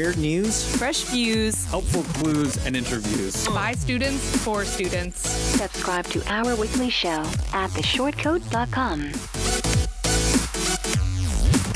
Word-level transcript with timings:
Weird 0.00 0.16
news, 0.16 0.76
fresh 0.78 1.02
views, 1.02 1.66
helpful 1.66 2.02
clues, 2.04 2.56
and 2.64 2.74
interviews. 2.74 3.46
by 3.48 3.72
students 3.72 4.34
for 4.42 4.64
students. 4.64 5.28
Subscribe 5.28 6.06
to 6.06 6.22
our 6.26 6.56
weekly 6.56 6.88
show 6.88 7.20
at 7.52 7.68
theshortcoat.com. 7.72 9.12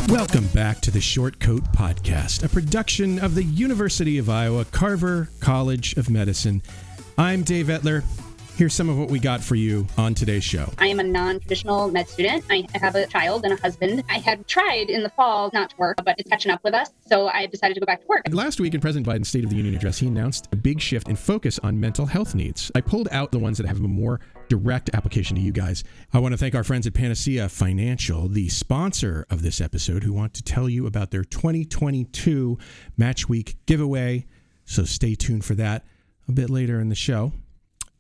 Welcome 0.08 0.46
back 0.54 0.80
to 0.80 0.90
the 0.90 1.02
Short 1.02 1.38
Coat 1.38 1.64
Podcast, 1.76 2.42
a 2.42 2.48
production 2.48 3.18
of 3.18 3.34
the 3.34 3.44
University 3.44 4.16
of 4.16 4.30
Iowa 4.30 4.64
Carver 4.64 5.28
College 5.40 5.94
of 5.98 6.08
Medicine. 6.08 6.62
I'm 7.18 7.42
Dave 7.42 7.66
Etler. 7.66 8.04
Here's 8.56 8.72
some 8.72 8.88
of 8.88 8.96
what 8.96 9.08
we 9.08 9.18
got 9.18 9.42
for 9.42 9.56
you 9.56 9.84
on 9.98 10.14
today's 10.14 10.44
show. 10.44 10.70
I 10.78 10.86
am 10.86 11.00
a 11.00 11.02
non-traditional 11.02 11.90
med 11.90 12.08
student. 12.08 12.44
I 12.48 12.64
have 12.74 12.94
a 12.94 13.04
child 13.08 13.42
and 13.42 13.52
a 13.52 13.56
husband. 13.56 14.04
I 14.08 14.18
had 14.18 14.46
tried 14.46 14.90
in 14.90 15.02
the 15.02 15.08
fall 15.08 15.50
not 15.52 15.70
to 15.70 15.76
work, 15.76 15.98
but 16.04 16.14
it's 16.20 16.30
catching 16.30 16.52
up 16.52 16.62
with 16.62 16.72
us, 16.72 16.90
so 17.04 17.26
I 17.26 17.46
decided 17.46 17.74
to 17.74 17.80
go 17.80 17.86
back 17.86 18.02
to 18.02 18.06
work. 18.06 18.22
Last 18.30 18.60
week 18.60 18.72
in 18.72 18.80
President 18.80 19.08
Biden's 19.08 19.28
State 19.28 19.42
of 19.42 19.50
the 19.50 19.56
Union 19.56 19.74
address, 19.74 19.98
he 19.98 20.06
announced 20.06 20.48
a 20.52 20.56
big 20.56 20.80
shift 20.80 21.08
in 21.08 21.16
focus 21.16 21.58
on 21.64 21.80
mental 21.80 22.06
health 22.06 22.36
needs. 22.36 22.70
I 22.76 22.80
pulled 22.80 23.08
out 23.10 23.32
the 23.32 23.40
ones 23.40 23.58
that 23.58 23.66
have 23.66 23.78
a 23.78 23.88
more 23.88 24.20
direct 24.48 24.88
application 24.94 25.34
to 25.34 25.42
you 25.42 25.50
guys. 25.50 25.82
I 26.12 26.20
want 26.20 26.30
to 26.30 26.38
thank 26.38 26.54
our 26.54 26.62
friends 26.62 26.86
at 26.86 26.94
Panacea 26.94 27.48
Financial, 27.48 28.28
the 28.28 28.48
sponsor 28.50 29.26
of 29.30 29.42
this 29.42 29.60
episode, 29.60 30.04
who 30.04 30.12
want 30.12 30.32
to 30.34 30.44
tell 30.44 30.68
you 30.68 30.86
about 30.86 31.10
their 31.10 31.24
2022 31.24 32.56
Match 32.96 33.28
Week 33.28 33.56
giveaway. 33.66 34.26
So 34.64 34.84
stay 34.84 35.16
tuned 35.16 35.44
for 35.44 35.56
that 35.56 35.84
a 36.28 36.32
bit 36.32 36.50
later 36.50 36.78
in 36.78 36.88
the 36.88 36.94
show. 36.94 37.32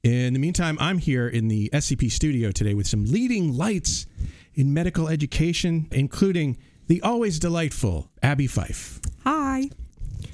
In 0.04 0.34
the 0.34 0.38
meantime, 0.38 0.76
I'm 0.80 0.98
here 0.98 1.26
in 1.28 1.48
the 1.48 1.70
SCP 1.72 2.10
studio 2.12 2.50
today 2.52 2.74
with 2.74 2.86
some 2.86 3.06
leading 3.06 3.56
lights 3.56 4.04
in 4.54 4.74
medical 4.74 5.08
education, 5.08 5.88
including 5.92 6.58
the 6.88 7.00
always 7.00 7.38
delightful 7.38 8.10
Abby 8.22 8.46
Fife. 8.46 9.00
Hi. 9.24 9.70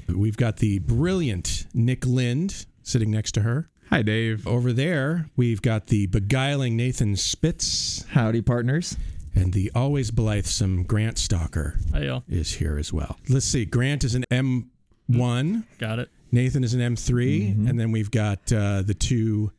We've 0.08 0.36
got 0.36 0.56
the 0.56 0.80
brilliant 0.80 1.66
Nick 1.72 2.04
Lind 2.04 2.66
sitting 2.82 3.12
next 3.12 3.30
to 3.32 3.42
her. 3.42 3.70
Hi, 3.90 4.02
Dave. 4.02 4.44
Over 4.44 4.72
there, 4.72 5.30
we've 5.36 5.62
got 5.62 5.86
the 5.86 6.06
beguiling 6.06 6.76
Nathan 6.76 7.14
Spitz, 7.14 8.04
howdy 8.10 8.42
partners. 8.42 8.96
and 9.36 9.52
the 9.52 9.70
always 9.72 10.10
blithesome 10.10 10.82
Grant 10.82 11.16
Stalker 11.16 11.78
Hey, 11.94 12.06
y'all. 12.06 12.24
is 12.28 12.54
here 12.54 12.76
as 12.76 12.92
well. 12.92 13.20
Let's 13.28 13.46
see. 13.46 13.64
Grant 13.66 14.02
is 14.02 14.16
an 14.16 14.24
M1, 14.32 15.62
Got 15.78 16.00
it. 16.00 16.10
Nathan 16.32 16.64
is 16.64 16.74
an 16.74 16.80
M3, 16.80 17.68
and 17.68 17.78
then 17.78 17.92
we've 17.92 18.10
got 18.10 18.52
uh, 18.52 18.82
the 18.82 18.94
two 18.94 19.52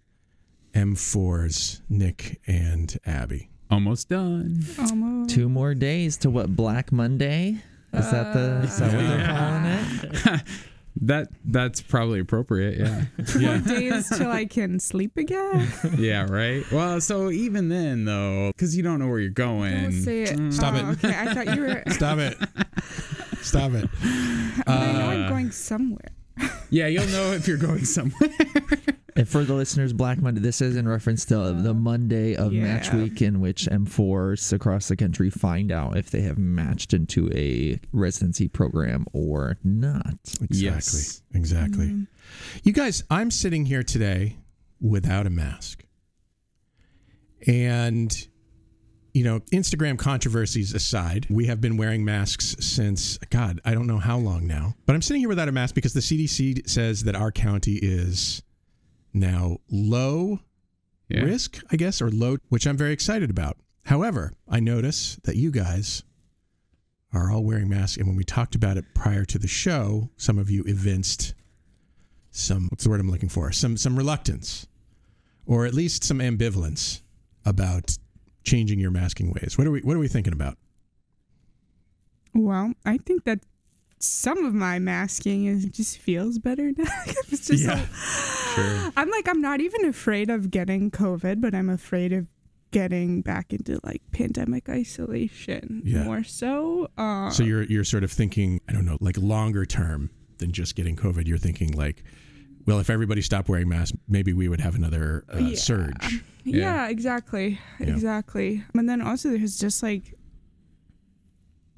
M4s, 0.74 1.82
Nick 1.90 2.42
and 2.48 2.98
Abby. 3.06 3.50
Almost 3.70 4.10
done. 4.10 4.66
Almost. 4.78 5.34
Two 5.34 5.48
more 5.48 5.74
days 5.74 6.18
to 6.18 6.30
what 6.30 6.56
Black 6.56 6.92
Monday? 6.92 7.62
Is 7.94 8.12
that 8.12 8.34
the 8.34 8.58
uh, 8.58 8.64
is 8.64 8.80
that 8.80 8.94
what 8.94 9.08
they're 9.08 9.28
calling 9.28 10.36
it? 10.36 10.42
That 11.04 11.30
that's 11.46 11.82
probably 11.82 12.20
appropriate. 12.20 12.78
Yeah. 12.78 13.06
Yeah. 13.40 13.58
More 13.58 13.80
days 13.80 14.10
till 14.10 14.30
I 14.30 14.46
can 14.46 14.80
sleep 14.80 15.18
again. 15.18 15.72
yeah. 15.98 16.28
Right. 16.30 16.70
Well, 16.70 17.00
so 17.00 17.32
even 17.32 17.70
then, 17.70 18.04
though, 18.04 18.52
because 18.52 18.76
you 18.76 18.84
don't 18.84 19.00
know 19.00 19.08
where 19.08 19.20
you're 19.20 19.30
going. 19.30 19.84
Don't 19.84 19.92
say 19.94 20.24
it. 20.24 20.54
Stop 20.54 20.76
oh, 20.76 20.92
it. 20.92 21.04
Okay, 21.04 21.18
I 21.18 21.34
thought 21.34 21.56
you 21.56 21.62
were. 21.62 21.84
Stop 21.92 22.20
it. 22.20 22.38
Stop 23.42 23.72
it. 23.72 23.90
but 24.66 24.68
I 24.68 24.92
know 24.92 25.10
I'm 25.10 25.24
uh, 25.24 25.30
going 25.30 25.52
somewhere. 25.52 26.12
Yeah, 26.70 26.88
you'll 26.88 27.08
know 27.08 27.32
if 27.32 27.48
you're 27.48 27.58
going 27.58 27.86
somewhere. 27.86 28.30
And 29.16 29.28
for 29.28 29.44
the 29.44 29.54
listeners, 29.54 29.94
Black 29.94 30.22
Monday, 30.22 30.40
this 30.40 30.62
is 30.62 30.76
in 30.76 30.88
reference 30.88 31.26
to 31.26 31.36
the 31.36 31.42
uh-huh. 31.42 31.74
Monday 31.74 32.36
of 32.36 32.54
match 32.54 32.94
week 32.94 33.22
in 33.22 33.42
which 33.42 33.66
M4s 33.66 34.54
across 34.54 34.88
the 34.88 34.96
country 34.96 35.30
find 35.30 35.72
out 35.72 35.98
if 35.98 36.12
they 36.12 36.22
have 36.22 36.38
matched 36.38 36.94
into 36.94 37.30
a 37.34 37.80
residency 37.92 38.48
program 38.48 39.06
or 39.14 39.58
not. 39.64 40.16
Exactly. 40.42 40.60
Yes. 40.60 41.22
Exactly. 41.34 41.88
Mm-hmm. 41.88 42.04
You 42.64 42.74
guys, 42.74 43.04
I'm 43.10 43.32
sitting 43.32 43.66
here 43.66 43.84
today 43.84 44.38
without 44.80 45.28
a 45.28 45.30
mask. 45.30 45.84
And, 47.48 48.16
you 49.14 49.24
know, 49.24 49.40
Instagram 49.52 49.98
controversies 49.98 50.74
aside, 50.74 51.28
we 51.30 51.48
have 51.48 51.60
been 51.60 51.76
wearing 51.76 52.06
masks 52.06 52.56
since, 52.60 53.18
God, 53.30 53.60
I 53.66 53.74
don't 53.74 53.88
know 53.88 53.98
how 53.98 54.18
long 54.18 54.48
now. 54.48 54.76
But 54.86 54.96
I'm 54.96 55.02
sitting 55.02 55.22
here 55.22 55.30
without 55.30 55.50
a 55.50 55.52
mask 55.52 55.76
because 55.76 55.94
the 55.94 56.02
CDC 56.02 56.70
says 56.70 57.04
that 57.04 57.16
our 57.16 57.32
county 57.32 57.80
is 57.82 58.44
now 59.14 59.58
low 59.70 60.40
Yeah. 61.10 61.22
risk, 61.22 61.62
I 61.72 61.76
guess, 61.76 62.02
or 62.02 62.10
low, 62.10 62.38
which 62.50 62.66
I'm 62.66 62.78
very 62.78 62.94
excited 62.94 63.30
about. 63.30 63.58
However, 63.86 64.34
I 64.48 64.60
notice 64.60 65.18
that 65.24 65.36
you 65.36 65.52
guys 65.52 66.04
are 67.14 67.30
all 67.32 67.44
wearing 67.44 67.68
masks. 67.68 67.98
And 67.98 68.08
when 68.08 68.16
we 68.16 68.24
talked 68.24 68.56
about 68.56 68.78
it 68.78 68.86
prior 68.94 69.26
to 69.26 69.38
the 69.38 69.48
show, 69.48 70.10
some 70.16 70.38
of 70.38 70.50
you 70.50 70.64
evinced 70.66 71.34
some, 72.30 72.68
what's 72.70 72.86
the 72.86 72.90
word 72.90 73.02
I'm 73.02 73.12
looking 73.12 73.28
for? 73.28 73.52
Some, 73.52 73.76
some 73.76 73.98
reluctance 73.98 74.68
or 75.46 75.66
at 75.66 75.74
least 75.74 76.04
some 76.06 76.20
ambivalence 76.20 77.02
about 77.44 77.98
changing 78.44 78.80
your 78.80 78.92
masking 78.92 79.32
ways. 79.34 79.58
What 79.58 79.68
are 79.68 79.72
we, 79.72 79.82
what 79.82 79.98
are 79.98 80.00
we 80.00 80.08
thinking 80.08 80.32
about? 80.32 80.58
Well, 82.34 82.74
I 82.86 82.98
think 82.98 83.26
that 83.26 83.40
some 84.04 84.44
of 84.46 84.54
my 84.54 84.80
masking 84.80 85.46
is 85.46 85.66
just 85.66 85.98
feels 86.00 86.40
better 86.40 86.72
now. 86.78 86.86
it's 87.30 87.48
just 87.48 87.64
Yeah. 87.64 87.86
so- 87.88 88.56
Sure. 88.56 88.92
I'm 88.98 89.10
like 89.10 89.28
I'm 89.30 89.42
not 89.42 89.62
even 89.62 89.86
afraid 89.86 90.30
of 90.30 90.52
getting 90.52 90.92
COVID, 90.92 91.40
but 91.42 91.54
I'm 91.56 91.70
afraid 91.70 92.12
of 92.14 92.28
getting 92.72 93.22
back 93.22 93.52
into 93.54 93.80
like 93.84 94.02
pandemic 94.12 94.70
isolation 94.70 95.82
Yeah. 95.86 96.04
more 96.04 96.24
so. 96.24 96.88
Uh, 96.98 97.30
So 97.30 97.44
you're, 97.44 97.64
you're 97.64 97.84
sort 97.84 98.04
of 98.04 98.12
thinking, 98.12 98.62
I 98.70 98.74
don't 98.74 98.86
know, 98.86 98.98
like 99.02 99.18
longer 99.18 99.66
term 99.66 100.10
than 100.38 100.52
just 100.54 100.76
getting 100.76 100.96
COVID. 100.96 101.28
You're 101.28 101.38
thinking 101.38 101.72
like, 101.74 102.04
well, 102.66 102.80
if 102.80 102.90
everybody 102.90 103.22
stopped 103.22 103.50
wearing 103.50 103.68
masks, 103.70 103.98
maybe 104.08 104.34
we 104.34 104.48
would 104.48 104.62
have 104.62 104.76
another 104.76 105.24
uh, 105.34 105.38
Yeah. 105.40 105.56
surge. 105.56 106.24
yeah, 106.44 106.88
exactly, 106.90 107.60
exactly. 107.80 108.64
And 108.74 108.88
then 108.90 109.02
also 109.02 109.30
there's 109.30 109.58
just 109.60 109.84
like 109.84 110.14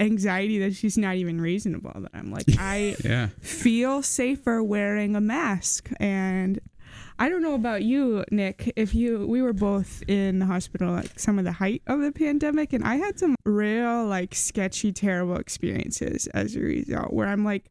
anxiety 0.04 0.60
that 0.60 0.76
she's 0.76 0.98
not 0.98 1.16
even 1.16 1.40
reasonable. 1.42 1.92
That 1.96 2.12
I'm 2.14 2.32
like 2.32 2.46
I 2.60 2.96
Yeah. 3.04 3.30
feel 3.40 4.02
safer 4.04 4.62
wearing 4.64 5.16
a 5.16 5.22
mask 5.22 5.90
and 6.00 6.60
I 7.20 7.30
don't 7.30 7.42
know 7.44 7.54
about 7.56 7.84
you, 7.84 8.26
Nick. 8.32 8.74
If 8.76 8.94
you, 8.96 9.26
we 9.28 9.42
were 9.42 9.54
both 9.54 10.04
in 10.08 10.40
the 10.40 10.46
hospital 10.48 10.92
like 10.92 11.18
some 11.20 11.38
of 11.40 11.46
the 11.46 11.52
height 11.52 11.82
of 11.88 12.02
the 12.02 12.12
pandemic, 12.12 12.74
and 12.74 12.84
I 12.84 12.96
had 12.96 13.20
some 13.20 13.36
real 13.46 14.06
like 14.06 14.34
sketchy, 14.36 14.92
terrible 14.92 15.38
experiences 15.38 16.26
as 16.34 16.56
a 16.56 16.60
result. 16.60 17.14
Where 17.14 17.28
I'm 17.28 17.46
like 17.46 17.66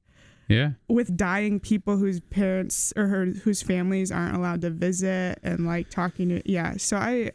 Yeah. 0.48 0.70
with 0.88 1.16
dying 1.16 1.58
people 1.60 1.96
whose 1.98 2.20
parents 2.20 2.92
or 2.96 3.08
her, 3.08 3.26
whose 3.26 3.62
families 3.62 4.12
aren't 4.12 4.36
allowed 4.36 4.60
to 4.62 4.70
visit, 4.70 5.38
and 5.42 5.66
like 5.66 5.90
talking 5.90 6.28
to 6.30 6.42
yeah. 6.50 6.76
So 6.78 6.96
I 6.96 7.32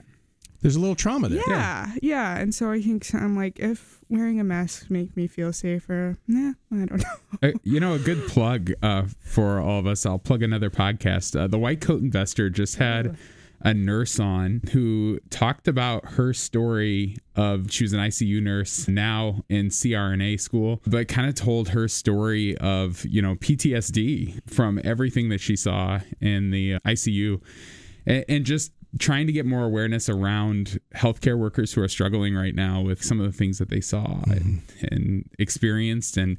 There's 0.67 0.75
a 0.75 0.81
little 0.81 0.95
trauma 0.95 1.29
there. 1.29 1.41
yeah 1.47 1.93
yeah, 2.01 2.37
and 2.37 2.53
so 2.53 2.71
I 2.71 2.81
think 2.81 3.07
I'm 3.13 3.37
like 3.37 3.57
if 3.57 4.01
wearing 4.09 4.37
a 4.41 4.43
mask 4.43 4.89
make 4.89 5.15
me 5.15 5.25
feel 5.25 5.53
safer, 5.53 6.17
nah, 6.27 6.55
I 6.73 6.85
don't 6.85 6.97
know. 6.97 7.39
Uh, 7.41 7.51
you 7.63 7.79
know, 7.79 7.93
a 7.93 7.99
good 7.99 8.27
plug 8.27 8.73
uh, 8.83 9.05
for 9.21 9.61
all 9.61 9.79
of 9.79 9.87
us. 9.87 10.05
I'll 10.05 10.19
plug 10.19 10.43
another 10.43 10.69
podcast. 10.69 11.39
Uh, 11.39 11.47
the 11.47 11.57
White 11.57 11.79
Coat 11.79 12.01
Investor 12.01 12.49
just 12.49 12.75
had 12.75 13.17
a 13.61 13.73
nurse 13.73 14.19
on 14.19 14.59
who 14.73 15.19
talked 15.29 15.69
about 15.69 16.03
her 16.05 16.33
story 16.33 17.15
of 17.37 17.71
she 17.71 17.85
was 17.85 17.93
an 17.93 18.01
ICU 18.01 18.41
nurse 18.41 18.89
now 18.89 19.43
in 19.47 19.69
CRNA 19.69 20.37
school, 20.41 20.81
but 20.85 21.07
kind 21.07 21.29
of 21.29 21.35
told 21.35 21.69
her 21.69 21.87
story 21.87 22.57
of, 22.57 23.05
you 23.05 23.21
know, 23.21 23.35
PTSD 23.35 24.41
from 24.51 24.81
everything 24.83 25.29
that 25.29 25.39
she 25.39 25.55
saw 25.55 26.01
in 26.19 26.51
the 26.51 26.73
ICU 26.85 27.41
and, 28.07 28.25
and 28.29 28.45
just 28.45 28.71
trying 28.99 29.27
to 29.27 29.33
get 29.33 29.45
more 29.45 29.63
awareness 29.63 30.09
around 30.09 30.79
healthcare 30.95 31.37
workers 31.37 31.73
who 31.73 31.81
are 31.81 31.87
struggling 31.87 32.35
right 32.35 32.55
now 32.55 32.81
with 32.81 33.03
some 33.03 33.19
of 33.19 33.25
the 33.25 33.37
things 33.37 33.57
that 33.59 33.69
they 33.69 33.81
saw 33.81 34.05
and, 34.27 34.61
mm-hmm. 34.61 34.85
and 34.91 35.29
experienced 35.39 36.17
and 36.17 36.37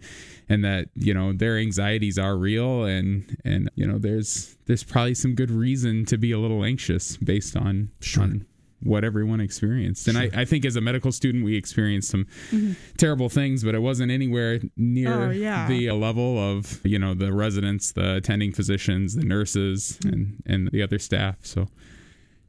and 0.49 0.65
that 0.65 0.89
you 0.95 1.13
know 1.13 1.33
their 1.33 1.59
anxieties 1.59 2.19
are 2.19 2.37
real 2.37 2.85
and 2.85 3.37
and 3.45 3.71
you 3.75 3.87
know 3.87 3.99
there's 3.99 4.57
there's 4.67 4.83
probably 4.83 5.15
some 5.15 5.35
good 5.35 5.51
reason 5.51 6.05
to 6.07 6.17
be 6.17 6.33
a 6.33 6.39
little 6.39 6.65
anxious 6.65 7.17
based 7.19 7.57
on 7.57 7.91
Sure. 8.01 8.25
on 8.25 8.47
what 8.81 9.03
everyone 9.03 9.41
experienced. 9.41 10.07
And 10.07 10.17
I, 10.17 10.31
I 10.33 10.45
think 10.45 10.65
as 10.65 10.77
a 10.77 10.81
medical 10.81 11.11
student 11.11 11.45
we 11.45 11.57
experienced 11.57 12.11
some 12.11 12.27
mm-hmm. 12.51 12.73
terrible 12.97 13.29
things 13.29 13.65
but 13.65 13.75
it 13.75 13.81
wasn't 13.81 14.11
anywhere 14.13 14.61
near 14.77 15.25
Oh, 15.25 15.31
yeah. 15.31 15.67
the 15.67 15.91
level 15.93 16.39
of 16.39 16.81
you 16.87 16.99
know 16.99 17.13
the 17.15 17.33
residents 17.33 17.93
the 17.93 18.17
attending 18.17 18.53
physicians 18.53 19.15
the 19.17 19.25
nurses 19.25 19.99
and 20.05 20.43
and 20.47 20.71
the 20.71 20.83
other 20.83 20.99
staff. 20.99 21.37
So 21.43 21.69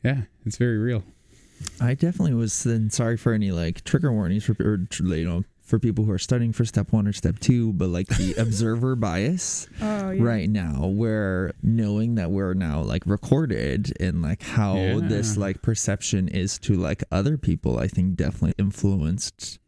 yeah 0.04 0.22
it's 0.46 0.58
very 0.58 0.78
real 0.78 1.04
I 1.82 1.94
definitely 1.94 2.36
was 2.36 2.64
then 2.64 2.90
sorry 2.90 3.18
for 3.18 3.34
any 3.34 3.52
like 3.52 3.84
trigger 3.84 4.14
warnings 4.14 4.46
for 4.46 4.56
or, 4.60 4.80
you 5.16 5.26
know 5.26 5.44
for 5.62 5.78
people 5.78 6.06
who 6.06 6.12
are 6.12 6.18
studying 6.18 6.52
for 6.52 6.66
step 6.66 6.92
one 6.92 7.06
or 7.06 7.14
step 7.14 7.38
two, 7.40 7.74
but 7.74 7.90
like 7.90 8.08
the 8.08 8.34
observer 8.40 8.96
bias 8.96 9.68
Oh, 9.82 10.10
yeah. 10.10 10.24
right 10.24 10.50
now, 10.50 10.88
where 10.88 11.52
knowing 11.62 12.16
that 12.16 12.32
we're 12.32 12.56
now 12.56 12.82
like 12.82 13.04
recorded 13.06 13.94
and 14.00 14.24
like 14.24 14.42
how 14.42 14.78
Yeah. 14.78 15.00
this 15.04 15.38
like 15.38 15.62
perception 15.62 16.28
is 16.28 16.58
to 16.60 16.74
like 16.76 17.04
other 17.12 17.38
people, 17.38 17.78
I 17.78 17.88
think 17.88 18.16
definitely 18.16 18.56
influenced 18.58 19.60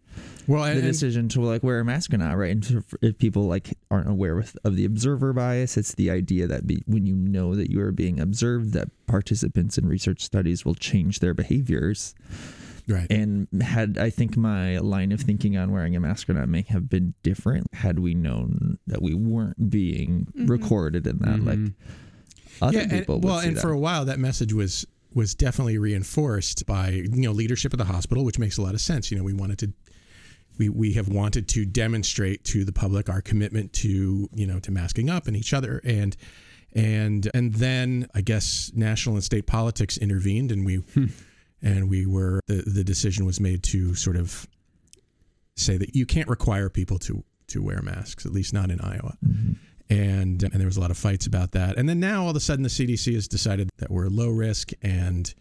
Well, 0.48 0.63
the 0.63 0.69
and, 0.69 0.80
and 0.80 0.88
decision 0.88 1.30
to 1.30 1.42
like 1.42 1.63
wear 1.63 1.80
a 1.80 1.86
mask 1.86 2.13
or 2.13 2.18
not, 2.18 2.38
right? 2.38 2.52
And 2.52 2.84
if 3.02 3.18
people 3.18 3.44
like 3.44 3.78
aren't 3.90 4.10
aware 4.10 4.36
with, 4.36 4.58
of 4.63 4.75
the 4.75 4.86
observer 4.86 5.34
bias, 5.34 5.78
it's 5.78 5.94
the 5.96 6.10
idea 6.10 6.48
that 6.48 6.68
be, 6.68 6.84
when 6.88 7.06
you 7.06 7.16
know 7.16 7.56
that 7.56 7.69
you 7.69 7.81
are 7.81 7.92
being 7.92 8.19
observed, 8.19 8.74
that 8.74 8.90
participants 9.08 9.78
in 9.78 9.88
research 9.88 10.22
studies 10.22 10.66
will 10.66 10.75
change 10.75 11.19
their 11.19 11.34
behaviors. 11.34 12.16
right. 12.88 13.08
And 13.10 13.48
had 13.62 13.98
I 13.98 14.10
think 14.10 14.36
my 14.36 14.80
line 14.80 15.12
of 15.12 15.22
thinking 15.22 15.58
on 15.58 15.72
wearing 15.72 15.96
a 15.96 16.00
mask 16.00 16.30
or 16.30 16.34
not 16.34 16.50
may 16.50 16.63
have 16.69 16.90
been 16.90 17.13
different 17.24 17.74
had 17.74 18.00
we 18.00 18.13
known 18.13 18.80
that 18.88 19.02
we 19.02 19.13
weren't 19.13 19.69
being 19.69 20.28
mm-hmm. 20.36 20.48
recorded 20.48 21.06
in 21.08 21.19
that, 21.19 21.44
like 21.46 21.60
mm-hmm. 21.60 22.63
other 22.63 22.80
yeah, 22.80 22.88
people. 22.88 23.16
would 23.16 23.24
well, 23.24 23.40
see 23.40 23.50
and 23.50 23.58
that. 23.58 23.62
for 23.62 23.72
a 23.72 23.80
while 23.80 24.06
that 24.06 24.19
message 24.19 24.54
was 24.54 24.86
was 25.13 25.36
definitely 25.36 25.78
reinforced 25.78 26.66
by 26.66 26.90
you 26.90 27.22
know 27.22 27.31
leadership 27.31 27.74
of 27.74 27.78
the 27.78 27.86
hospital, 27.86 28.24
which 28.24 28.40
makes 28.40 28.58
a 28.58 28.62
lot 28.62 28.74
of 28.74 28.81
sense. 28.81 29.12
You 29.12 29.18
know, 29.18 29.24
we 29.24 29.34
wanted 29.34 29.60
to. 29.60 29.74
We, 30.62 30.69
we 30.69 30.94
have 30.94 31.08
wanted 31.08 31.48
to 31.50 31.66
demonstrate 31.66 32.44
to 32.44 32.63
the 32.63 32.72
public 32.72 33.10
our 33.10 33.19
commitment 33.19 33.74
to 33.74 34.30
you 34.31 34.46
know 34.46 34.60
to 34.60 34.72
masking 34.72 35.10
up 35.10 35.25
and 35.25 35.36
each 35.36 35.56
other. 35.56 35.81
And 35.84 36.16
and 36.74 37.28
and 37.34 37.56
then 37.56 38.08
I 38.13 38.22
guess 38.22 38.72
national 38.75 39.16
and 39.16 39.24
state 39.24 39.48
politics 39.48 39.98
intervened 39.98 40.52
and 40.52 40.63
we 40.63 40.75
hmm. 40.75 41.06
and 41.63 41.90
we 41.90 42.06
were 42.06 42.42
the 42.46 42.62
the 42.62 42.84
decision 42.84 43.25
was 43.25 43.40
made 43.40 43.63
to 43.63 43.96
sort 43.96 44.18
of 44.18 44.48
say 45.56 45.78
that 45.78 45.96
you 45.96 46.06
can't 46.06 46.28
require 46.28 46.69
people 46.69 47.00
to 47.00 47.24
to 47.48 47.63
wear 47.63 47.81
masks 47.81 48.28
at 48.28 48.31
least 48.31 48.54
not 48.54 48.69
in 48.69 48.80
Iowa. 48.81 49.18
Mm-hmm. 49.25 49.54
And 49.90 50.44
and 50.44 50.54
there 50.54 50.68
was 50.68 50.78
a 50.78 50.80
lot 50.80 50.92
of 50.92 50.98
fights 50.98 51.25
about 51.25 51.54
that. 51.54 51.75
And 51.75 51.90
then 51.90 52.00
now 52.00 52.25
all 52.25 52.30
of 52.30 52.36
a 52.36 52.40
sudden 52.40 52.62
the 52.62 52.69
CDC 52.69 53.16
has 53.16 53.28
decided 53.28 53.72
that 53.80 53.90
we're 53.90 54.10
low 54.10 54.30
risk, 54.30 54.74
and 54.84 55.34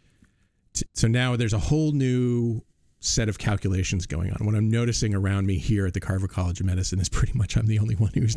t- 0.73 0.87
so 0.95 1.09
now 1.09 1.37
there's 1.37 1.53
a 1.53 1.59
whole 1.59 1.93
new 1.93 2.63
set 3.02 3.29
of 3.31 3.38
calculations 3.38 4.05
going 4.06 4.31
on. 4.31 4.44
What 4.44 4.55
I'm 4.55 4.70
noticing 4.70 5.14
around 5.14 5.47
me 5.47 5.56
here 5.56 5.87
at 5.87 5.94
the 5.94 6.00
Carver 6.00 6.29
College 6.29 6.61
of 6.61 6.67
Medicine 6.67 7.00
is 7.00 7.08
pretty 7.08 7.32
much 7.37 7.56
I'm 7.56 7.67
the 7.67 7.79
only 7.79 7.94
one 7.94 8.11
who's 8.14 8.37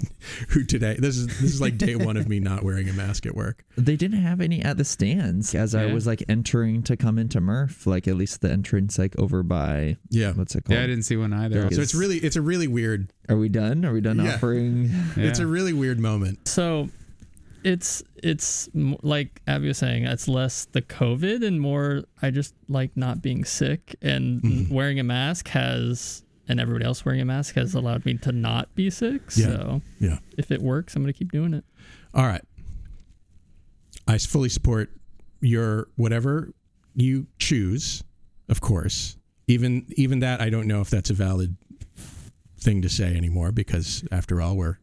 who 0.50 0.64
today. 0.64 0.96
This 0.98 1.18
is 1.18 1.28
this 1.28 1.54
is 1.54 1.62
like 1.62 1.78
day 1.78 1.96
one 1.98 2.16
of 2.16 2.30
me 2.30 2.40
not 2.40 2.64
wearing 2.64 2.88
a 2.88 2.94
mask 2.94 3.26
at 3.26 3.36
work. 3.36 3.66
They 3.76 3.96
didn't 3.98 4.20
have 4.22 4.40
any 4.40 4.62
at 4.62 4.78
the 4.78 4.86
stands 4.86 5.54
as 5.54 5.76
I 5.76 5.88
was 5.88 6.08
like 6.08 6.24
entering 6.30 6.84
to 6.84 6.96
come 6.96 7.18
into 7.18 7.42
MERF, 7.42 7.86
like 7.86 8.08
at 8.08 8.16
least 8.16 8.40
the 8.42 8.50
entrance 8.52 8.98
like 8.98 9.18
over 9.20 9.44
by 9.44 9.98
Yeah. 10.10 10.32
what's 10.32 10.56
it 10.56 10.64
called? 10.64 10.78
Yeah, 10.78 10.84
I 10.84 10.88
didn't 10.88 11.04
see 11.04 11.18
one 11.18 11.34
either. 11.34 11.64
Yeah. 11.64 11.70
So 11.72 11.82
it's 11.82 11.94
really 11.96 12.18
it's 12.20 12.36
a 12.38 12.42
really 12.42 12.68
weird 12.68 13.12
Are 13.28 13.36
we 13.36 13.50
done? 13.50 13.84
Are 13.84 13.92
we 13.92 14.00
done 14.00 14.20
Yeah. 14.24 14.36
offering? 14.36 14.90
it's 15.18 15.40
a 15.40 15.48
really 15.48 15.74
weird 15.74 16.00
moment. 16.00 16.48
So 16.48 16.90
it's 17.64 18.04
it's 18.22 18.70
like 18.74 19.42
Abby 19.48 19.68
was 19.68 19.78
saying, 19.78 20.04
it's 20.06 20.28
less 20.28 20.66
the 20.66 20.82
COVID 20.82 21.46
and 21.46 21.60
more 21.62 22.04
I 22.22 22.30
just 22.32 22.54
like 22.68 22.96
not 22.96 23.22
being 23.22 23.44
sick 23.46 23.96
and 24.02 24.42
Mm-hmm. 24.42 24.74
wearing 24.74 25.00
a 25.00 25.04
mask 25.04 25.48
has 25.50 26.24
and 26.48 26.60
everybody 26.60 26.84
else 26.86 27.06
wearing 27.06 27.22
a 27.22 27.26
mask 27.26 27.56
has 27.56 27.74
allowed 27.74 28.06
me 28.06 28.16
to 28.20 28.32
not 28.32 28.74
be 28.76 28.90
sick. 28.90 29.22
Yeah. 29.36 29.46
So 29.46 29.82
Yeah. 30.00 30.20
if 30.38 30.52
it 30.52 30.62
works, 30.62 30.96
I'm 30.96 31.02
gonna 31.04 31.14
keep 31.14 31.32
doing 31.32 31.54
it. 31.54 31.64
All 32.14 32.26
right. 32.26 32.44
I 34.08 34.18
fully 34.18 34.50
support 34.50 34.92
your 35.42 35.88
whatever 35.96 36.54
you 36.96 37.28
choose, 37.40 38.04
of 38.50 38.60
course. 38.62 39.18
Even 39.48 39.86
even 39.96 40.20
that 40.20 40.42
I 40.42 40.50
don't 40.50 40.68
know 40.68 40.82
if 40.82 40.90
that's 40.90 41.10
a 41.10 41.14
valid 41.14 41.56
thing 42.60 42.82
to 42.82 42.90
say 42.90 43.16
anymore 43.16 43.52
because 43.52 44.04
after 44.12 44.42
all 44.42 44.56
we're 44.56 44.78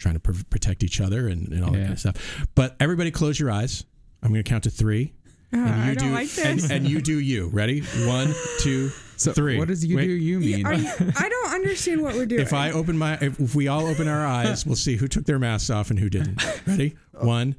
trying 0.00 0.14
to 0.14 0.20
pr- 0.20 0.32
protect 0.50 0.82
each 0.82 1.00
other 1.00 1.28
and, 1.28 1.48
and 1.52 1.62
all 1.64 1.70
that 1.70 1.78
kind 1.80 1.92
of 1.92 2.00
stuff. 2.00 2.46
But 2.56 2.74
everybody 2.80 3.10
close 3.12 3.38
your 3.38 3.50
eyes. 3.52 3.84
I'm 4.22 4.30
going 4.32 4.42
to 4.42 4.48
count 4.48 4.64
to 4.64 4.70
3 4.70 5.12
Uh, 5.52 5.56
and 5.56 5.66
you 5.66 5.90
I 5.90 5.94
don't 5.94 6.08
do 6.08 6.14
like 6.14 6.28
and, 6.44 6.58
this. 6.58 6.70
and 6.70 6.88
you 6.88 7.00
do 7.00 7.18
you. 7.20 7.48
Ready? 7.48 7.80
One, 8.06 8.34
two, 8.60 8.90
So 9.16 9.32
three. 9.34 9.58
what 9.58 9.68
does 9.68 9.84
you 9.84 9.96
Wait. 9.96 10.06
do 10.06 10.12
you 10.12 10.40
mean? 10.40 10.58
You, 10.60 10.66
I 10.66 11.28
don't 11.28 11.52
understand 11.54 12.00
what 12.00 12.14
we're 12.14 12.24
doing. 12.26 12.40
If 12.40 12.52
I 12.54 12.70
open 12.72 12.96
my, 12.96 13.14
if, 13.20 13.38
if 13.38 13.54
we 13.54 13.68
all 13.68 13.86
open 13.86 14.08
our 14.08 14.26
eyes, 14.26 14.64
we'll 14.64 14.76
see 14.76 14.96
who 14.96 15.08
took 15.08 15.24
their 15.26 15.38
masks 15.38 15.68
off 15.70 15.90
and 15.90 15.98
who 15.98 16.08
didn't. 16.08 16.42
Ready? 16.66 16.96
One, 17.12 17.54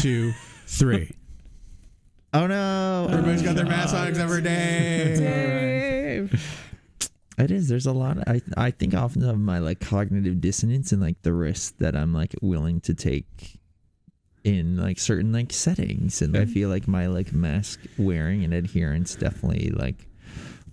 two, 0.00 0.32
three. 0.66 1.14
Oh 2.34 2.46
no! 2.46 3.08
Everybody's 3.10 3.42
got 3.42 3.56
their 3.56 3.66
masks 3.66 3.92
on 3.92 4.08
except 4.08 4.30
for 4.30 4.40
Dave. 4.40 5.18
Dave. 5.18 6.61
It 7.38 7.50
is. 7.50 7.68
There's 7.68 7.86
a 7.86 7.92
lot. 7.92 8.18
I 8.28 8.42
I 8.56 8.70
think 8.70 8.94
often 8.94 9.24
of 9.24 9.38
my 9.38 9.58
like 9.58 9.80
cognitive 9.80 10.40
dissonance 10.40 10.92
and 10.92 11.00
like 11.00 11.22
the 11.22 11.32
risk 11.32 11.78
that 11.78 11.96
I'm 11.96 12.12
like 12.12 12.34
willing 12.42 12.80
to 12.82 12.94
take 12.94 13.58
in 14.44 14.76
like 14.76 14.98
certain 14.98 15.32
like 15.32 15.52
settings, 15.52 16.20
and 16.20 16.36
I 16.36 16.44
feel 16.44 16.68
like 16.68 16.86
my 16.86 17.06
like 17.06 17.32
mask 17.32 17.80
wearing 17.96 18.44
and 18.44 18.52
adherence 18.52 19.14
definitely 19.14 19.70
like 19.70 20.06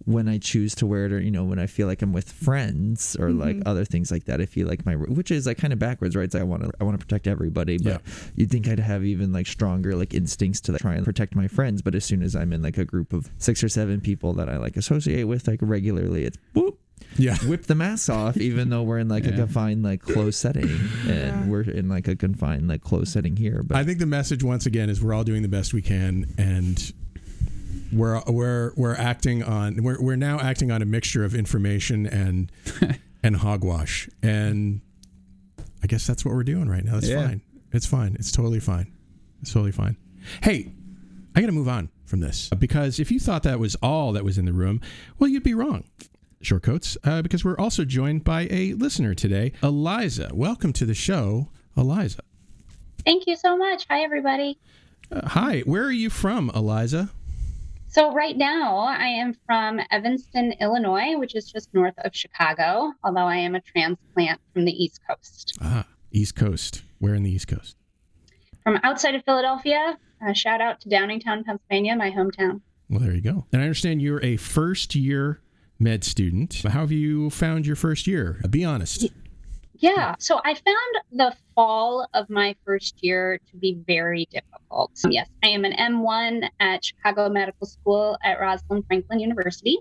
when 0.06 0.28
I 0.28 0.38
choose 0.38 0.76
to 0.76 0.86
wear 0.86 1.06
it, 1.06 1.12
or 1.12 1.20
you 1.20 1.32
know, 1.32 1.44
when 1.44 1.60
I 1.60 1.68
feel 1.68 1.88
like 1.88 2.02
I'm 2.02 2.14
with 2.14 2.32
friends 2.32 3.16
or 3.20 3.32
like 3.32 3.58
mm-hmm. 3.58 3.68
other 3.68 3.86
things 3.86 4.12
like 4.12 4.26
that, 4.26 4.42
I 4.42 4.46
feel 4.46 4.68
like 4.68 4.86
my 4.86 4.94
which 4.94 5.32
is 5.32 5.46
like 5.46 5.58
kind 5.58 5.74
of 5.74 5.80
backwards, 5.80 6.16
right? 6.16 6.32
so 6.32 6.40
I 6.40 6.44
want 6.44 6.64
to 6.64 6.72
I 6.80 6.84
want 6.84 7.00
to 7.00 7.06
protect 7.06 7.28
everybody, 7.28 7.78
but 7.78 8.02
you'd 8.36 8.50
think 8.50 8.68
I'd 8.68 8.80
have 8.80 9.04
even 9.06 9.32
like 9.32 9.48
stronger 9.48 9.96
like 9.96 10.14
instincts 10.14 10.62
to 10.62 10.72
like, 10.72 10.82
try 10.82 10.96
and 10.96 11.06
protect 11.06 11.36
my 11.36 11.48
friends. 11.48 11.82
But 11.82 11.96
as 11.96 12.06
soon 12.06 12.24
as 12.24 12.36
I'm 12.36 12.54
in 12.54 12.62
like 12.62 12.78
a 12.78 12.86
group 12.86 13.14
of 13.14 13.30
six 13.38 13.64
or 13.64 13.70
seven 13.70 14.02
people 14.02 14.34
that 14.34 14.50
I 14.50 14.58
like 14.58 14.78
associate 14.78 15.24
with 15.26 15.48
like 15.48 15.60
regularly, 15.62 16.26
it's 16.26 16.38
whoop 16.54 16.80
Yeah. 17.18 17.36
whip 17.46 17.64
the 17.66 17.76
mask 17.76 18.10
off, 18.10 18.38
even 18.38 18.70
though 18.70 18.84
we're 18.84 19.00
in 19.00 19.10
like 19.10 19.26
a 19.26 19.32
confined 19.32 19.84
like 19.84 20.02
closed 20.02 20.40
setting, 20.40 20.70
and 21.08 21.08
Yeah. 21.08 21.46
we're 21.48 21.62
in 21.62 21.90
like 21.90 22.08
a 22.08 22.16
confined 22.16 22.68
like 22.68 22.82
closed 22.82 23.12
setting 23.12 23.36
here. 23.36 23.62
But 23.64 23.78
I 23.78 23.84
think 23.84 24.00
the 24.00 24.06
message 24.06 24.44
once 24.44 24.66
again 24.66 24.90
is 24.90 25.02
we're 25.02 25.14
all 25.14 25.24
doing 25.24 25.42
the 25.42 25.50
best 25.50 25.74
we 25.74 25.82
can, 25.82 26.34
and 26.38 26.94
we're 27.92 28.22
we're 28.28 28.74
we're 28.76 28.96
acting 28.96 29.44
on 29.44 29.82
we're 29.84 30.02
we're 30.02 30.16
now 30.16 30.40
acting 30.40 30.72
on 30.72 30.82
a 30.82 30.86
mixture 30.86 31.24
of 31.24 31.34
information 31.36 32.06
and 32.08 32.52
and 33.24 33.38
hogwash, 33.38 34.10
and 34.24 34.82
I 35.84 35.88
guess 35.88 36.06
that's 36.08 36.24
what 36.26 36.34
we're 36.34 36.44
doing 36.44 36.70
right 36.70 36.84
now. 36.84 36.94
That's 36.94 37.08
Yeah. 37.10 37.26
fine. 37.28 37.42
It's 37.72 37.86
fine. 37.86 38.16
It's 38.20 38.32
totally 38.32 38.60
fine. 38.60 38.92
It's 39.42 39.54
totally 39.54 39.72
fine. 39.72 39.96
Hey, 40.42 40.72
I 41.36 41.42
got 41.42 41.48
to 41.48 41.54
move 41.54 41.68
on 41.70 41.90
from 42.06 42.20
this 42.20 42.50
because 42.58 43.00
if 43.00 43.12
you 43.12 43.20
thought 43.20 43.44
that 43.44 43.60
was 43.60 43.76
all 43.76 44.12
that 44.14 44.24
was 44.24 44.38
in 44.38 44.46
the 44.46 44.54
room, 44.54 44.82
well, 45.20 45.30
you'd 45.30 45.44
be 45.44 45.54
wrong. 45.54 45.84
Short 46.42 46.64
coats, 46.64 46.98
uh, 47.04 47.22
because 47.22 47.44
we're 47.44 47.58
also 47.58 47.84
joined 47.86 48.24
by 48.24 48.48
a 48.50 48.74
listener 48.74 49.14
today, 49.14 49.52
Eliza. 49.62 50.32
Welcome 50.34 50.72
to 50.74 50.86
the 50.86 50.94
show, 50.94 51.50
Eliza. 51.76 52.22
Thank 53.06 53.28
you 53.28 53.36
so 53.36 53.58
much. 53.58 53.86
Hi, 53.90 54.02
everybody. 54.04 54.58
Uh, 55.12 55.28
hi, 55.28 55.60
where 55.62 55.84
are 55.84 55.92
you 55.92 56.10
from, 56.10 56.50
Eliza? 56.56 57.10
So, 57.92 58.14
right 58.14 58.38
now, 58.38 58.78
I 58.78 59.08
am 59.08 59.36
from 59.48 59.80
Evanston, 59.90 60.54
Illinois, 60.62 61.18
which 61.18 61.36
is 61.36 61.52
just 61.52 61.74
north 61.74 61.96
of 62.04 62.16
Chicago, 62.16 62.94
although 63.04 63.26
I 63.26 63.38
am 63.38 63.56
a 63.56 63.62
transplant 63.62 64.40
from 64.54 64.66
the 64.66 64.72
East 64.72 65.00
Coast. 65.10 65.58
Ah, 65.60 65.88
East 66.12 66.36
Coast. 66.36 66.84
Where 67.00 67.16
in 67.16 67.24
the 67.24 67.32
East 67.32 67.48
Coast? 67.48 67.76
From 68.64 68.80
outside 68.84 69.16
of 69.16 69.24
Philadelphia, 69.26 69.98
uh, 70.24 70.34
shout 70.34 70.62
out 70.62 70.82
to 70.82 70.90
Downingtown, 70.90 71.44
Pennsylvania, 71.44 71.96
my 71.96 72.12
hometown. 72.12 72.62
Well, 72.92 73.00
there 73.00 73.14
you 73.14 73.22
go. 73.22 73.48
And 73.52 73.62
I 73.62 73.66
understand 73.66 74.04
you're 74.04 74.24
a 74.24 74.38
first 74.38 74.94
year 74.94 75.42
med 75.80 76.04
student. 76.04 76.62
How 76.62 76.82
have 76.82 76.92
you 76.92 77.32
found 77.32 77.66
your 77.66 77.76
first 77.76 78.06
year? 78.06 78.40
Be 78.50 78.64
honest. 78.64 79.08
Yeah. 79.80 80.16
So 80.20 80.42
I 80.44 80.54
found 80.56 80.96
the 81.12 81.34
fall 81.56 82.08
of 82.14 82.30
my 82.30 82.56
first 82.66 83.02
year 83.02 83.40
to 83.50 83.58
be 83.58 83.78
very 83.88 84.28
difficult. 84.30 84.92
So 84.98 85.10
yes, 85.10 85.30
I 85.44 85.48
am 85.48 85.64
an 85.64 85.72
M1 85.72 86.50
at 86.60 86.84
Chicago 86.84 87.30
Medical 87.30 87.66
School 87.66 88.18
at 88.24 88.40
Rosalind 88.40 88.86
Franklin 88.88 89.20
University. 89.22 89.80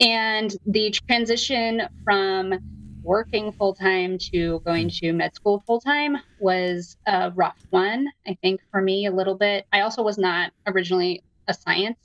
And 0.00 0.54
the 0.66 0.90
transition 1.08 1.82
from 2.04 2.54
working 3.02 3.52
full 3.52 3.74
time 3.74 4.18
to 4.18 4.60
going 4.64 4.90
to 4.90 5.12
med 5.12 5.34
school 5.34 5.62
full 5.66 5.80
time 5.80 6.16
was 6.40 6.96
a 7.06 7.30
rough 7.30 7.58
one, 7.70 8.08
I 8.26 8.36
think, 8.42 8.60
for 8.70 8.82
me 8.82 9.06
a 9.06 9.12
little 9.12 9.36
bit. 9.36 9.64
I 9.72 9.80
also 9.82 10.02
was 10.02 10.18
not 10.18 10.52
originally 10.66 11.22
a 11.46 11.54
science 11.54 11.98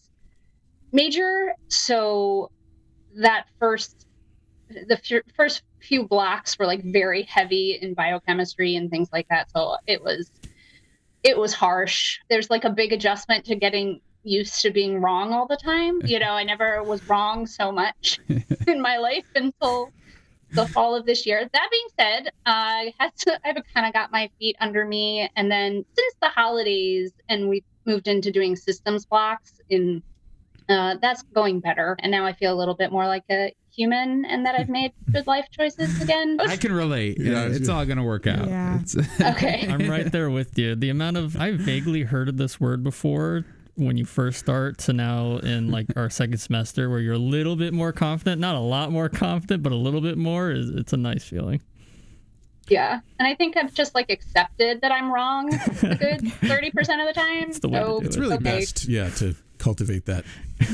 major. 0.91 1.53
So 1.69 2.51
that 3.15 3.45
first 3.59 4.05
the 4.69 4.99
f- 5.03 5.23
first 5.35 5.63
few 5.85 6.07
blocks 6.07 6.57
were 6.57 6.65
like 6.65 6.83
very 6.83 7.23
heavy 7.23 7.77
in 7.81 7.93
biochemistry 7.93 8.75
and 8.75 8.89
things 8.89 9.09
like 9.13 9.27
that 9.29 9.49
so 9.51 9.75
it 9.87 10.01
was 10.01 10.31
it 11.23 11.37
was 11.37 11.53
harsh 11.53 12.19
there's 12.29 12.49
like 12.49 12.63
a 12.63 12.69
big 12.69 12.91
adjustment 12.91 13.45
to 13.45 13.55
getting 13.55 13.99
used 14.23 14.61
to 14.61 14.71
being 14.71 14.99
wrong 14.99 15.31
all 15.31 15.47
the 15.47 15.57
time 15.57 15.99
you 16.05 16.19
know 16.19 16.31
i 16.31 16.43
never 16.43 16.81
was 16.83 17.07
wrong 17.07 17.45
so 17.45 17.71
much 17.71 18.19
in 18.67 18.81
my 18.81 18.97
life 18.97 19.25
until 19.35 19.91
the 20.51 20.67
fall 20.67 20.95
of 20.95 21.05
this 21.05 21.25
year 21.25 21.47
that 21.53 21.67
being 21.71 21.87
said 21.99 22.31
i 22.45 22.93
had 22.97 23.15
to 23.15 23.39
i've 23.45 23.55
kind 23.73 23.85
of 23.85 23.93
got 23.93 24.11
my 24.11 24.29
feet 24.39 24.55
under 24.59 24.85
me 24.85 25.29
and 25.35 25.51
then 25.51 25.85
since 25.95 26.13
the 26.21 26.29
holidays 26.29 27.11
and 27.29 27.47
we 27.47 27.63
moved 27.85 28.07
into 28.07 28.31
doing 28.31 28.55
systems 28.55 29.05
blocks 29.05 29.59
in 29.69 30.01
uh, 30.69 30.95
that's 31.01 31.23
going 31.33 31.59
better. 31.59 31.95
And 31.99 32.11
now 32.11 32.25
I 32.25 32.33
feel 32.33 32.53
a 32.53 32.57
little 32.57 32.73
bit 32.73 32.91
more 32.91 33.07
like 33.07 33.23
a 33.29 33.53
human 33.75 34.25
and 34.25 34.45
that 34.45 34.55
I've 34.55 34.69
made 34.69 34.93
good 35.11 35.27
life 35.27 35.45
choices 35.51 36.01
again. 36.01 36.37
I 36.39 36.55
can 36.57 36.71
relate. 36.71 37.17
Yeah, 37.19 37.31
Yeah, 37.31 37.45
it's 37.47 37.57
it's 37.57 37.67
good. 37.67 37.73
all 37.73 37.85
gonna 37.85 38.03
work 38.03 38.27
out. 38.27 38.47
Yeah. 38.47 38.79
It's- 38.81 38.95
Okay. 39.35 39.67
I'm 39.69 39.89
right 39.89 40.11
there 40.11 40.29
with 40.29 40.57
you. 40.57 40.75
The 40.75 40.89
amount 40.89 41.17
of 41.17 41.35
I 41.37 41.51
vaguely 41.51 42.03
heard 42.03 42.29
of 42.29 42.37
this 42.37 42.59
word 42.59 42.83
before 42.83 43.43
when 43.77 43.97
you 43.97 44.05
first 44.05 44.39
start 44.39 44.77
to 44.77 44.93
now 44.93 45.37
in 45.39 45.69
like 45.69 45.87
our 45.97 46.09
second 46.09 46.37
semester 46.37 46.89
where 46.89 46.99
you're 46.99 47.15
a 47.15 47.17
little 47.17 47.57
bit 47.57 47.73
more 47.73 47.91
confident, 47.91 48.39
not 48.39 48.55
a 48.55 48.59
lot 48.59 48.91
more 48.91 49.09
confident, 49.09 49.61
but 49.63 49.73
a 49.73 49.75
little 49.75 49.99
bit 50.01 50.17
more 50.17 50.49
is 50.51 50.69
it's 50.69 50.93
a 50.93 50.97
nice 50.97 51.23
feeling. 51.25 51.61
Yeah. 52.69 53.01
And 53.19 53.27
I 53.27 53.35
think 53.35 53.57
I've 53.57 53.73
just 53.73 53.93
like 53.93 54.09
accepted 54.09 54.81
that 54.81 54.91
I'm 54.91 55.11
wrong 55.13 55.53
a 55.53 55.57
good 55.57 56.21
30% 56.41 56.69
of 56.77 57.07
the 57.07 57.13
time. 57.13 57.49
It's 57.49 57.59
the 57.59 57.69
way 57.69 57.79
so 57.81 57.99
It's 58.01 58.17
really 58.17 58.35
okay. 58.35 58.43
best, 58.59 58.87
yeah, 58.87 59.09
to 59.17 59.35
cultivate 59.57 60.05
that 60.05 60.23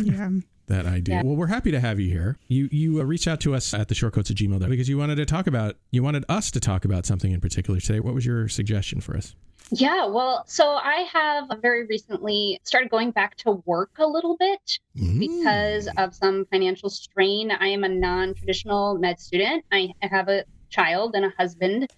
Yeah. 0.02 0.30
That 0.72 0.86
idea. 0.86 1.16
Yeah. 1.16 1.24
Well, 1.24 1.36
we're 1.36 1.48
happy 1.48 1.72
to 1.72 1.80
have 1.80 2.00
you 2.00 2.10
here. 2.10 2.38
You 2.48 2.68
you 2.72 3.00
uh, 3.00 3.04
reached 3.04 3.28
out 3.28 3.40
to 3.42 3.56
us 3.56 3.74
at 3.74 3.88
the 3.88 3.96
shortcoats 3.96 4.32
at 4.32 4.38
gmail 4.38 4.68
because 4.70 4.90
you 4.90 4.98
wanted 4.98 5.16
to 5.16 5.26
talk 5.26 5.48
about 5.48 5.76
you 5.92 6.04
wanted 6.04 6.26
us 6.28 6.52
to 6.52 6.60
talk 6.60 6.86
about 6.86 7.06
something 7.06 7.32
in 7.32 7.40
particular 7.40 7.80
today. 7.80 8.00
What 8.00 8.14
was 8.14 8.26
your 8.26 8.48
suggestion 8.48 9.02
for 9.02 9.16
us? 9.16 9.36
Yeah, 9.74 10.06
well, 10.08 10.44
so 10.48 10.74
I 10.74 11.08
have 11.14 11.62
very 11.62 11.86
recently 11.86 12.60
started 12.64 12.90
going 12.90 13.12
back 13.12 13.38
to 13.38 13.64
work 13.66 13.92
a 14.00 14.06
little 14.06 14.36
bit 14.36 14.80
because 15.18 15.88
of 15.98 16.14
some 16.14 16.46
financial 16.52 16.90
strain. 16.90 17.52
I 17.52 17.68
am 17.68 17.86
a 17.86 17.90
non 17.90 18.34
traditional 18.34 18.98
med 18.98 19.20
student. 19.20 19.64
I 19.72 19.94
have 20.02 20.28
a 20.28 20.44
child 20.70 21.16
and 21.16 21.24
a 21.24 21.34
husband. 21.38 21.90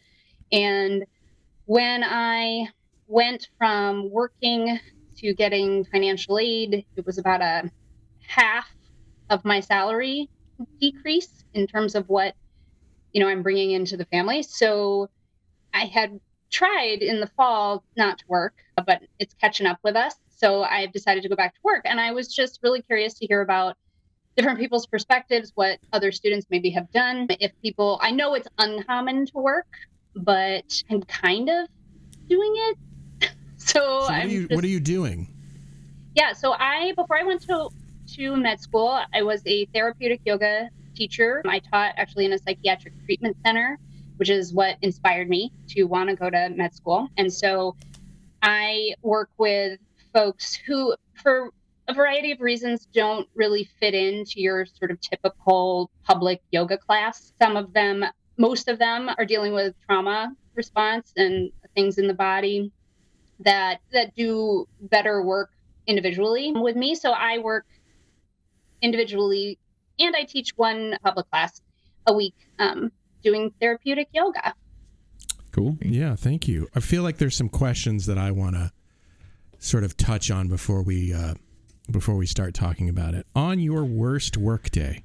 And 0.51 1.05
when 1.65 2.03
I 2.03 2.67
went 3.07 3.49
from 3.57 4.11
working 4.11 4.79
to 5.17 5.33
getting 5.33 5.85
financial 5.85 6.37
aid, 6.37 6.85
it 6.95 7.05
was 7.05 7.17
about 7.17 7.41
a 7.41 7.71
half 8.27 8.67
of 9.29 9.43
my 9.45 9.59
salary 9.59 10.29
decrease 10.79 11.43
in 11.53 11.67
terms 11.67 11.95
of 11.95 12.07
what 12.09 12.35
you 13.11 13.21
know 13.21 13.27
I'm 13.27 13.43
bringing 13.43 13.71
into 13.71 13.97
the 13.97 14.05
family. 14.05 14.43
So 14.43 15.09
I 15.73 15.85
had 15.85 16.19
tried 16.51 17.01
in 17.01 17.19
the 17.19 17.27
fall 17.27 17.83
not 17.97 18.19
to 18.19 18.25
work, 18.27 18.53
but 18.85 19.01
it's 19.19 19.33
catching 19.41 19.65
up 19.65 19.79
with 19.83 19.95
us. 19.95 20.15
So 20.35 20.63
I've 20.63 20.91
decided 20.91 21.23
to 21.23 21.29
go 21.29 21.35
back 21.35 21.53
to 21.55 21.59
work. 21.63 21.81
And 21.85 21.99
I 21.99 22.11
was 22.11 22.33
just 22.33 22.59
really 22.61 22.81
curious 22.81 23.13
to 23.15 23.25
hear 23.25 23.41
about 23.41 23.75
different 24.35 24.59
people's 24.59 24.85
perspectives, 24.85 25.51
what 25.55 25.79
other 25.93 26.11
students 26.11 26.45
maybe 26.49 26.69
have 26.71 26.91
done. 26.91 27.27
If 27.39 27.51
people, 27.61 27.99
I 28.01 28.11
know 28.11 28.33
it's 28.35 28.47
uncommon 28.57 29.25
to 29.27 29.33
work, 29.35 29.67
but 30.15 30.63
I'm 30.89 31.01
kind 31.03 31.49
of 31.49 31.67
doing 32.27 32.53
it. 32.55 32.77
So, 33.57 33.79
So 33.79 33.99
what, 34.01 34.11
are 34.11 34.27
you, 34.27 34.41
just, 34.41 34.55
what 34.55 34.63
are 34.65 34.67
you 34.67 34.79
doing? 34.81 35.27
yeah. 36.15 36.33
So 36.33 36.51
I, 36.51 36.91
before 36.97 37.17
I 37.17 37.23
went 37.23 37.41
to 37.43 37.69
to 38.13 38.35
med 38.35 38.59
school, 38.59 38.99
I 39.13 39.23
was 39.23 39.41
a 39.45 39.65
therapeutic 39.67 40.21
yoga 40.25 40.69
teacher. 40.95 41.41
I 41.45 41.59
taught 41.59 41.93
actually 41.97 42.25
in 42.25 42.33
a 42.33 42.37
psychiatric 42.37 42.93
treatment 43.05 43.37
center, 43.45 43.79
which 44.17 44.29
is 44.29 44.53
what 44.53 44.77
inspired 44.81 45.29
me 45.29 45.51
to 45.69 45.83
want 45.85 46.09
to 46.09 46.15
go 46.15 46.29
to 46.29 46.49
med 46.49 46.73
school. 46.73 47.09
And 47.17 47.31
so 47.31 47.75
I 48.41 48.93
work 49.01 49.29
with 49.37 49.79
folks 50.13 50.53
who, 50.53 50.95
for 51.15 51.49
a 51.87 51.93
variety 51.93 52.31
of 52.31 52.39
reasons, 52.39 52.87
don't 52.93 53.27
really 53.35 53.69
fit 53.79 53.93
into 53.93 54.41
your 54.41 54.65
sort 54.65 54.91
of 54.91 55.01
typical 55.01 55.89
public 56.03 56.41
yoga 56.51 56.77
class. 56.77 57.33
Some 57.41 57.57
of 57.57 57.73
them, 57.73 58.05
most 58.37 58.67
of 58.67 58.79
them, 58.79 59.09
are 59.17 59.25
dealing 59.25 59.53
with 59.53 59.73
trauma 59.85 60.35
response 60.55 61.11
and 61.17 61.51
things 61.73 61.97
in 61.97 62.07
the 62.07 62.13
body 62.13 62.71
that 63.39 63.79
that 63.91 64.15
do 64.15 64.67
better 64.79 65.23
work 65.23 65.49
individually 65.87 66.53
with 66.55 66.75
me. 66.75 66.95
So 66.95 67.11
I 67.11 67.39
work 67.39 67.65
individually 68.83 69.57
and 69.99 70.15
I 70.15 70.23
teach 70.23 70.51
one 70.55 70.97
public 71.03 71.29
class 71.31 71.61
a 72.05 72.13
week 72.13 72.35
um, 72.59 72.91
doing 73.23 73.51
therapeutic 73.59 74.09
yoga. 74.11 74.53
cool. 75.51 75.77
Yeah, 75.81 76.15
thank 76.15 76.47
you. 76.47 76.67
I 76.75 76.79
feel 76.79 77.03
like 77.03 77.17
there's 77.17 77.37
some 77.37 77.49
questions 77.49 78.05
that 78.07 78.17
I 78.17 78.31
want 78.31 78.55
to 78.55 78.71
sort 79.59 79.83
of 79.83 79.95
touch 79.95 80.29
on 80.29 80.49
before 80.49 80.83
we 80.83 81.13
uh, 81.13 81.35
before 81.89 82.15
we 82.15 82.25
start 82.25 82.53
talking 82.53 82.89
about 82.89 83.13
it. 83.13 83.25
On 83.35 83.59
your 83.59 83.85
worst 83.85 84.37
work 84.37 84.69
day, 84.71 85.03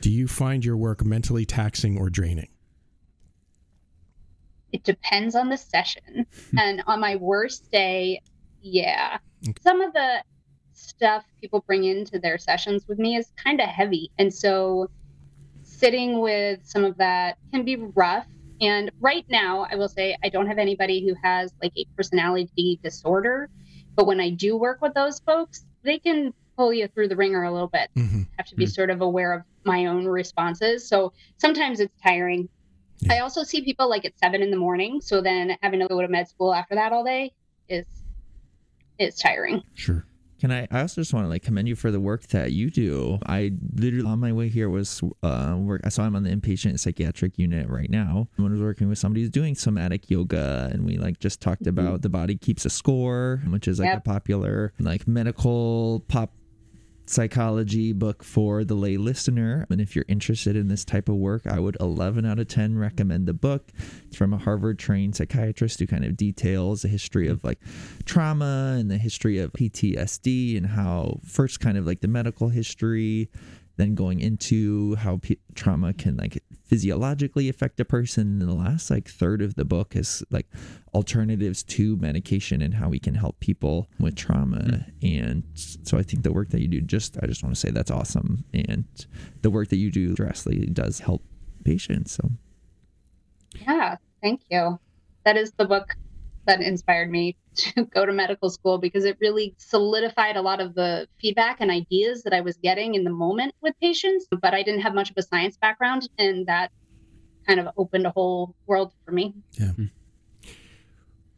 do 0.00 0.10
you 0.10 0.28
find 0.28 0.64
your 0.64 0.76
work 0.76 1.04
mentally 1.04 1.44
taxing 1.44 1.98
or 1.98 2.10
draining? 2.10 2.48
It 4.72 4.84
depends 4.84 5.34
on 5.34 5.48
the 5.48 5.56
session. 5.56 6.26
and 6.56 6.82
on 6.86 7.00
my 7.00 7.16
worst 7.16 7.70
day, 7.72 8.20
yeah. 8.62 9.18
Some 9.62 9.80
of 9.80 9.92
the 9.92 10.22
stuff 10.80 11.24
people 11.40 11.62
bring 11.66 11.84
into 11.84 12.18
their 12.18 12.38
sessions 12.38 12.86
with 12.88 12.98
me 12.98 13.16
is 13.16 13.30
kind 13.36 13.60
of 13.60 13.68
heavy. 13.68 14.10
And 14.18 14.32
so 14.32 14.90
sitting 15.62 16.20
with 16.20 16.60
some 16.64 16.84
of 16.84 16.96
that 16.98 17.38
can 17.52 17.64
be 17.64 17.76
rough. 17.76 18.26
And 18.60 18.90
right 19.00 19.24
now, 19.28 19.66
I 19.70 19.76
will 19.76 19.88
say 19.88 20.16
I 20.22 20.28
don't 20.28 20.46
have 20.46 20.58
anybody 20.58 21.06
who 21.06 21.14
has 21.22 21.52
like 21.62 21.72
a 21.76 21.86
personality 21.96 22.78
disorder. 22.82 23.48
But 23.94 24.06
when 24.06 24.20
I 24.20 24.30
do 24.30 24.56
work 24.56 24.80
with 24.82 24.94
those 24.94 25.20
folks, 25.20 25.64
they 25.82 25.98
can 25.98 26.34
pull 26.56 26.72
you 26.72 26.88
through 26.88 27.08
the 27.08 27.16
wringer 27.16 27.44
a 27.44 27.50
little 27.50 27.68
bit. 27.68 27.88
Mhm. 27.96 28.26
Have 28.36 28.46
to 28.48 28.56
be 28.56 28.66
sort 28.66 28.90
of 28.90 29.00
aware 29.00 29.32
of 29.32 29.42
my 29.64 29.86
own 29.86 30.06
responses. 30.06 30.86
So 30.86 31.12
sometimes 31.38 31.80
it's 31.80 31.94
tiring. 32.02 32.48
I 33.08 33.20
also 33.20 33.42
see 33.44 33.62
people 33.62 33.88
like 33.88 34.04
at 34.04 34.18
seven 34.18 34.42
in 34.42 34.50
the 34.50 34.58
morning. 34.58 35.00
So 35.00 35.22
then 35.22 35.56
having 35.62 35.80
to 35.80 35.88
go 35.88 36.02
to 36.02 36.08
med 36.08 36.28
school 36.28 36.52
after 36.52 36.74
that 36.74 36.92
all 36.92 37.04
day 37.04 37.32
is 37.68 37.86
is 38.98 39.16
tiring. 39.16 39.62
Sure. 39.74 40.04
Can 40.40 40.50
I? 40.50 40.66
I 40.70 40.80
also 40.80 41.00
just 41.02 41.12
want 41.12 41.24
to 41.26 41.28
like 41.28 41.42
commend 41.42 41.68
you 41.68 41.76
for 41.76 41.90
the 41.90 42.00
work 42.00 42.26
that 42.28 42.52
you 42.52 42.70
do. 42.70 43.18
I 43.26 43.52
literally 43.74 44.06
on 44.06 44.18
my 44.20 44.32
way 44.32 44.48
here 44.48 44.70
was 44.70 45.02
uh 45.22 45.54
work. 45.58 45.82
So 45.90 46.02
I'm 46.02 46.16
on 46.16 46.22
the 46.22 46.30
inpatient 46.30 46.80
psychiatric 46.80 47.38
unit 47.38 47.68
right 47.68 47.90
now. 47.90 48.28
I 48.38 48.42
was 48.42 48.60
working 48.60 48.88
with 48.88 48.98
somebody 48.98 49.20
who's 49.22 49.30
doing 49.30 49.54
somatic 49.54 50.10
yoga, 50.10 50.70
and 50.72 50.84
we 50.86 50.96
like 50.96 51.18
just 51.20 51.40
talked 51.40 51.66
about 51.66 52.02
the 52.02 52.08
body 52.08 52.36
keeps 52.36 52.64
a 52.64 52.70
score, 52.70 53.42
which 53.48 53.68
is 53.68 53.78
like 53.78 53.86
Yep. 53.88 53.98
a 53.98 54.00
popular 54.00 54.72
like 54.78 55.06
medical 55.06 56.04
pop 56.08 56.32
psychology 57.10 57.92
book 57.92 58.22
for 58.22 58.64
the 58.64 58.74
lay 58.74 58.96
listener. 58.96 59.66
And 59.70 59.80
if 59.80 59.94
you're 59.94 60.04
interested 60.08 60.56
in 60.56 60.68
this 60.68 60.84
type 60.84 61.08
of 61.08 61.16
work, 61.16 61.46
I 61.46 61.58
would 61.58 61.76
11 61.80 62.24
out 62.24 62.38
of 62.38 62.48
10 62.48 62.78
recommend 62.78 63.26
the 63.26 63.34
book. 63.34 63.70
It's 64.06 64.16
from 64.16 64.32
a 64.32 64.38
Harvard 64.38 64.78
trained 64.78 65.16
psychiatrist 65.16 65.80
who 65.80 65.86
kind 65.86 66.04
of 66.04 66.16
details 66.16 66.82
the 66.82 66.88
history 66.88 67.28
of 67.28 67.44
like 67.44 67.58
trauma 68.04 68.76
and 68.78 68.90
the 68.90 68.98
history 68.98 69.38
of 69.38 69.52
PTSD 69.52 70.56
and 70.56 70.66
how 70.66 71.20
first 71.24 71.60
kind 71.60 71.76
of 71.76 71.86
like 71.86 72.00
the 72.00 72.08
medical 72.08 72.48
history 72.48 73.30
then 73.76 73.94
going 73.94 74.20
into 74.20 74.94
how 74.96 75.18
p- 75.18 75.38
trauma 75.54 75.92
can 75.92 76.16
like 76.16 76.42
physiologically 76.64 77.48
affect 77.48 77.80
a 77.80 77.84
person. 77.84 78.40
And 78.40 78.48
the 78.48 78.54
last 78.54 78.90
like 78.90 79.08
third 79.08 79.42
of 79.42 79.54
the 79.54 79.64
book 79.64 79.96
is 79.96 80.22
like 80.30 80.46
alternatives 80.94 81.62
to 81.64 81.96
medication 81.96 82.62
and 82.62 82.74
how 82.74 82.88
we 82.88 82.98
can 82.98 83.14
help 83.14 83.40
people 83.40 83.88
with 83.98 84.16
trauma. 84.16 84.86
Hmm. 85.00 85.06
And 85.06 85.44
so 85.54 85.98
i 85.98 86.02
think 86.02 86.22
the 86.22 86.32
work 86.32 86.50
that 86.50 86.60
you 86.60 86.68
do 86.68 86.80
just 86.80 87.16
i 87.22 87.26
just 87.26 87.42
want 87.42 87.54
to 87.54 87.60
say 87.60 87.70
that's 87.70 87.90
awesome. 87.90 88.44
And 88.54 88.84
the 89.42 89.50
work 89.50 89.68
that 89.68 89.78
you 89.78 89.90
do 89.90 90.14
directly 90.14 90.66
does 90.66 91.00
help 91.00 91.22
patients 91.64 92.12
so. 92.12 92.30
Yeah, 93.66 93.96
thank 94.22 94.42
you. 94.50 94.78
That 95.24 95.36
is 95.36 95.52
the 95.52 95.64
book 95.64 95.96
that 96.46 96.60
inspired 96.60 97.10
me 97.10 97.36
to 97.56 97.84
go 97.94 98.06
to 98.06 98.12
medical 98.12 98.50
school 98.50 98.78
because 98.78 99.04
it 99.04 99.16
really 99.20 99.54
solidified 99.58 100.36
a 100.36 100.42
lot 100.42 100.60
of 100.60 100.74
the 100.74 101.08
feedback 101.20 101.58
and 101.60 101.70
ideas 101.70 102.22
that 102.22 102.32
I 102.32 102.40
was 102.40 102.56
getting 102.56 102.94
in 102.94 103.04
the 103.04 103.10
moment 103.10 103.54
with 103.60 103.74
patients. 103.80 104.26
But 104.30 104.54
I 104.54 104.62
didn't 104.62 104.80
have 104.80 104.94
much 104.94 105.10
of 105.10 105.16
a 105.16 105.22
science 105.22 105.56
background, 105.56 106.08
and 106.18 106.46
that 106.46 106.70
kind 107.46 107.60
of 107.60 107.68
opened 107.76 108.06
a 108.06 108.10
whole 108.10 108.54
world 108.66 108.92
for 109.04 109.12
me. 109.12 109.34
Yeah. 109.52 109.70
Hmm. 109.72 109.86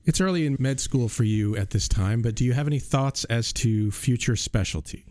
It's 0.04 0.21
early 0.21 0.47
in 0.47 0.56
med 0.59 0.80
school 0.80 1.09
for 1.09 1.23
you 1.23 1.56
at 1.56 1.71
this 1.71 1.87
time, 1.87 2.23
but 2.23 2.35
do 2.35 2.44
you 2.44 2.52
have 2.54 2.66
any 2.66 2.80
thoughts 2.80 3.25
as 3.25 3.52
to 3.54 3.90
future 3.92 4.35
specialty? 4.35 5.06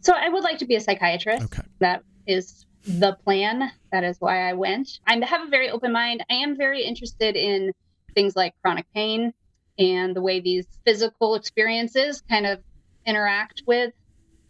So 0.00 0.12
I 0.12 0.28
would 0.28 0.44
like 0.44 0.58
to 0.58 0.66
be 0.66 0.76
a 0.76 0.80
psychiatrist. 0.80 1.42
Okay. 1.44 1.62
That 1.80 2.04
is 2.26 2.66
the 2.86 3.16
plan. 3.24 3.70
That 3.90 4.04
is 4.04 4.16
why 4.20 4.48
I 4.48 4.52
went. 4.52 5.00
I 5.06 5.18
have 5.24 5.46
a 5.46 5.50
very 5.50 5.70
open 5.70 5.92
mind. 5.92 6.24
I 6.30 6.34
am 6.34 6.56
very 6.56 6.84
interested 6.84 7.36
in 7.36 7.72
things 8.14 8.36
like 8.36 8.54
chronic 8.62 8.86
pain 8.94 9.32
and 9.78 10.14
the 10.14 10.22
way 10.22 10.40
these 10.40 10.66
physical 10.84 11.34
experiences 11.34 12.22
kind 12.28 12.46
of 12.46 12.60
interact 13.06 13.62
with 13.66 13.92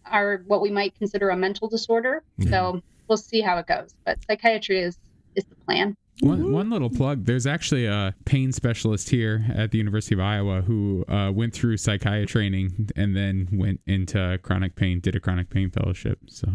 our 0.07 0.43
what 0.47 0.61
we 0.61 0.71
might 0.71 0.95
consider 0.99 1.31
a 1.31 1.37
mental 1.37 1.69
disorder. 1.69 2.23
So 2.49 2.83
we'll 3.09 3.17
see 3.17 3.41
how 3.41 3.59
it 3.59 3.67
goes. 3.67 3.95
But 4.05 4.19
psychiatry 4.25 4.81
is 4.81 4.99
is 5.35 5.45
the 5.45 5.57
plan. 5.57 5.97
One, 6.21 6.53
one 6.53 6.71
little 6.71 6.91
plug 6.91 7.25
there's 7.25 7.47
actually 7.47 7.87
a 7.87 8.15
pain 8.25 8.53
specialist 8.53 9.11
here 9.11 9.47
at 9.53 9.73
the 9.73 9.79
University 9.79 10.15
of 10.15 10.21
Iowa 10.21 10.61
who 10.61 11.05
uh, 11.09 11.33
went 11.33 11.55
through 11.55 11.77
psychiatry 11.77 12.27
training 12.27 12.91
and 12.95 13.17
then 13.17 13.49
went 13.53 13.81
into 13.87 14.39
chronic 14.43 14.77
pain, 14.77 15.01
did 15.01 15.17
a 15.17 15.21
chronic 15.21 15.51
pain 15.51 15.71
fellowship. 15.71 16.19
So, 16.29 16.49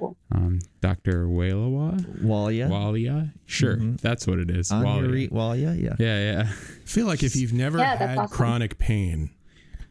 Cool. 0.00 0.16
um, 0.32 0.58
Dr. 0.80 1.26
Walawa? 1.26 2.00
walia 2.22 2.68
Walia? 2.68 3.32
Sure, 3.46 3.76
Mhm. 3.76 4.00
that's 4.00 4.26
what 4.26 4.38
it 4.38 4.50
is. 4.50 4.70
Anuri 4.70 5.30
Walia. 5.30 5.30
walia 5.30 5.82
yeah 5.82 5.96
Yeah, 5.98 6.32
yeah. 6.32 6.42
I 6.50 6.86
feel 6.86 7.06
like 7.06 7.22
if 7.22 7.36
you've 7.36 7.52
never 7.52 7.78
Yeah, 7.78 7.96
had 7.96 8.18
awesome. 8.18 8.36
chronic 8.36 8.78
pain 8.78 9.30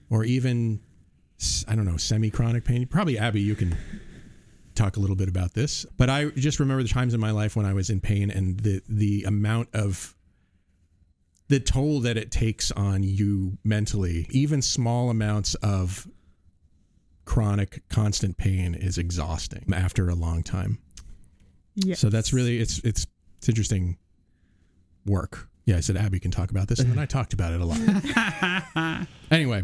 or 0.10 0.24
even 0.26 0.80
I 1.68 1.76
don't 1.76 1.86
know, 1.86 1.98
semi-chronic 1.98 2.66
pain. 2.66 2.86
Probably 2.86 3.18
Abby, 3.18 3.42
you 3.42 3.56
can 3.56 3.76
talk 4.76 4.96
a 4.96 5.00
little 5.00 5.16
bit 5.16 5.28
about 5.28 5.54
this. 5.56 5.86
But 5.98 6.08
I 6.10 6.30
just 6.30 6.60
remember 6.60 6.84
the 6.84 6.90
times 6.90 7.14
in 7.16 7.20
my 7.20 7.32
life 7.32 7.56
when 7.56 7.66
I 7.66 7.74
was 7.74 7.90
in 7.90 8.00
pain 8.00 8.30
and 8.30 8.60
the 8.60 8.82
the 8.88 9.24
amount 9.24 9.70
of 9.74 10.16
the 11.48 11.60
toll 11.60 12.00
that 12.02 12.16
it 12.18 12.32
takes 12.32 12.72
on 12.72 13.04
you 13.04 13.58
mentally. 13.64 14.28
Even 14.30 14.62
small 14.62 15.10
amounts 15.10 15.56
of 15.56 16.08
chronic 17.32 17.82
constant 17.88 18.36
pain 18.36 18.76
is 18.76 18.98
exhausting 18.98 19.66
after 19.74 20.10
a 20.10 20.16
long 20.16 20.44
time. 20.44 20.78
Yeah. 21.76 21.96
So 21.96 22.10
that's 22.10 22.34
really 22.34 22.60
it's 22.60 22.80
it's 22.80 23.08
it's 23.38 23.48
interesting 23.48 23.98
work. 25.06 25.48
Yeah, 25.64 25.78
I 25.78 25.80
said 25.80 25.96
Abby 25.96 26.20
can 26.20 26.32
talk 26.32 26.52
about 26.52 26.68
this, 26.68 26.80
and 26.80 26.92
then 26.92 27.00
I 27.00 27.06
talked 27.06 27.32
about 27.32 27.54
it 27.54 27.62
a 27.62 27.66
lot. 27.66 29.08
anyway, 29.32 29.62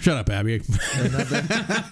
shut 0.00 0.16
up, 0.16 0.28
Abby. 0.30 0.60
another 0.94 1.42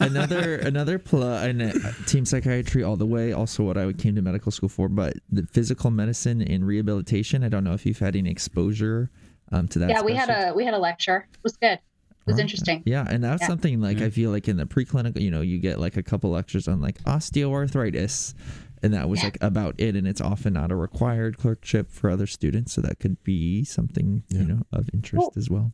another 0.01 0.57
another 0.57 0.99
pl- 0.99 1.23
and 1.23 1.63
uh, 1.63 1.93
team 2.07 2.25
psychiatry 2.25 2.83
all 2.83 2.97
the 2.97 3.07
way 3.07 3.33
also 3.33 3.63
what 3.63 3.79
i 3.79 3.93
came 3.93 4.17
to 4.17 4.23
medical 4.23 4.51
school 4.51 4.69
for 4.69 4.89
but 4.89 5.15
the 5.31 5.47
physical 5.53 5.91
medicine 5.91 6.43
and 6.43 6.67
rehabilitation 6.67 7.45
i 7.45 7.49
don't 7.49 7.63
know 7.63 7.75
if 7.75 7.87
you've 7.87 7.99
had 7.99 8.17
any 8.17 8.31
exposure 8.31 9.11
um, 9.53 9.69
to 9.69 9.79
that 9.79 9.91
yeah, 9.91 10.03
we 10.03 10.15
had 10.15 10.29
a 10.29 10.53
we 10.55 10.65
had 10.65 10.75
a 10.75 10.79
lecture. 10.79 11.29
It 11.33 11.41
was 11.45 11.57
good. 11.57 11.79
It 12.27 12.33
was 12.33 12.39
interesting. 12.41 12.83
yeah 12.87 13.07
and 13.09 13.23
that's 13.23 13.43
Yeah. 13.43 13.47
something 13.49 13.81
like 13.81 14.01
i 14.01 14.11
feel 14.11 14.31
like 14.31 14.49
in 14.49 14.57
the 14.57 14.67
preclinical 14.67 15.21
you 15.21 15.31
know 15.31 15.43
you 15.43 15.59
get 15.59 15.79
like 15.79 15.97
a 15.97 16.03
couple 16.03 16.31
lectures 16.31 16.67
on 16.69 16.81
like 16.81 16.99
osteoarthritis 17.05 18.35
and 18.83 18.93
that 18.95 19.09
was 19.09 19.21
Yeah. 19.21 19.27
like 19.27 19.39
about 19.41 19.75
it 19.79 19.97
and 19.97 20.07
it's 20.07 20.21
often 20.21 20.53
not 20.55 20.71
a 20.71 20.77
required 20.77 21.39
clerkship 21.39 21.91
for 21.91 22.11
other 22.11 22.27
students 22.27 22.73
so 22.73 22.81
that 22.83 22.99
could 22.99 23.23
be 23.25 23.65
something 23.65 24.23
Yeah. 24.29 24.41
you 24.41 24.47
know 24.47 24.63
of 24.73 24.89
interest 24.93 25.37
as 25.37 25.49
well 25.49 25.73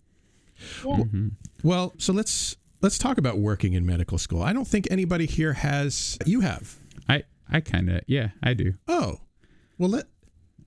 Yeah. 0.84 0.96
Mm-hmm. 0.98 1.28
Well, 1.64 1.92
so 1.98 2.12
let's 2.12 2.56
let's 2.82 2.98
talk 2.98 3.18
about 3.18 3.38
working 3.38 3.72
in 3.72 3.84
medical 3.86 4.18
school. 4.18 4.42
I 4.42 4.52
don't 4.52 4.66
think 4.68 4.86
anybody 4.90 5.26
here 5.26 5.54
has. 5.54 6.18
You 6.26 6.40
have. 6.42 6.76
I 7.08 7.24
I 7.50 7.60
kind 7.60 7.88
of 7.90 8.02
yeah 8.06 8.28
I 8.42 8.54
do. 8.54 8.74
Oh, 8.86 9.18
well 9.78 9.90
let 9.90 10.04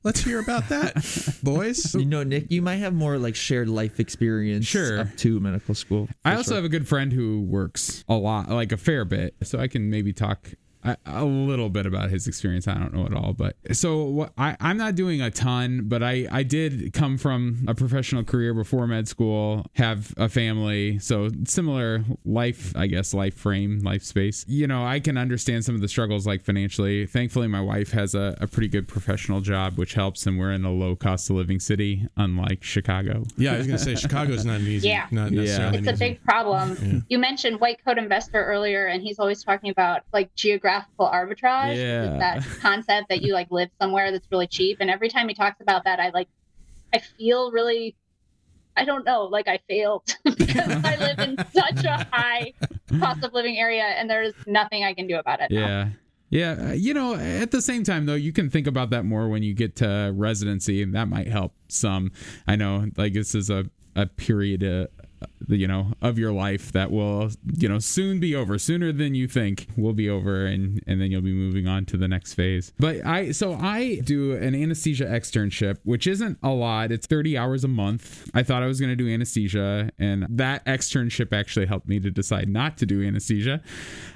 let's 0.05 0.21
hear 0.24 0.39
about 0.39 0.69
that, 0.69 0.95
boys. 1.43 1.93
you 1.95 2.05
know 2.05 2.24
nick 2.24 2.50
you 2.50 2.62
might 2.62 2.77
have 2.77 2.93
more 2.93 3.17
like 3.17 3.35
shared 3.35 3.67
life 3.67 4.00
experience 4.00 4.65
Sure. 4.65 5.00
up 5.01 5.15
to 5.17 5.39
medical 5.41 5.75
school 5.75 6.07
I 6.24 6.35
also 6.35 6.51
sure. 6.51 6.55
have 6.55 6.63
a 6.65 6.69
good 6.69 6.88
friend 6.88 7.12
who 7.12 7.41
works 7.41 8.05
a 8.07 8.13
lot, 8.15 8.50
like 8.50 8.71
a 8.71 8.77
fair 8.77 9.03
bit, 9.03 9.35
so 9.43 9.59
I 9.59 9.67
can 9.67 9.89
maybe 9.89 10.13
talk 10.13 10.53
a, 10.85 10.97
a 11.05 11.25
little 11.25 11.69
bit 11.69 11.85
about 11.85 12.09
his 12.11 12.27
experience. 12.27 12.67
I 12.67 12.75
don't 12.75 12.93
know 12.93 13.05
at 13.05 13.13
all, 13.13 13.33
but 13.33 13.55
so 13.73 14.03
what, 14.05 14.31
I 14.37 14.55
I'm 14.59 14.77
not 14.77 14.95
doing 14.95 15.21
a 15.21 15.31
ton, 15.31 15.81
but 15.85 16.01
I 16.03 16.27
I 16.31 16.43
did 16.43 16.93
come 16.93 17.17
from 17.17 17.65
a 17.67 17.73
professional 17.75 18.23
career 18.23 18.53
before 18.53 18.87
med 18.87 19.07
school, 19.07 19.65
have 19.73 20.13
a 20.17 20.29
family, 20.29 20.99
so 20.99 21.29
similar 21.45 22.03
life, 22.23 22.73
I 22.75 22.87
guess, 22.87 23.13
life 23.13 23.35
frame, 23.35 23.79
life 23.79 24.03
space. 24.03 24.45
You 24.47 24.67
know, 24.67 24.85
I 24.85 24.99
can 24.99 25.17
understand 25.17 25.65
some 25.65 25.75
of 25.75 25.81
the 25.81 25.87
struggles 25.87 26.25
like 26.27 26.43
financially. 26.43 27.05
Thankfully, 27.07 27.47
my 27.47 27.61
wife 27.61 27.91
has 27.91 28.15
a, 28.15 28.37
a 28.39 28.47
pretty 28.47 28.67
good 28.67 28.87
professional 28.87 29.41
job, 29.41 29.77
which 29.77 29.93
helps, 29.95 30.25
and 30.27 30.39
we're 30.39 30.51
in 30.51 30.63
a 30.65 30.71
low 30.71 30.95
cost 30.95 31.29
of 31.29 31.35
living 31.35 31.59
city, 31.59 32.07
unlike 32.17 32.63
Chicago. 32.63 33.23
Yeah, 33.37 33.53
I 33.53 33.57
was 33.57 33.67
gonna 33.67 33.79
say 33.79 33.95
Chicago's 33.95 34.45
not 34.45 34.59
an 34.61 34.67
easy. 34.67 34.89
Yeah. 34.89 35.07
Not 35.11 35.31
Yeah. 35.31 35.71
It's 35.73 35.87
a 35.87 35.91
easy- 35.91 36.05
big 36.05 36.23
problem. 36.23 37.03
You 37.09 37.17
mentioned 37.19 37.59
white 37.59 37.83
coat 37.83 37.97
investor 37.97 38.43
earlier, 38.43 38.85
and 38.87 39.01
he's 39.01 39.19
always 39.19 39.43
talking 39.43 39.69
about 39.69 40.03
like 40.13 40.33
geographical 40.75 41.08
arbitrage. 41.08 41.77
Yeah. 41.77 42.17
That 42.17 42.46
concept 42.62 43.10
that 43.10 43.22
you 43.22 43.34
like 43.34 43.51
live 43.51 43.70
somewhere 43.79 44.12
that's 44.12 44.27
really 44.32 44.48
cheap. 44.48 44.77
And 44.79 44.89
every 44.89 45.10
time 45.10 45.27
he 45.27 45.34
talks 45.34 45.62
about 45.62 45.84
that, 45.86 46.00
I 46.00 46.10
like, 46.10 46.27
I 46.94 47.00
feel 47.00 47.51
really, 47.51 47.96
I 48.77 48.86
don't 48.86 49.05
know, 49.05 49.24
like 49.24 49.48
I 49.48 49.60
failed 49.67 50.03
because 50.24 50.84
I 50.84 50.96
live 50.98 51.20
in 51.20 51.38
such 51.53 51.84
a 51.86 52.08
high 52.12 52.53
cost 53.00 53.24
of 53.24 53.34
living 53.34 53.58
area, 53.58 53.84
and 53.84 54.10
there's 54.10 54.34
nothing 54.48 54.84
I 54.84 54.94
can 54.94 55.08
do 55.08 55.17
about 55.17 55.41
it. 55.41 55.51
now. 55.51 55.60
Yeah. 55.60 55.89
Yeah, 56.32 56.70
uh, 56.70 56.72
you 56.74 56.96
know, 56.96 57.13
at 57.13 57.51
the 57.51 57.62
same 57.62 57.84
time 57.84 58.08
though, 58.08 58.15
you 58.15 58.34
can 58.34 58.50
think 58.50 58.65
about 58.65 58.89
that 58.89 59.05
more 59.05 59.29
when 59.29 59.44
you 59.44 59.53
get 59.53 59.75
to 59.77 60.11
residency, 60.14 60.81
and 60.81 60.94
that 60.96 61.07
might 61.07 61.27
help 61.27 61.53
some. 61.68 62.11
I 62.48 62.55
know, 62.55 62.88
like 62.98 63.14
this 63.14 63.35
is 63.35 63.51
a 63.51 63.66
a 63.96 64.05
period, 64.07 64.64
uh, 64.64 64.88
you 65.48 65.68
know, 65.68 65.94
of 66.01 66.18
your 66.18 66.31
life 66.31 66.72
that 66.72 66.92
will, 66.92 67.31
you 67.57 67.70
know, 67.70 67.79
soon 67.79 68.20
be 68.20 68.35
over, 68.35 68.57
sooner 68.57 68.92
than 68.92 69.16
you 69.16 69.27
think 69.27 69.68
will 69.77 69.94
be 69.94 70.09
over, 70.09 70.46
and 70.46 70.81
and 70.88 71.01
then 71.01 71.11
you'll 71.11 71.22
be 71.22 71.33
moving 71.33 71.68
on 71.68 71.85
to 71.85 71.98
the 71.98 72.07
next 72.07 72.33
phase. 72.33 72.74
But 72.79 73.05
I, 73.05 73.31
so 73.31 73.53
I 73.53 73.96
do 74.03 74.33
an 74.33 74.55
anesthesia 74.55 75.05
externship, 75.05 75.77
which 75.83 76.07
isn't 76.07 76.38
a 76.44 76.50
lot. 76.50 76.92
It's 76.92 77.07
thirty 77.07 77.38
hours 77.38 77.64
a 77.64 77.68
month. 77.68 78.29
I 78.33 78.44
thought 78.44 78.64
I 78.64 78.68
was 78.68 78.79
going 78.79 78.92
to 78.92 78.96
do 78.96 79.11
anesthesia, 79.11 79.92
and 80.00 80.27
that 80.29 80.66
externship 80.66 81.33
actually 81.33 81.66
helped 81.66 81.88
me 81.88 82.00
to 82.00 82.11
decide 82.11 82.50
not 82.50 82.77
to 82.77 82.85
do 82.85 83.05
anesthesia. 83.05 83.61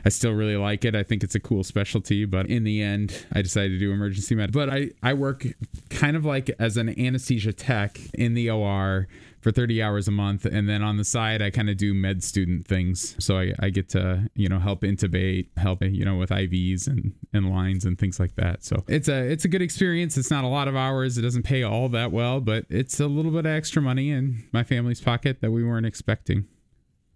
I 0.06 0.10
still 0.10 0.34
really 0.34 0.58
like 0.58 0.86
it. 0.86 0.96
I 0.96 1.04
think 1.04 1.24
it's 1.24 1.36
a 1.36 1.40
cool 1.40 1.64
specialty, 1.64 2.26
but 2.26 2.48
in 2.48 2.64
the 2.64 2.82
end, 2.82 3.26
I 3.34 3.42
decided 3.42 3.70
to 3.72 3.80
do 3.80 3.92
emergency 3.92 4.36
med. 4.36 4.52
But 4.52 4.70
I, 4.70 4.92
I 5.04 5.14
work 5.14 5.46
kind 5.90 6.16
of 6.16 6.26
like 6.26 6.50
as 6.60 6.78
an 6.78 7.00
anesthesia 7.00 7.54
tech 7.54 8.00
in 8.14 8.34
the 8.34 8.50
OR 8.50 9.08
for 9.42 9.52
30 9.52 9.82
hours 9.82 10.08
a 10.08 10.12
month. 10.12 10.46
And 10.46 10.68
then 10.68 10.84
on 10.84 10.98
the 10.98 11.04
side, 11.04 11.42
I 11.42 11.50
kind 11.50 11.70
of 11.70 11.78
do 11.78 11.94
med 11.94 12.24
student 12.24 12.68
things. 12.68 13.16
So 13.20 13.40
I, 13.40 13.54
I 13.60 13.70
get 13.70 13.90
to, 13.90 14.30
you 14.36 14.50
know, 14.50 14.60
help 14.60 14.82
intubate, 14.82 15.48
help, 15.58 15.84
you 15.84 16.04
know, 16.04 16.16
with 16.16 16.30
IVs 16.30 16.88
and, 16.88 17.14
and 17.34 17.50
lines 17.50 17.86
and 17.86 17.98
things 17.98 18.20
like 18.20 18.36
that. 18.36 18.64
So 18.64 18.84
it's 18.88 19.08
a, 19.08 19.32
it's 19.32 19.46
a 19.46 19.48
good 19.48 19.62
experience. 19.62 20.18
It's 20.18 20.32
not 20.32 20.44
a 20.44 20.48
lot 20.48 20.68
of 20.68 20.76
hours. 20.76 21.18
It 21.18 21.22
doesn't 21.22 21.44
pay 21.44 21.64
all 21.64 21.90
that 21.90 22.12
well, 22.12 22.42
but 22.42 22.66
it's 22.70 23.00
a 23.00 23.08
little 23.08 23.32
bit 23.32 23.46
of 23.46 23.52
extra 23.52 23.82
money 23.82 24.12
in 24.12 24.44
my 24.52 24.64
family's 24.64 25.02
pocket 25.02 25.42
that 25.42 25.52
we 25.52 25.64
weren't 25.64 25.86
expecting. 25.86 26.46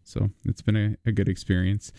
So 0.06 0.30
it's 0.46 0.62
been 0.62 0.76
a, 0.76 1.10
a 1.10 1.12
good 1.12 1.30
experience. 1.30 1.92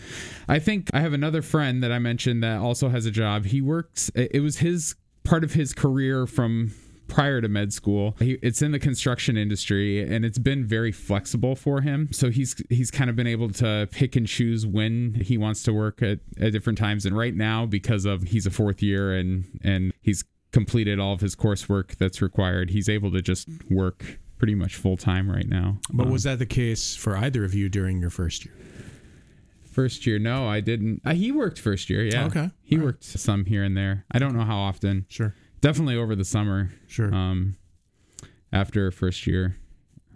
I 0.49 0.59
think 0.59 0.91
I 0.93 1.01
have 1.01 1.13
another 1.13 1.43
friend 1.43 1.83
that 1.83 1.91
I 1.91 1.99
mentioned 1.99 2.43
that 2.43 2.59
also 2.59 2.89
has 2.91 3.07
a 3.07 3.11
job. 3.11 3.47
He 3.47 3.61
works, 3.61 4.11
it 4.15 4.43
was 4.43 4.59
his 4.59 4.95
part 5.25 5.43
of 5.43 5.55
his 5.55 5.73
career 5.73 6.27
from 6.27 6.75
prior 7.15 7.41
to 7.41 7.49
med 7.49 7.73
school. 7.73 8.17
He, 8.19 8.39
it's 8.43 8.61
in 8.61 8.73
the 8.73 8.79
construction 8.79 9.37
industry 9.37 10.03
and 10.03 10.25
it's 10.25 10.39
been 10.39 10.67
very 10.67 10.91
flexible 10.93 11.55
for 11.55 11.81
him. 11.81 12.09
So 12.13 12.31
he's 12.31 12.57
he's 12.69 12.91
kind 12.91 13.09
of 13.09 13.15
been 13.17 13.27
able 13.29 13.51
to 13.51 13.89
pick 13.93 14.17
and 14.17 14.27
choose 14.27 14.67
when 14.67 15.15
he 15.15 15.39
wants 15.39 15.63
to 15.65 15.73
work 15.73 16.03
at, 16.03 16.19
at 16.41 16.53
different 16.53 16.79
times. 16.79 17.07
And 17.07 17.17
right 17.17 17.35
now, 17.35 17.67
because 17.67 18.05
of 18.05 18.25
he's 18.25 18.47
a 18.47 18.51
fourth 18.51 18.83
year 18.83 19.15
and 19.15 19.45
and 19.63 19.93
he's 20.03 20.25
completed 20.53 20.99
all 20.99 21.13
of 21.13 21.21
his 21.21 21.37
coursework 21.37 21.97
that's 21.97 22.21
required, 22.21 22.71
he's 22.71 22.89
able 22.89 23.11
to 23.13 23.23
just 23.23 23.49
work 23.71 24.19
pretty 24.39 24.55
much 24.55 24.75
full 24.75 24.97
time 24.97 25.31
right 25.31 25.49
now. 25.49 25.79
But 25.93 26.07
Um, 26.07 26.13
was 26.13 26.25
that 26.25 26.39
the 26.41 26.47
case 26.47 26.97
for 26.97 27.17
either 27.17 27.45
of 27.45 27.55
you 27.55 27.69
during 27.69 28.01
your 28.01 28.11
first 28.11 28.45
year? 28.45 28.55
First 29.71 30.07
year, 30.07 30.19
no, 30.21 30.47
I 30.47 30.61
didn't. 30.61 31.01
Uh, 31.05 31.15
he 31.15 31.33
worked 31.33 31.59
first 31.59 31.91
year, 31.91 32.05
yeah. 32.05 32.27
Okay. 32.27 32.51
He 32.63 32.79
worked 32.79 33.03
some 33.05 33.45
here 33.45 33.65
and 33.65 33.77
there. 33.77 34.05
I 34.13 34.19
don't 34.21 34.35
know 34.37 34.45
how 34.45 34.59
often. 34.59 35.07
Sure. 35.09 35.35
Definitely 35.65 35.97
over 35.97 36.15
the 36.15 36.27
summer. 36.27 36.71
Sure. 36.89 37.13
Um, 37.15 37.57
after 38.53 38.91
first 38.91 39.27
year. 39.27 39.57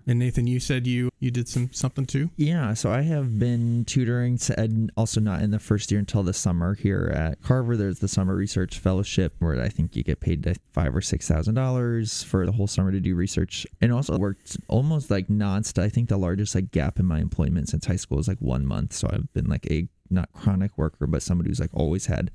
And 0.06 0.18
Nathan, 0.18 0.46
you 0.46 0.60
said 0.60 0.86
you 0.86 1.08
you 1.20 1.30
did 1.30 1.48
some 1.48 1.72
something 1.72 2.04
too. 2.04 2.30
Yeah, 2.36 2.74
so 2.74 2.90
I 2.90 3.00
have 3.00 3.38
been 3.38 3.86
tutoring, 3.86 4.38
and 4.58 4.92
also 4.94 5.20
not 5.20 5.40
in 5.40 5.50
the 5.50 5.58
first 5.58 5.90
year 5.90 6.00
until 6.00 6.22
the 6.22 6.34
summer 6.34 6.74
here 6.74 7.10
at 7.14 7.40
Carver. 7.40 7.78
There's 7.78 8.00
the 8.00 8.08
summer 8.08 8.34
research 8.34 8.78
fellowship 8.78 9.36
where 9.38 9.58
I 9.58 9.70
think 9.70 9.96
you 9.96 10.02
get 10.02 10.20
paid 10.20 10.54
five 10.74 10.94
or 10.94 11.00
six 11.00 11.26
thousand 11.26 11.54
dollars 11.54 12.22
for 12.22 12.44
the 12.44 12.52
whole 12.52 12.66
summer 12.66 12.92
to 12.92 13.00
do 13.00 13.14
research, 13.14 13.66
and 13.80 13.90
also 13.90 14.18
worked 14.18 14.58
almost 14.68 15.10
like 15.10 15.28
nonstop. 15.28 15.82
I 15.82 15.88
think 15.88 16.10
the 16.10 16.18
largest 16.18 16.54
like 16.54 16.72
gap 16.72 16.98
in 16.98 17.06
my 17.06 17.20
employment 17.20 17.70
since 17.70 17.86
high 17.86 17.96
school 17.96 18.18
is 18.18 18.28
like 18.28 18.40
one 18.40 18.66
month. 18.66 18.92
So 18.92 19.08
I've 19.10 19.32
been 19.32 19.46
like 19.46 19.66
a 19.70 19.88
not 20.10 20.32
chronic 20.32 20.76
worker, 20.76 21.06
but 21.06 21.22
somebody 21.22 21.50
who's 21.50 21.60
like 21.60 21.74
always 21.74 22.06
had 22.06 22.30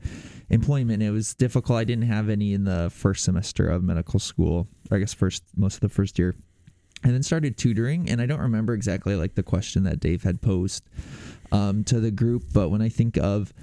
employment. 0.49 1.03
It 1.03 1.11
was 1.11 1.33
difficult. 1.33 1.79
I 1.79 1.83
didn't 1.83 2.05
have 2.05 2.29
any 2.29 2.53
in 2.53 2.63
the 2.63 2.89
first 2.93 3.23
semester 3.23 3.67
of 3.67 3.83
medical 3.83 4.19
school. 4.19 4.67
I 4.91 4.99
guess 4.99 5.13
first 5.13 5.43
most 5.55 5.75
of 5.75 5.81
the 5.81 5.89
first 5.89 6.19
year 6.19 6.35
and 7.03 7.13
then 7.13 7.23
started 7.23 7.57
tutoring 7.57 8.09
and 8.09 8.21
i 8.21 8.25
don't 8.25 8.39
remember 8.39 8.73
exactly 8.73 9.15
like 9.15 9.35
the 9.35 9.43
question 9.43 9.83
that 9.83 9.99
dave 9.99 10.23
had 10.23 10.41
posed 10.41 10.89
um, 11.51 11.83
to 11.83 11.99
the 11.99 12.11
group 12.11 12.45
but 12.53 12.69
when 12.69 12.81
i 12.81 12.89
think 12.89 13.17
of 13.17 13.53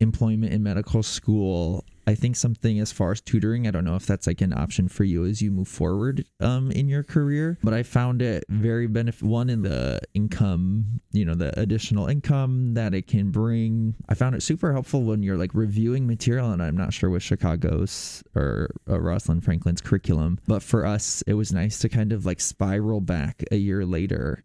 employment 0.00 0.52
in 0.52 0.62
medical 0.62 1.02
school 1.02 1.84
i 2.06 2.14
think 2.14 2.36
something 2.36 2.78
as 2.80 2.92
far 2.92 3.12
as 3.12 3.20
tutoring 3.20 3.66
i 3.66 3.70
don't 3.70 3.84
know 3.84 3.96
if 3.96 4.06
that's 4.06 4.26
like 4.26 4.40
an 4.40 4.52
option 4.52 4.88
for 4.88 5.04
you 5.04 5.24
as 5.24 5.42
you 5.42 5.50
move 5.50 5.68
forward 5.68 6.24
um, 6.40 6.70
in 6.72 6.88
your 6.88 7.02
career 7.02 7.58
but 7.62 7.74
i 7.74 7.82
found 7.82 8.22
it 8.22 8.44
very 8.48 8.86
benefit 8.86 9.22
one 9.22 9.50
in 9.50 9.62
the 9.62 10.00
income 10.14 11.00
you 11.12 11.24
know 11.24 11.34
the 11.34 11.58
additional 11.58 12.06
income 12.06 12.74
that 12.74 12.94
it 12.94 13.06
can 13.06 13.30
bring. 13.30 13.94
I 14.08 14.14
found 14.14 14.34
it 14.34 14.42
super 14.42 14.72
helpful 14.72 15.02
when 15.02 15.22
you're 15.22 15.36
like 15.36 15.54
reviewing 15.54 16.06
material 16.06 16.50
and 16.52 16.62
i'm 16.62 16.76
not 16.76 16.92
sure 16.92 17.10
with 17.10 17.22
chicago's 17.22 18.22
or 18.34 18.70
uh, 18.88 19.00
rosalind 19.00 19.44
franklin's 19.44 19.80
curriculum 19.80 20.38
but 20.46 20.62
for 20.62 20.84
us 20.86 21.22
it 21.26 21.34
was 21.34 21.52
nice 21.52 21.78
to 21.80 21.88
kind 21.88 22.12
of 22.12 22.26
like 22.26 22.40
spiral 22.40 23.00
back 23.00 23.42
a 23.50 23.56
year 23.56 23.84
later 23.84 24.44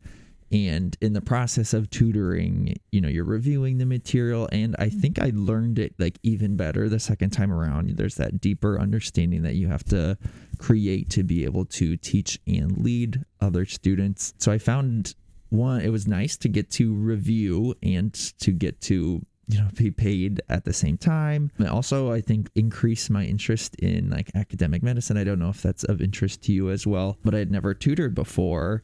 and 0.51 0.97
in 1.01 1.13
the 1.13 1.21
process 1.21 1.73
of 1.73 1.89
tutoring 1.89 2.75
you 2.91 2.99
know 2.99 3.07
you're 3.07 3.23
reviewing 3.23 3.77
the 3.77 3.85
material 3.85 4.49
and 4.51 4.75
i 4.79 4.89
think 4.89 5.19
i 5.19 5.31
learned 5.33 5.79
it 5.79 5.93
like 5.97 6.17
even 6.23 6.55
better 6.55 6.89
the 6.89 6.99
second 6.99 7.29
time 7.29 7.51
around 7.51 7.89
there's 7.97 8.15
that 8.15 8.41
deeper 8.41 8.79
understanding 8.79 9.43
that 9.43 9.55
you 9.55 9.67
have 9.67 9.83
to 9.83 10.17
create 10.57 11.09
to 11.09 11.23
be 11.23 11.43
able 11.45 11.65
to 11.65 11.95
teach 11.97 12.39
and 12.45 12.77
lead 12.77 13.23
other 13.39 13.65
students 13.65 14.33
so 14.37 14.51
i 14.51 14.57
found 14.57 15.15
one, 15.51 15.81
it 15.81 15.89
was 15.89 16.07
nice 16.07 16.37
to 16.37 16.49
get 16.49 16.71
to 16.71 16.93
review 16.93 17.75
and 17.83 18.13
to 18.39 18.51
get 18.51 18.79
to 18.81 19.21
you 19.47 19.59
know 19.59 19.67
be 19.75 19.91
paid 19.91 20.41
at 20.49 20.63
the 20.63 20.73
same 20.73 20.97
time. 20.97 21.51
And 21.57 21.67
also, 21.67 22.11
I 22.11 22.21
think 22.21 22.49
increase 22.55 23.09
my 23.09 23.25
interest 23.25 23.75
in 23.75 24.09
like 24.09 24.31
academic 24.33 24.81
medicine. 24.81 25.17
I 25.17 25.25
don't 25.25 25.39
know 25.39 25.49
if 25.49 25.61
that's 25.61 25.83
of 25.83 26.01
interest 26.01 26.41
to 26.43 26.53
you 26.53 26.69
as 26.69 26.87
well, 26.87 27.17
but 27.23 27.35
I 27.35 27.39
had 27.39 27.51
never 27.51 27.73
tutored 27.73 28.15
before. 28.15 28.83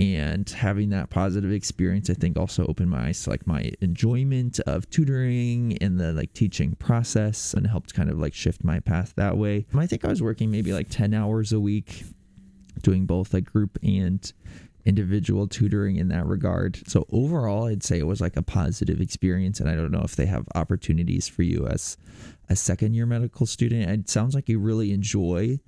And 0.00 0.48
having 0.48 0.88
that 0.90 1.10
positive 1.10 1.52
experience, 1.52 2.08
I 2.08 2.14
think 2.14 2.38
also 2.38 2.64
opened 2.66 2.88
my 2.88 3.08
eyes 3.08 3.22
to 3.24 3.30
like 3.30 3.46
my 3.46 3.70
enjoyment 3.82 4.58
of 4.60 4.88
tutoring 4.88 5.76
and 5.82 6.00
the 6.00 6.14
like 6.14 6.32
teaching 6.32 6.74
process 6.76 7.52
and 7.52 7.66
helped 7.66 7.92
kind 7.92 8.08
of 8.08 8.18
like 8.18 8.32
shift 8.32 8.64
my 8.64 8.80
path 8.80 9.12
that 9.16 9.36
way. 9.36 9.66
I 9.76 9.86
think 9.86 10.06
I 10.06 10.08
was 10.08 10.22
working 10.22 10.50
maybe 10.50 10.72
like 10.72 10.88
10 10.88 11.12
hours 11.12 11.52
a 11.52 11.60
week 11.60 12.04
doing 12.80 13.04
both 13.04 13.34
like 13.34 13.44
group 13.44 13.78
and 13.82 14.32
individual 14.86 15.46
tutoring 15.46 15.96
in 15.96 16.08
that 16.08 16.24
regard. 16.24 16.80
So 16.88 17.06
overall, 17.12 17.66
I'd 17.66 17.82
say 17.82 17.98
it 17.98 18.06
was 18.06 18.22
like 18.22 18.38
a 18.38 18.42
positive 18.42 19.02
experience. 19.02 19.60
And 19.60 19.68
I 19.68 19.74
don't 19.74 19.92
know 19.92 20.02
if 20.02 20.16
they 20.16 20.24
have 20.24 20.48
opportunities 20.54 21.28
for 21.28 21.42
you 21.42 21.66
as 21.66 21.98
a 22.48 22.56
second 22.56 22.94
year 22.94 23.04
medical 23.04 23.44
student. 23.44 23.90
It 23.90 24.08
sounds 24.08 24.34
like 24.34 24.48
you 24.48 24.60
really 24.60 24.92
enjoy 24.92 25.60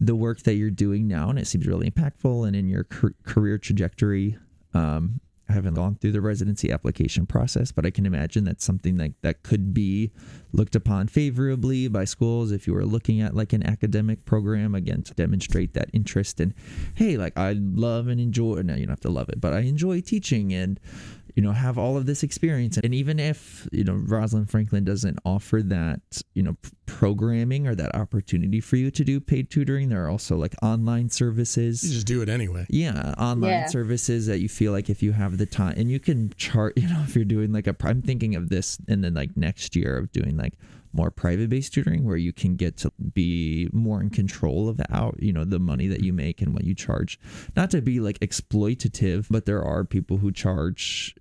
the 0.00 0.14
work 0.14 0.42
that 0.42 0.54
you're 0.54 0.70
doing 0.70 1.08
now, 1.08 1.30
and 1.30 1.38
it 1.38 1.46
seems 1.46 1.66
really 1.66 1.90
impactful 1.90 2.46
and 2.46 2.54
in 2.54 2.68
your 2.68 2.84
career 3.24 3.58
trajectory. 3.58 4.38
Um, 4.74 5.20
I 5.48 5.54
haven't 5.54 5.74
gone 5.74 5.94
through 5.94 6.12
the 6.12 6.20
residency 6.20 6.70
application 6.70 7.24
process, 7.24 7.72
but 7.72 7.86
I 7.86 7.90
can 7.90 8.04
imagine 8.04 8.44
that's 8.44 8.64
something 8.64 8.98
like 8.98 9.14
that 9.22 9.42
could 9.42 9.72
be 9.72 10.12
looked 10.52 10.76
upon 10.76 11.08
favorably 11.08 11.88
by 11.88 12.04
schools 12.04 12.52
if 12.52 12.66
you 12.66 12.74
were 12.74 12.84
looking 12.84 13.22
at 13.22 13.34
like 13.34 13.54
an 13.54 13.66
academic 13.66 14.26
program 14.26 14.74
again 14.74 15.02
to 15.04 15.14
demonstrate 15.14 15.72
that 15.72 15.88
interest 15.94 16.38
and 16.38 16.52
hey, 16.94 17.16
like 17.16 17.36
I 17.38 17.52
love 17.52 18.08
and 18.08 18.20
enjoy. 18.20 18.60
Now 18.60 18.74
you 18.74 18.84
don't 18.84 18.90
have 18.90 19.00
to 19.00 19.08
love 19.08 19.30
it, 19.30 19.40
but 19.40 19.54
I 19.54 19.60
enjoy 19.60 20.02
teaching 20.02 20.52
and 20.52 20.78
you 21.38 21.42
know 21.44 21.52
have 21.52 21.78
all 21.78 21.96
of 21.96 22.04
this 22.04 22.24
experience 22.24 22.78
and 22.82 22.92
even 22.92 23.20
if 23.20 23.68
you 23.70 23.84
know 23.84 23.94
rosalind 23.94 24.50
franklin 24.50 24.82
doesn't 24.84 25.16
offer 25.24 25.62
that 25.62 26.00
you 26.34 26.42
know 26.42 26.56
programming 26.86 27.68
or 27.68 27.74
that 27.76 27.94
opportunity 27.94 28.60
for 28.60 28.74
you 28.74 28.90
to 28.90 29.04
do 29.04 29.20
paid 29.20 29.48
tutoring 29.48 29.88
there 29.88 30.04
are 30.04 30.08
also 30.10 30.36
like 30.36 30.54
online 30.62 31.08
services 31.08 31.84
You 31.84 31.94
just 31.94 32.08
do 32.08 32.22
it 32.22 32.28
anyway. 32.28 32.66
yeah 32.70 33.14
online 33.18 33.50
Yeah. 33.52 33.66
services 33.68 34.26
that 34.26 34.40
you 34.40 34.48
feel 34.48 34.72
like 34.72 34.90
if 34.90 35.00
you 35.00 35.12
have 35.12 35.38
the 35.38 35.46
time 35.46 35.74
and 35.76 35.88
you 35.88 36.00
can 36.00 36.32
chart 36.36 36.72
you 36.80 36.88
know 36.88 37.02
if 37.06 37.14
you're 37.14 37.24
doing 37.36 37.52
like 37.52 37.68
a 37.68 37.76
i'm 37.84 38.02
thinking 38.02 38.34
of 38.34 38.48
this 38.48 38.78
and 38.88 39.04
then 39.04 39.14
like 39.14 39.36
next 39.36 39.76
year 39.76 39.96
of 39.96 40.10
doing 40.10 40.36
like 40.36 40.54
more 40.92 41.10
private 41.10 41.48
based 41.50 41.74
tutoring 41.74 42.04
where 42.04 42.16
you 42.16 42.32
can 42.32 42.56
get 42.56 42.76
to 42.78 42.92
be 43.12 43.68
more 43.72 44.00
in 44.00 44.10
control 44.10 44.68
of 44.68 44.80
out 44.90 45.16
you 45.20 45.32
know 45.32 45.44
the 45.44 45.58
money 45.58 45.86
that 45.86 46.02
you 46.02 46.12
make 46.12 46.40
and 46.40 46.54
what 46.54 46.64
you 46.64 46.74
charge. 46.74 47.18
Not 47.56 47.70
to 47.70 47.80
be 47.80 48.00
like 48.00 48.18
exploitative 48.20 49.26
but 49.30 49.46
there 49.46 49.62
are 49.62 49.84
people 49.84 50.18
who 50.18 50.32
charge 50.32 51.14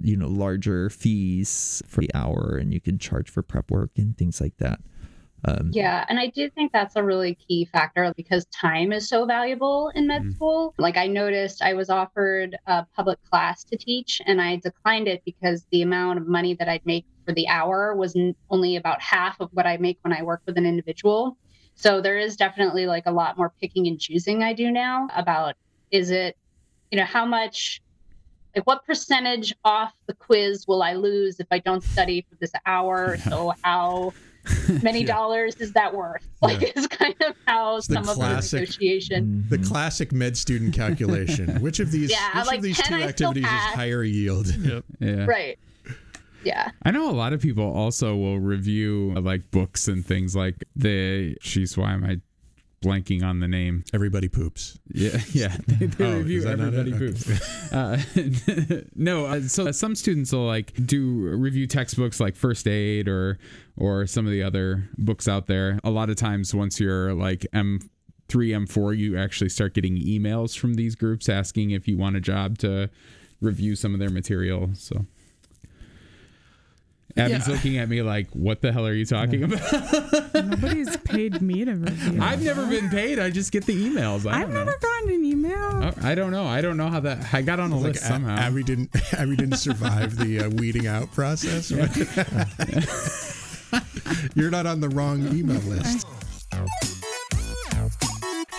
you 0.00 0.16
know 0.16 0.28
larger 0.28 0.90
fees 0.90 1.82
for 1.86 2.00
the 2.00 2.10
hour 2.14 2.56
and 2.60 2.72
you 2.72 2.80
can 2.80 2.98
charge 2.98 3.28
for 3.30 3.42
prep 3.42 3.70
work 3.70 3.90
and 3.96 4.16
things 4.16 4.40
like 4.40 4.56
that. 4.58 4.80
Um, 5.44 5.70
Yeah, 5.72 6.04
and 6.08 6.20
I 6.20 6.28
do 6.28 6.48
think 6.50 6.72
that's 6.72 6.94
a 6.94 7.02
really 7.02 7.34
key 7.34 7.64
factor 7.64 8.12
because 8.16 8.46
time 8.46 8.92
is 8.92 9.08
so 9.08 9.26
valuable 9.26 9.90
in 9.94 10.06
med 10.06 10.32
school. 10.34 10.72
Like 10.78 10.96
I 10.96 11.08
noticed 11.08 11.62
I 11.62 11.74
was 11.74 11.90
offered 11.90 12.56
a 12.66 12.86
public 12.94 13.18
class 13.24 13.64
to 13.64 13.76
teach 13.76 14.20
and 14.24 14.40
I 14.40 14.56
declined 14.56 15.08
it 15.08 15.22
because 15.24 15.66
the 15.70 15.82
amount 15.82 16.20
of 16.20 16.28
money 16.28 16.54
that 16.54 16.68
I'd 16.68 16.86
make 16.86 17.06
for 17.24 17.32
the 17.32 17.48
hour 17.48 17.94
was 17.94 18.16
only 18.50 18.76
about 18.76 19.00
half 19.00 19.40
of 19.40 19.50
what 19.52 19.66
I 19.66 19.76
make 19.76 19.98
when 20.02 20.12
I 20.12 20.22
work 20.22 20.42
with 20.46 20.56
an 20.56 20.66
individual. 20.66 21.36
So 21.74 22.00
there 22.00 22.18
is 22.18 22.36
definitely 22.36 22.86
like 22.86 23.04
a 23.06 23.12
lot 23.12 23.36
more 23.38 23.52
picking 23.60 23.86
and 23.86 23.98
choosing 23.98 24.42
I 24.42 24.52
do 24.52 24.70
now 24.70 25.08
about 25.14 25.54
is 25.90 26.10
it, 26.10 26.36
you 26.90 26.98
know, 26.98 27.04
how 27.04 27.24
much 27.24 27.80
like 28.54 28.66
what 28.66 28.84
percentage 28.84 29.54
off 29.64 29.92
the 30.06 30.14
quiz 30.14 30.66
will 30.66 30.82
I 30.82 30.94
lose 30.94 31.40
if 31.40 31.46
I 31.50 31.58
don't 31.58 31.82
study 31.82 32.26
for 32.28 32.36
this 32.40 32.52
hour? 32.66 33.16
So 33.16 33.54
how 33.62 34.12
many 34.82 35.04
dollars 35.04 35.56
is 35.56 35.72
that 35.72 35.94
worth? 35.94 36.26
Like 36.40 36.76
is 36.76 36.86
kind 36.86 37.14
of 37.22 37.34
how 37.46 37.76
the 37.76 37.82
some 37.82 37.96
of 37.96 38.06
the 38.06 38.14
classic- 38.14 38.60
negotiation. 38.60 39.24
Mm-hmm. 39.24 39.48
The 39.48 39.68
classic 39.68 40.12
med 40.12 40.36
student 40.36 40.74
calculation. 40.74 41.60
Which 41.60 41.80
of 41.80 41.90
these, 41.90 42.10
Yeah, 42.12 42.38
which 42.38 42.46
like, 42.46 42.58
of 42.58 42.62
these 42.62 42.82
two 42.82 42.94
activities 42.94 43.44
is 43.44 43.50
higher 43.50 44.02
yield? 44.02 44.54
Yep. 44.54 44.84
Yeah. 45.00 45.24
Right. 45.24 45.58
Yeah. 46.44 46.70
I 46.82 46.90
know 46.90 47.08
a 47.10 47.12
lot 47.12 47.32
of 47.32 47.40
people 47.40 47.64
also 47.72 48.16
will 48.16 48.38
review 48.38 49.12
uh, 49.16 49.20
like 49.20 49.50
books 49.50 49.88
and 49.88 50.04
things 50.04 50.34
like 50.36 50.64
the. 50.76 51.36
She's 51.40 51.76
why 51.76 51.92
am 51.92 52.04
I 52.04 52.20
blanking 52.82 53.22
on 53.22 53.38
the 53.38 53.46
name? 53.46 53.84
Everybody 53.94 54.28
poops. 54.28 54.78
Yeah, 54.92 55.20
yeah. 55.32 55.56
They, 55.68 55.86
they 55.86 56.04
Oh, 56.04 56.16
review 56.18 56.38
is 56.38 56.44
that 56.44 56.58
not 56.58 56.74
everybody 56.74 56.92
Okay. 56.94 57.06
poops. 57.06 57.72
Uh, 57.72 57.96
no, 58.94 59.24
uh, 59.26 59.40
so 59.42 59.70
some 59.72 59.94
students 59.94 60.30
will 60.32 60.46
like 60.46 60.72
do 60.84 61.28
review 61.28 61.66
textbooks 61.66 62.20
like 62.20 62.36
first 62.36 62.66
aid 62.68 63.08
or 63.08 63.38
or 63.76 64.06
some 64.06 64.26
of 64.26 64.32
the 64.32 64.42
other 64.42 64.88
books 64.98 65.26
out 65.28 65.46
there. 65.46 65.78
A 65.84 65.90
lot 65.90 66.10
of 66.10 66.16
times, 66.16 66.54
once 66.54 66.78
you're 66.80 67.14
like 67.14 67.46
M 67.54 67.78
three 68.28 68.52
M 68.52 68.66
four, 68.66 68.92
you 68.92 69.16
actually 69.16 69.48
start 69.48 69.74
getting 69.74 69.96
emails 69.96 70.58
from 70.58 70.74
these 70.74 70.94
groups 70.96 71.28
asking 71.28 71.70
if 71.70 71.86
you 71.88 71.96
want 71.96 72.16
a 72.16 72.20
job 72.20 72.58
to 72.58 72.90
review 73.40 73.74
some 73.76 73.94
of 73.94 74.00
their 74.00 74.10
material. 74.10 74.70
So. 74.74 75.06
Abby's 77.16 77.46
Yeah. 77.46 77.54
looking 77.54 77.78
at 77.78 77.88
me 77.88 78.00
like, 78.02 78.28
"What 78.32 78.60
the 78.62 78.72
hell 78.72 78.86
are 78.86 78.94
you 78.94 79.04
talking 79.04 79.42
about?" 79.42 79.60
Nobody's 80.34 80.96
paid 80.98 81.42
me 81.42 81.64
to 81.64 81.74
review. 81.74 82.22
I've 82.22 82.42
never 82.42 82.66
been 82.66 82.88
paid. 82.88 83.18
I 83.18 83.28
just 83.30 83.52
get 83.52 83.66
the 83.66 83.74
emails. 83.74 84.26
I 84.26 84.40
I've 84.40 84.46
don't 84.46 84.54
know. 84.54 84.64
never 84.64 84.78
gotten 84.80 85.10
an 85.10 85.24
email. 85.24 85.80
Oh, 85.84 85.92
I 86.02 86.14
don't 86.14 86.30
know. 86.30 86.46
I 86.46 86.60
don't 86.62 86.76
know 86.78 86.88
how 86.88 87.00
that. 87.00 87.34
I 87.34 87.42
got 87.42 87.60
on 87.60 87.70
a 87.72 87.76
Like 87.76 87.94
list 87.94 88.04
A- 88.04 88.08
somehow. 88.08 88.36
Abby 88.36 88.62
didn't. 88.62 88.90
Abby 89.12 89.36
didn't 89.36 89.58
survive 89.58 90.16
the 90.16 90.46
uh, 90.46 90.50
weeding 90.50 90.86
out 90.86 91.12
process. 91.12 91.70
You're 94.34 94.50
not 94.50 94.66
on 94.66 94.80
the 94.80 94.88
wrong 94.90 95.26
email 95.36 95.60
list. 95.62 96.06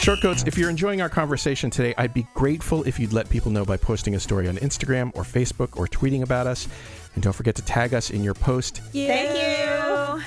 Shortcoats, 0.01 0.45
if 0.47 0.57
you're 0.57 0.69
enjoying 0.69 1.01
our 1.01 1.07
conversation 1.07 1.69
today, 1.69 1.93
I'd 1.97 2.13
be 2.13 2.27
grateful 2.33 2.83
if 2.83 2.99
you'd 2.99 3.13
let 3.13 3.29
people 3.29 3.51
know 3.51 3.63
by 3.63 3.77
posting 3.77 4.15
a 4.15 4.19
story 4.19 4.49
on 4.49 4.57
Instagram 4.57 5.11
or 5.15 5.23
Facebook 5.23 5.77
or 5.77 5.87
tweeting 5.87 6.23
about 6.23 6.45
us. 6.45 6.67
And 7.13 7.23
don't 7.23 7.33
forget 7.33 7.55
to 7.55 7.61
tag 7.61 7.93
us 7.93 8.09
in 8.09 8.23
your 8.23 8.33
post. 8.33 8.81
Thank 8.91 9.37
you. 9.37 10.23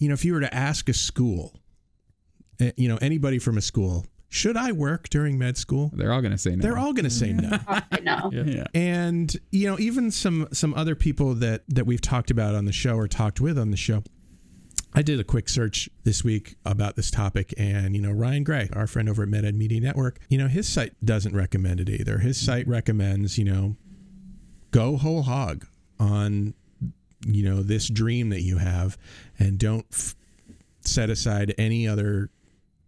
You 0.00 0.08
know, 0.08 0.14
if 0.14 0.24
you 0.24 0.34
were 0.34 0.40
to 0.40 0.54
ask 0.54 0.88
a 0.88 0.94
school, 0.94 1.60
uh, 2.60 2.70
you 2.76 2.88
know, 2.88 2.98
anybody 3.00 3.38
from 3.38 3.56
a 3.56 3.60
school, 3.60 4.06
should 4.34 4.56
I 4.56 4.72
work 4.72 5.08
during 5.10 5.38
med 5.38 5.56
school? 5.56 5.92
They're 5.94 6.12
all 6.12 6.20
going 6.20 6.32
to 6.32 6.38
say 6.38 6.56
no. 6.56 6.62
They're 6.62 6.76
all 6.76 6.92
going 6.92 7.04
to 7.04 7.10
say 7.10 7.32
no. 7.32 7.56
I 7.68 8.00
know. 8.00 8.30
yeah. 8.44 8.64
and 8.74 9.34
you 9.52 9.68
know 9.68 9.78
even 9.78 10.10
some 10.10 10.48
some 10.52 10.74
other 10.74 10.96
people 10.96 11.34
that 11.34 11.62
that 11.68 11.86
we've 11.86 12.00
talked 12.00 12.30
about 12.30 12.54
on 12.54 12.64
the 12.64 12.72
show 12.72 12.96
or 12.96 13.06
talked 13.06 13.40
with 13.40 13.58
on 13.58 13.70
the 13.70 13.76
show 13.76 14.02
i 14.92 15.02
did 15.02 15.20
a 15.20 15.24
quick 15.24 15.48
search 15.48 15.88
this 16.02 16.24
week 16.24 16.56
about 16.64 16.96
this 16.96 17.10
topic 17.10 17.54
and 17.56 17.94
you 17.94 18.02
know 18.02 18.10
ryan 18.10 18.44
gray 18.44 18.68
our 18.74 18.86
friend 18.86 19.08
over 19.08 19.22
at 19.22 19.28
meded 19.28 19.54
media 19.54 19.80
network 19.80 20.18
you 20.28 20.36
know 20.36 20.48
his 20.48 20.68
site 20.68 20.92
doesn't 21.04 21.34
recommend 21.34 21.80
it 21.80 21.88
either 21.88 22.18
his 22.18 22.38
site 22.38 22.66
recommends 22.66 23.38
you 23.38 23.44
know 23.44 23.76
go 24.74 24.96
whole 24.96 25.22
hog 25.22 25.66
on 26.00 26.52
you 27.24 27.48
know 27.48 27.62
this 27.62 27.88
dream 27.88 28.30
that 28.30 28.42
you 28.42 28.58
have 28.58 28.98
and 29.38 29.58
don't 29.58 29.86
f- 29.92 30.16
set 30.80 31.08
aside 31.08 31.54
any 31.56 31.86
other 31.86 32.28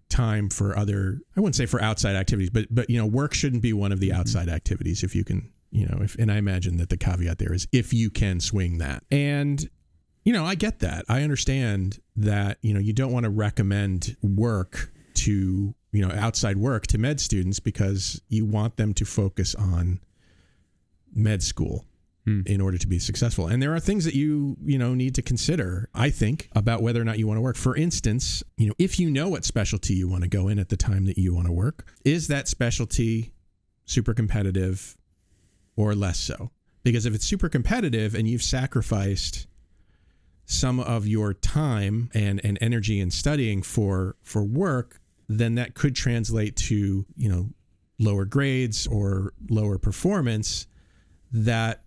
time 0.08 0.48
for 0.48 0.76
other 0.76 1.20
i 1.36 1.40
wouldn't 1.40 1.54
say 1.54 1.64
for 1.64 1.80
outside 1.80 2.16
activities 2.16 2.50
but 2.50 2.66
but 2.70 2.90
you 2.90 2.98
know 2.98 3.06
work 3.06 3.32
shouldn't 3.32 3.62
be 3.62 3.72
one 3.72 3.92
of 3.92 4.00
the 4.00 4.10
mm-hmm. 4.10 4.18
outside 4.18 4.48
activities 4.48 5.04
if 5.04 5.14
you 5.14 5.24
can 5.24 5.48
you 5.70 5.86
know 5.86 5.98
if 6.02 6.16
and 6.16 6.30
i 6.32 6.36
imagine 6.36 6.76
that 6.76 6.88
the 6.88 6.96
caveat 6.96 7.38
there 7.38 7.52
is 7.52 7.68
if 7.72 7.92
you 7.92 8.10
can 8.10 8.40
swing 8.40 8.78
that. 8.78 9.02
And 9.10 9.68
you 10.24 10.32
know 10.32 10.44
i 10.44 10.54
get 10.54 10.80
that. 10.80 11.04
I 11.08 11.22
understand 11.22 12.00
that 12.16 12.58
you 12.62 12.74
know 12.74 12.80
you 12.80 12.92
don't 12.92 13.12
want 13.12 13.24
to 13.24 13.30
recommend 13.30 14.16
work 14.22 14.90
to 15.14 15.74
you 15.92 16.06
know 16.06 16.12
outside 16.14 16.56
work 16.56 16.86
to 16.88 16.98
med 16.98 17.20
students 17.20 17.60
because 17.60 18.20
you 18.28 18.44
want 18.44 18.76
them 18.76 18.92
to 18.94 19.04
focus 19.04 19.54
on 19.54 20.00
med 21.14 21.42
school 21.42 21.84
hmm. 22.26 22.42
in 22.46 22.60
order 22.60 22.78
to 22.78 22.86
be 22.86 22.98
successful. 22.98 23.46
And 23.46 23.62
there 23.62 23.74
are 23.74 23.80
things 23.80 24.04
that 24.04 24.14
you, 24.14 24.56
you 24.64 24.78
know, 24.78 24.94
need 24.94 25.14
to 25.14 25.22
consider, 25.22 25.88
I 25.94 26.10
think, 26.10 26.48
about 26.52 26.82
whether 26.82 27.00
or 27.00 27.04
not 27.04 27.18
you 27.18 27.26
want 27.26 27.38
to 27.38 27.42
work. 27.42 27.56
For 27.56 27.76
instance, 27.76 28.42
you 28.56 28.68
know, 28.68 28.74
if 28.78 29.00
you 29.00 29.10
know 29.10 29.28
what 29.28 29.44
specialty 29.44 29.94
you 29.94 30.08
want 30.08 30.22
to 30.22 30.28
go 30.28 30.48
in 30.48 30.58
at 30.58 30.68
the 30.68 30.76
time 30.76 31.06
that 31.06 31.16
you 31.16 31.34
want 31.34 31.46
to 31.46 31.52
work, 31.52 31.86
is 32.04 32.28
that 32.28 32.48
specialty 32.48 33.32
super 33.84 34.12
competitive 34.12 34.96
or 35.76 35.94
less 35.94 36.18
so? 36.18 36.50
Because 36.82 37.06
if 37.06 37.14
it's 37.14 37.24
super 37.24 37.48
competitive 37.48 38.14
and 38.14 38.28
you've 38.28 38.42
sacrificed 38.42 39.46
some 40.44 40.78
of 40.78 41.06
your 41.06 41.34
time 41.34 42.08
and, 42.14 42.40
and 42.44 42.56
energy 42.60 43.00
in 43.00 43.10
studying 43.10 43.62
for 43.62 44.16
for 44.22 44.44
work, 44.44 45.00
then 45.28 45.56
that 45.56 45.74
could 45.74 45.96
translate 45.96 46.54
to, 46.54 47.04
you 47.16 47.28
know, 47.28 47.48
lower 47.98 48.24
grades 48.24 48.86
or 48.86 49.32
lower 49.48 49.78
performance 49.78 50.66
that 51.44 51.82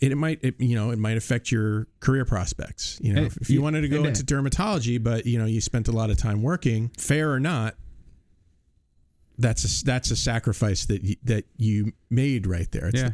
it, 0.00 0.12
it 0.12 0.16
might 0.16 0.40
it, 0.42 0.54
you 0.58 0.74
know 0.74 0.90
it 0.90 0.98
might 0.98 1.16
affect 1.16 1.50
your 1.52 1.86
career 2.00 2.24
prospects 2.24 2.98
you 3.02 3.12
know 3.12 3.22
And- 3.22 3.36
if, 3.40 3.48
you 3.48 3.62
wanted 3.62 3.82
to 3.82 3.88
go 3.88 4.04
into 4.04 4.22
dermatology 4.24 5.02
but 5.02 5.24
you 5.26 5.38
know 5.38 5.46
you 5.46 5.60
spent 5.60 5.88
a 5.88 5.92
lot 5.92 6.10
of 6.10 6.16
time 6.16 6.42
working 6.42 6.90
fair 6.98 7.32
or 7.32 7.40
not 7.40 7.76
that's 9.38 9.64
a 9.64 9.84
that's 9.84 10.10
a 10.10 10.16
sacrifice 10.16 10.86
that 10.86 11.02
you, 11.02 11.16
that 11.24 11.44
you 11.56 11.92
made 12.08 12.46
right 12.46 12.70
there. 12.70 12.86
It's 12.86 13.00
Yeah. 13.00 13.10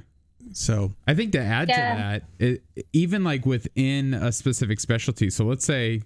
So 0.52 0.92
I 1.06 1.14
think 1.14 1.32
to 1.32 1.40
add 1.40 1.68
Yeah. 1.68 1.92
to 1.94 1.98
that, 1.98 2.22
it, 2.38 2.62
even 2.92 3.22
like 3.24 3.46
within 3.46 4.14
a 4.14 4.32
specific 4.32 4.80
specialty. 4.80 5.30
So 5.30 5.44
let's 5.44 5.64
say, 5.64 6.02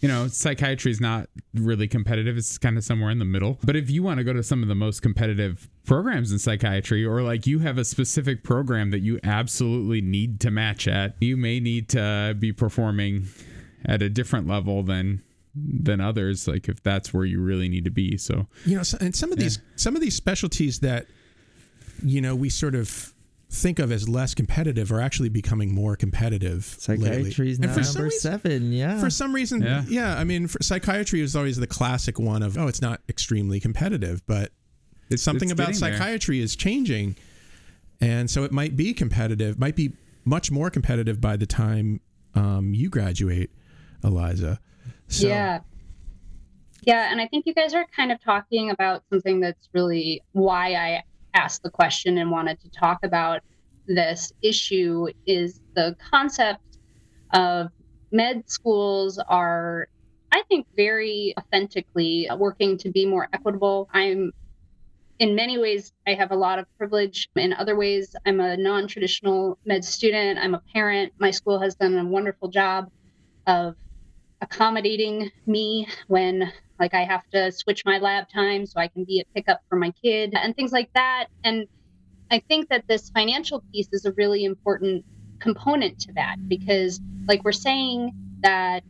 you 0.00 0.08
know, 0.08 0.28
psychiatry 0.28 0.90
is 0.92 1.00
not 1.00 1.28
really 1.54 1.88
competitive. 1.88 2.36
It's 2.36 2.58
kind 2.58 2.76
of 2.78 2.84
somewhere 2.84 3.10
in 3.10 3.18
the 3.18 3.24
middle. 3.24 3.58
But 3.64 3.76
if 3.76 3.90
you 3.90 4.02
want 4.02 4.18
to 4.18 4.24
go 4.24 4.32
to 4.32 4.42
some 4.42 4.62
of 4.62 4.68
the 4.68 4.74
most 4.74 5.02
competitive 5.02 5.68
programs 5.84 6.30
in 6.32 6.38
psychiatry, 6.38 7.04
or 7.04 7.22
like 7.22 7.46
you 7.46 7.58
have 7.60 7.78
a 7.78 7.84
specific 7.84 8.44
program 8.44 8.90
that 8.90 9.00
you 9.00 9.18
absolutely 9.24 10.00
need 10.00 10.40
to 10.40 10.50
match 10.50 10.86
at, 10.86 11.16
you 11.20 11.36
may 11.36 11.58
need 11.60 11.88
to 11.90 12.36
be 12.38 12.52
performing 12.52 13.26
at 13.84 14.02
a 14.02 14.08
different 14.08 14.46
level 14.46 14.82
than 14.82 15.22
than 15.54 16.00
others 16.00 16.46
like 16.46 16.68
if 16.68 16.80
that's 16.84 17.12
where 17.12 17.24
you 17.24 17.40
really 17.40 17.68
need 17.68 17.84
to 17.84 17.90
be 17.90 18.16
so 18.16 18.46
you 18.64 18.76
know, 18.76 18.82
and 19.00 19.16
some 19.16 19.32
of 19.32 19.38
these 19.38 19.58
some 19.74 19.96
of 19.96 20.00
these 20.02 20.14
specialties 20.14 20.80
that 20.80 21.06
you 22.04 22.20
know 22.20 22.36
we 22.36 22.48
sort 22.48 22.76
of 22.76 23.12
think 23.50 23.78
of 23.78 23.90
as 23.90 24.08
less 24.08 24.34
competitive 24.34 24.92
are 24.92 25.00
actually 25.00 25.30
becoming 25.30 25.74
more 25.74 25.96
competitive. 25.96 26.64
Psychiatry 26.78 27.50
is 27.50 27.58
lately. 27.58 27.74
for 27.74 27.82
some 27.82 27.94
number 27.94 28.04
reason- 28.04 28.20
seven. 28.20 28.72
Yeah. 28.72 29.00
For 29.00 29.08
some 29.10 29.34
reason, 29.34 29.62
Yeah. 29.62 29.84
yeah. 29.88 30.18
I 30.18 30.24
mean, 30.24 30.46
for, 30.48 30.58
psychiatry 30.62 31.20
is 31.22 31.34
always 31.34 31.56
the 31.56 31.66
classic 31.66 32.18
one 32.18 32.42
of 32.42 32.58
oh, 32.58 32.66
it's 32.68 32.82
not 32.82 33.00
extremely 33.08 33.58
competitive, 33.58 34.24
but 34.26 34.52
It's- 35.06 35.22
something 35.22 35.50
it's 35.50 35.58
about 35.58 35.74
psychiatry 35.74 36.40
is 36.40 36.56
changing, 36.56 37.16
and 38.00 38.30
so 38.30 38.44
it 38.44 38.52
might 38.52 38.76
be 38.76 38.92
competitive, 38.92 39.58
might 39.58 39.76
be 39.76 39.92
much 40.24 40.50
more 40.50 40.68
competitive 40.68 41.20
by 41.20 41.36
the 41.36 41.46
time 41.46 42.00
um, 42.34 42.74
you 42.74 42.90
graduate, 42.90 43.50
Eliza. 44.04 44.60
So, 45.08 45.26
Yeah. 45.26 45.60
Yeah, 46.82 47.10
and 47.10 47.20
I 47.20 47.26
think 47.26 47.44
you 47.46 47.54
guys 47.54 47.74
are 47.74 47.84
kind 47.96 48.12
of 48.12 48.22
talking 48.22 48.70
about 48.70 49.02
something 49.10 49.40
that's 49.40 49.68
really 49.72 50.22
why 50.32 50.74
I 50.74 51.02
asked 51.38 51.62
the 51.62 51.70
question 51.70 52.18
and 52.18 52.30
wanted 52.30 52.60
to 52.60 52.68
talk 52.70 52.98
about 53.04 53.40
this 53.86 54.32
issue 54.42 55.06
is 55.26 55.60
the 55.74 55.96
concept 56.10 56.78
of 57.32 57.68
med 58.10 58.48
schools 58.50 59.18
are 59.28 59.86
I 60.32 60.42
think 60.48 60.66
very 60.76 61.34
authentically 61.38 62.28
working 62.36 62.76
to 62.78 62.90
be 62.90 63.06
more 63.06 63.28
equitable. 63.32 63.88
I'm 63.94 64.32
in 65.18 65.34
many 65.34 65.58
ways 65.58 65.92
I 66.06 66.14
have 66.14 66.32
a 66.32 66.36
lot 66.36 66.58
of 66.58 66.66
privilege. 66.76 67.28
In 67.36 67.52
other 67.52 67.76
ways 67.76 68.14
I'm 68.26 68.40
a 68.40 68.56
non-traditional 68.56 69.58
med 69.64 69.84
student. 69.84 70.38
I'm 70.38 70.54
a 70.54 70.62
parent. 70.74 71.12
My 71.18 71.30
school 71.30 71.58
has 71.60 71.76
done 71.76 71.96
a 71.96 72.04
wonderful 72.04 72.48
job 72.48 72.90
of 73.46 73.74
accommodating 74.40 75.30
me 75.46 75.88
when 76.08 76.52
like 76.78 76.94
I 76.94 77.04
have 77.04 77.28
to 77.30 77.52
switch 77.52 77.84
my 77.84 77.98
lab 77.98 78.28
time 78.28 78.66
so 78.66 78.80
I 78.80 78.88
can 78.88 79.04
be 79.04 79.20
at 79.20 79.26
pickup 79.34 79.60
for 79.68 79.76
my 79.76 79.92
kid 80.02 80.34
and 80.34 80.54
things 80.54 80.72
like 80.72 80.92
that. 80.94 81.26
And 81.44 81.66
I 82.30 82.40
think 82.40 82.68
that 82.68 82.86
this 82.88 83.10
financial 83.10 83.62
piece 83.72 83.88
is 83.92 84.04
a 84.04 84.12
really 84.12 84.44
important 84.44 85.04
component 85.38 86.00
to 86.00 86.12
that 86.14 86.36
because 86.48 87.00
like 87.26 87.44
we're 87.44 87.52
saying 87.52 88.12
that 88.42 88.82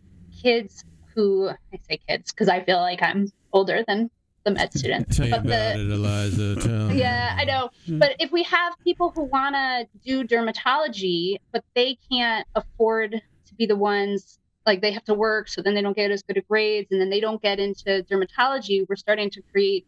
kids 0.43 0.85
who 1.15 1.49
I 1.49 1.79
say 1.89 2.01
kids 2.09 2.33
because 2.33 2.49
I 2.49 2.63
feel 2.63 2.79
like 2.79 3.03
I'm 3.03 3.31
older 3.53 3.85
than 3.87 4.11
the 4.45 4.51
med 4.53 4.73
students. 4.73 5.17
Tell 5.17 5.27
you 5.27 5.33
but 5.33 5.41
about 5.41 5.49
the, 5.49 5.81
it, 5.81 5.91
Eliza. 5.91 6.57
Tell 6.57 6.89
me. 6.89 6.99
yeah, 6.99 7.37
I 7.39 7.45
know. 7.45 7.71
Hmm. 7.87 7.99
But 7.99 8.17
if 8.19 8.33
we 8.33 8.43
have 8.45 8.75
people 8.85 9.11
who 9.15 9.25
want 9.25 9.55
to 9.55 9.87
do 10.05 10.25
dermatology, 10.25 11.37
but 11.53 11.65
they 11.75 11.99
can't 12.11 12.47
afford 12.55 13.13
to 13.13 13.55
be 13.55 13.67
the 13.67 13.77
ones, 13.77 14.39
like 14.69 14.83
they 14.83 14.93
have 14.93 15.05
to 15.05 15.15
work, 15.15 15.49
so 15.49 15.63
then 15.63 15.75
they 15.75 15.81
don't 15.83 15.97
get 15.97 16.11
as 16.13 16.23
good 16.23 16.37
of 16.37 16.47
grades, 16.47 16.89
and 16.93 17.01
then 17.01 17.09
they 17.11 17.21
don't 17.21 17.41
get 17.43 17.59
into 17.59 18.05
dermatology, 18.11 18.85
we're 18.89 18.97
starting 18.97 19.31
to 19.31 19.43
create 19.51 19.85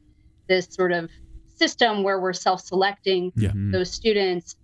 this 0.48 0.66
sort 0.70 0.90
of 0.90 1.10
system 1.44 2.02
where 2.02 2.18
we're 2.18 2.32
self 2.32 2.62
selecting 2.62 3.30
Yeah. 3.36 3.50
Mhm. 3.50 3.72
those 3.72 3.92
students 3.92 4.56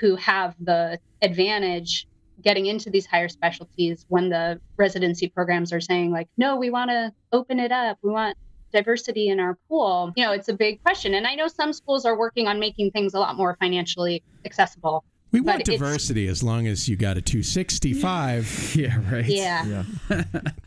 who 0.00 0.14
have 0.16 0.54
the 0.60 0.98
advantage 1.22 2.06
getting 2.40 2.66
into 2.66 2.88
these 2.90 3.06
higher 3.06 3.28
specialties 3.28 4.04
when 4.08 4.28
the 4.28 4.60
residency 4.78 5.28
programs 5.28 5.72
are 5.72 5.80
saying 5.80 6.10
like 6.10 6.28
no 6.36 6.56
we 6.56 6.68
want 6.70 6.90
to 6.90 7.12
open 7.32 7.58
it 7.60 7.70
up 7.72 7.96
we 8.02 8.10
want 8.10 8.36
diversity 8.72 9.28
in 9.28 9.38
our 9.38 9.56
pool 9.68 10.12
you 10.16 10.24
know 10.24 10.32
it's 10.32 10.48
a 10.48 10.52
big 10.52 10.80
question 10.82 11.14
and 11.14 11.26
i 11.28 11.34
know 11.36 11.46
some 11.46 11.72
schools 11.72 12.04
are 12.04 12.18
working 12.18 12.46
on 12.48 12.58
making 12.58 12.90
things 12.90 13.14
a 13.14 13.20
lot 13.20 13.36
more 13.36 13.56
financially 13.60 14.22
accessible 14.44 15.04
We 15.34 15.40
but 15.40 15.46
want 15.46 15.60
it's- 15.62 15.78
diversity 15.78 16.28
as 16.28 16.42
long 16.42 16.66
as 16.66 16.88
you 16.88 16.96
got 16.96 17.16
a 17.18 17.22
265. 17.22 18.72
yeah 18.76 18.98
right 19.12 19.26
yeah 19.26 19.84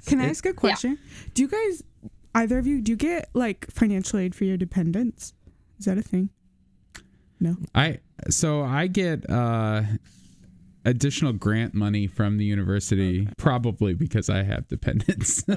Can 0.05 0.19
I 0.21 0.29
ask 0.29 0.45
a 0.45 0.53
question? 0.53 0.97
Do 1.33 1.41
you 1.41 1.47
guys, 1.47 1.83
either 2.35 2.57
of 2.59 2.67
you, 2.67 2.81
do 2.81 2.91
you 2.91 2.95
get 2.97 3.29
like 3.33 3.69
financial 3.71 4.19
aid 4.19 4.35
for 4.35 4.43
your 4.43 4.57
dependents? 4.57 5.33
Is 5.79 5.85
that 5.85 5.97
a 5.97 6.01
thing? 6.01 6.29
No. 7.39 7.55
I 7.75 7.99
so 8.29 8.63
I 8.63 8.87
get 8.87 9.29
uh 9.29 9.83
additional 10.85 11.33
grant 11.33 11.73
money 11.73 12.07
from 12.07 12.37
the 12.37 12.45
university 12.45 13.27
probably 13.37 13.93
because 13.93 14.29
I 14.29 14.43
have 14.43 14.67
dependents. 14.69 15.43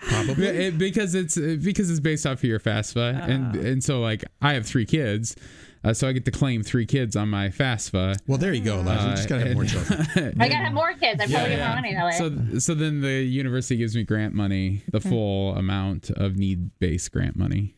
Probably. 0.00 0.46
It- 0.46 0.76
because 0.78 1.14
it's 1.14 1.36
because 1.36 1.88
it's 1.90 2.00
based 2.00 2.26
off 2.26 2.38
of 2.38 2.44
your 2.44 2.58
FAFSA 2.60 3.28
and 3.28 3.56
and 3.56 3.82
so 3.84 4.00
like 4.00 4.24
I 4.42 4.54
have 4.54 4.66
3 4.66 4.84
kids. 4.86 5.36
Uh, 5.82 5.94
so 5.94 6.06
I 6.06 6.12
get 6.12 6.24
to 6.26 6.30
claim 6.30 6.62
3 6.62 6.84
kids 6.84 7.16
on 7.16 7.28
my 7.30 7.48
FAFSA. 7.48 8.18
Well, 8.26 8.36
there 8.36 8.52
you 8.52 8.62
go, 8.62 8.80
Eliza. 8.80 9.02
you 9.04 9.08
Uh, 9.12 9.16
just 9.16 9.28
got 9.28 9.38
to 9.38 9.46
have 9.46 9.54
more 9.54 9.64
children. 9.64 10.00
i 10.40 10.48
gotta 10.48 10.64
have 10.64 10.72
more 10.74 10.92
kids 10.92 11.20
i 11.22 11.26
probably 11.26 11.32
Yeah, 11.32 11.48
get 11.48 11.58
yeah. 11.58 11.66
more 11.68 11.76
money 11.76 11.94
that 11.94 12.04
way 12.04 12.12
So 12.52 12.58
so 12.58 12.74
then 12.74 13.00
the 13.00 13.22
university 13.22 13.76
gives 13.76 13.96
me 13.96 14.04
grant 14.04 14.34
money, 14.34 14.82
the 14.92 15.00
full 15.00 15.56
amount 15.56 16.10
of 16.10 16.36
need-based 16.36 17.10
grant 17.12 17.34
money 17.36 17.74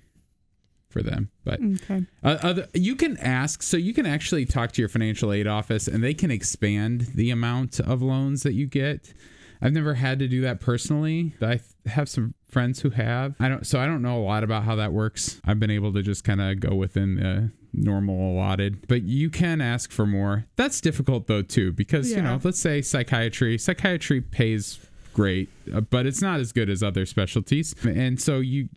for 0.90 1.02
them. 1.02 1.30
But 1.44 1.60
Okay. 1.62 2.04
uh, 2.22 2.38
other, 2.42 2.66
you 2.74 2.96
can 2.96 3.16
ask, 3.18 3.62
so 3.62 3.76
you 3.76 3.94
can 3.94 4.04
actually 4.04 4.44
talk 4.46 4.72
to 4.72 4.82
your 4.82 4.88
financial 4.90 5.32
aid 5.32 5.46
office, 5.46 5.86
and 5.88 6.02
they 6.04 6.12
can 6.12 6.30
expand 6.30 7.12
the 7.14 7.30
amount 7.30 7.80
of 7.80 8.02
loans 8.02 8.42
that 8.42 8.52
you 8.54 8.66
get. 8.66 9.14
I've 9.62 9.72
never 9.72 9.94
had 9.94 10.18
to 10.18 10.26
do 10.28 10.40
that 10.42 10.60
personally. 10.60 11.34
I 11.40 11.52
th- 11.54 11.62
have 11.86 12.08
some 12.08 12.34
friends 12.48 12.80
who 12.80 12.90
have. 12.90 13.36
I 13.40 13.48
don't, 13.48 13.64
so 13.66 13.78
I 13.80 13.86
don't 13.86 14.02
know 14.02 14.18
a 14.18 14.24
lot 14.24 14.42
about 14.44 14.64
how 14.64 14.74
that 14.76 14.92
works. 14.92 15.40
I've 15.44 15.60
been 15.60 15.70
able 15.70 15.92
to 15.94 16.02
just 16.02 16.24
kind 16.24 16.40
of 16.42 16.58
go 16.60 16.74
within 16.74 17.14
the 17.14 17.50
normal 17.72 18.32
allotted, 18.32 18.87
but 18.88 19.02
you 19.02 19.30
can 19.30 19.61
ask 19.61 19.90
for 19.90 20.06
more. 20.06 20.46
That's 20.56 20.80
difficult 20.80 21.26
though 21.26 21.42
too, 21.42 21.72
because 21.72 22.11
you 22.11 22.22
know, 22.22 22.40
let's 22.42 22.61
say 22.61 22.82
psychiatry. 22.82 23.58
Psychiatry 23.58 24.20
pays 24.20 24.78
great, 25.12 25.50
uh, 25.74 25.80
but 25.80 26.06
it's 26.06 26.22
not 26.22 26.40
as 26.40 26.52
good 26.52 26.70
as 26.70 26.82
other 26.82 27.06
specialties. 27.06 27.74
And 27.85 28.20
so 28.20 28.38
you 28.40 28.68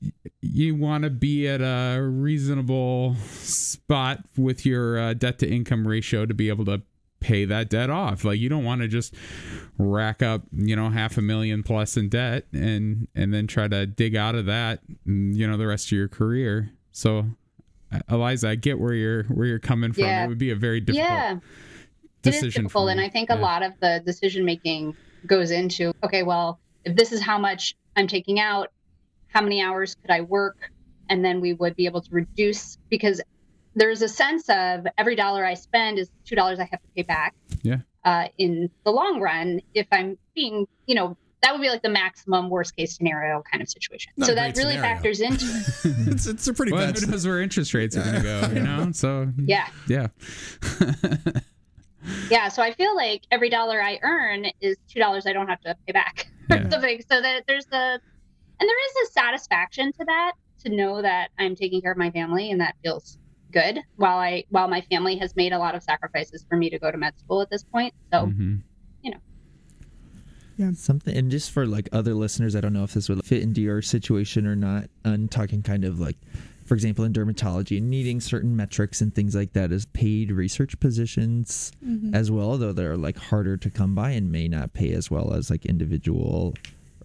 you 0.41 0.75
want 0.75 1.03
to 1.03 1.09
be 1.09 1.47
at 1.47 1.61
a 1.61 2.01
reasonable 2.01 3.15
spot 3.15 4.19
with 4.37 4.65
your 4.65 4.99
uh, 4.99 5.13
debt 5.13 5.39
to 5.39 5.49
income 5.49 5.87
ratio 5.87 6.25
to 6.25 6.33
be 6.33 6.49
able 6.49 6.65
to 6.65 6.81
pay 7.19 7.45
that 7.45 7.69
debt 7.69 7.89
off. 7.89 8.23
Like 8.23 8.39
you 8.39 8.49
don't 8.49 8.63
want 8.63 8.81
to 8.81 8.87
just 8.87 9.15
rack 9.77 10.21
up, 10.21 10.43
you 10.51 10.75
know, 10.75 10.89
half 10.89 11.17
a 11.17 11.21
million 11.21 11.63
plus 11.63 11.97
in 11.97 12.09
debt 12.09 12.45
and 12.53 13.07
and 13.15 13.33
then 13.33 13.47
try 13.47 13.67
to 13.67 13.85
dig 13.85 14.15
out 14.15 14.35
of 14.35 14.45
that, 14.45 14.81
you 15.05 15.47
know, 15.47 15.57
the 15.57 15.67
rest 15.67 15.87
of 15.87 15.91
your 15.93 16.07
career. 16.07 16.71
So 16.91 17.25
Eliza, 18.09 18.49
I 18.49 18.55
get 18.55 18.79
where 18.79 18.93
you're 18.93 19.23
where 19.23 19.47
you're 19.47 19.59
coming 19.59 19.93
from. 19.93 20.03
Yeah. 20.03 20.25
It 20.25 20.27
would 20.27 20.37
be 20.37 20.51
a 20.51 20.55
very 20.55 20.79
difficult 20.79 21.09
yeah 21.09 21.33
it 21.33 21.41
decision 22.21 22.47
is 22.47 22.53
difficult 22.71 22.89
and 22.89 22.99
i 22.99 23.07
think 23.07 23.29
a 23.29 23.35
lot 23.35 23.61
of 23.61 23.73
the 23.81 24.01
decision 24.03 24.43
making 24.43 24.95
goes 25.27 25.51
into 25.51 25.93
okay 26.03 26.23
well 26.23 26.59
if 26.83 26.95
this 26.95 27.11
is 27.11 27.21
how 27.21 27.37
much 27.37 27.75
i'm 27.95 28.07
taking 28.07 28.39
out 28.39 28.71
how 29.27 29.41
many 29.41 29.61
hours 29.61 29.95
could 30.01 30.09
i 30.09 30.21
work 30.21 30.71
and 31.09 31.23
then 31.23 31.39
we 31.39 31.53
would 31.53 31.75
be 31.75 31.85
able 31.85 32.01
to 32.01 32.09
reduce 32.11 32.77
because 32.89 33.21
there's 33.75 34.01
a 34.01 34.07
sense 34.07 34.49
of 34.49 34.87
every 34.97 35.15
dollar 35.15 35.45
i 35.45 35.53
spend 35.53 35.99
is 35.99 36.09
two 36.25 36.35
dollars 36.35 36.59
i 36.59 36.63
have 36.63 36.81
to 36.81 36.87
pay 36.95 37.03
back 37.03 37.35
Yeah. 37.61 37.77
uh, 38.03 38.27
in 38.39 38.71
the 38.85 38.91
long 38.91 39.19
run 39.21 39.61
if 39.75 39.85
i'm 39.91 40.17
being 40.33 40.65
you 40.87 40.95
know 40.95 41.15
that 41.41 41.51
would 41.53 41.61
be 41.61 41.69
like 41.69 41.81
the 41.83 41.89
maximum 41.89 42.49
worst 42.49 42.75
case 42.75 42.95
scenario 42.97 43.43
kind 43.51 43.61
of 43.61 43.69
situation 43.69 44.11
Not 44.17 44.27
so 44.27 44.35
that 44.35 44.57
really 44.57 44.73
scenario. 44.75 44.81
factors 44.95 45.19
into 45.21 45.45
it 45.45 45.67
it's, 46.13 46.25
it's 46.27 46.47
a 46.47 46.53
pretty 46.53 46.71
Well, 46.71 46.87
bad. 46.87 46.97
who 46.97 47.05
knows 47.07 47.25
where 47.25 47.41
interest 47.41 47.73
rates 47.73 47.95
are 47.97 48.01
going 48.03 48.15
to 48.15 48.21
go, 48.21 48.49
you 48.53 48.61
know? 48.61 48.91
So 48.91 49.31
yeah 49.45 49.67
yeah. 49.87 50.07
Yeah, 52.29 52.49
so 52.49 52.61
I 52.61 52.71
feel 52.73 52.95
like 52.95 53.23
every 53.31 53.49
dollar 53.49 53.81
I 53.81 53.99
earn 54.03 54.45
is 54.61 54.77
two 54.87 54.99
dollars 54.99 55.25
I 55.25 55.33
don't 55.33 55.47
have 55.47 55.59
to 55.61 55.75
pay 55.87 55.91
back 55.93 56.27
or 56.51 56.57
Yeah. 56.57 56.69
something. 56.69 57.01
So 57.09 57.19
that 57.21 57.43
there's 57.47 57.65
a 57.71 57.99
and 58.59 58.69
there 58.69 58.85
is 59.03 59.09
a 59.09 59.11
satisfaction 59.11 59.91
to 59.93 60.05
that 60.05 60.33
to 60.63 60.69
know 60.69 61.01
that 61.01 61.29
I'm 61.39 61.55
taking 61.55 61.81
care 61.81 61.91
of 61.91 61.97
my 61.97 62.11
family 62.11 62.51
and 62.51 62.61
that 62.61 62.75
feels 62.83 63.17
good. 63.51 63.79
While 63.95 64.19
I 64.19 64.43
while 64.49 64.67
my 64.67 64.81
family 64.81 65.17
has 65.17 65.35
made 65.35 65.51
a 65.51 65.57
lot 65.57 65.73
of 65.73 65.81
sacrifices 65.81 66.45
for 66.47 66.57
me 66.57 66.69
to 66.69 66.77
go 66.77 66.91
to 66.91 66.97
med 66.97 67.17
school 67.17 67.41
at 67.41 67.49
this 67.49 67.63
point. 67.63 67.93
So 68.13 68.27
mm-hmm. 68.27 68.57
Mhm. 70.59 70.75
Something, 70.75 71.17
and 71.17 71.29
just 71.31 71.51
for 71.51 71.65
like 71.65 71.89
other 71.91 72.13
listeners, 72.13 72.55
I 72.55 72.61
don't 72.61 72.73
know 72.73 72.83
if 72.83 72.93
this 72.93 73.09
would 73.09 73.23
fit 73.25 73.41
into 73.43 73.61
your 73.61 73.81
situation 73.81 74.45
or 74.47 74.55
not. 74.55 74.89
I'm 75.03 75.27
talking 75.27 75.61
kind 75.61 75.83
of 75.83 75.99
like, 75.99 76.17
for 76.65 76.73
example, 76.75 77.03
in 77.05 77.13
dermatology, 77.13 77.77
and 77.77 77.89
needing 77.89 78.19
certain 78.21 78.55
metrics 78.55 79.01
and 79.01 79.13
things 79.13 79.35
like 79.35 79.53
that 79.53 79.71
as 79.71 79.85
paid 79.87 80.31
research 80.31 80.79
positions 80.79 81.71
as 82.13 82.31
well, 82.31 82.57
though 82.57 82.73
they're 82.73 82.97
like 82.97 83.17
harder 83.17 83.57
to 83.57 83.69
come 83.69 83.93
by 83.95 84.11
and 84.11 84.31
may 84.31 84.47
not 84.47 84.73
pay 84.73 84.91
as 84.93 85.11
well 85.11 85.33
as 85.33 85.49
like 85.49 85.65
individual 85.65 86.53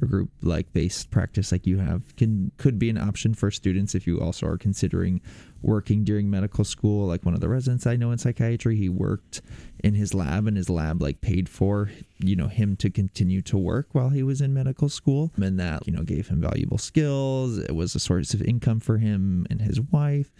a 0.02 0.06
group 0.06 0.30
like 0.42 0.72
based 0.72 1.10
practice 1.10 1.52
like 1.52 1.66
you 1.66 1.78
have 1.78 2.16
can 2.16 2.52
could 2.56 2.78
be 2.78 2.90
an 2.90 2.98
option 2.98 3.34
for 3.34 3.50
students 3.50 3.94
if 3.94 4.06
you 4.06 4.20
also 4.20 4.46
are 4.46 4.58
considering 4.58 5.20
working 5.62 6.04
during 6.04 6.30
medical 6.30 6.64
school. 6.64 7.06
Like 7.06 7.24
one 7.24 7.34
of 7.34 7.40
the 7.40 7.48
residents 7.48 7.86
i 7.86 7.96
know 7.96 8.10
in 8.10 8.18
psychiatry 8.18 8.76
he 8.76 8.88
worked 8.88 9.42
in 9.82 9.94
his 9.94 10.14
lab 10.14 10.46
and 10.46 10.56
his 10.56 10.68
lab 10.68 11.00
like 11.00 11.20
paid 11.20 11.48
for 11.48 11.90
you 12.18 12.36
know 12.36 12.48
him 12.48 12.76
to 12.76 12.90
continue 12.90 13.40
to 13.42 13.56
work 13.56 13.88
while 13.92 14.10
he 14.10 14.22
was 14.22 14.40
in 14.40 14.54
medical 14.54 14.88
school. 14.88 15.32
And 15.36 15.58
that 15.58 15.86
you 15.86 15.92
know 15.92 16.02
gave 16.02 16.28
him 16.28 16.40
valuable 16.40 16.78
skills. 16.78 17.58
It 17.58 17.74
was 17.74 17.94
a 17.94 18.00
source 18.00 18.34
of 18.34 18.42
income 18.42 18.80
for 18.80 18.98
him 18.98 19.46
and 19.50 19.60
his 19.60 19.80
wife 19.80 20.30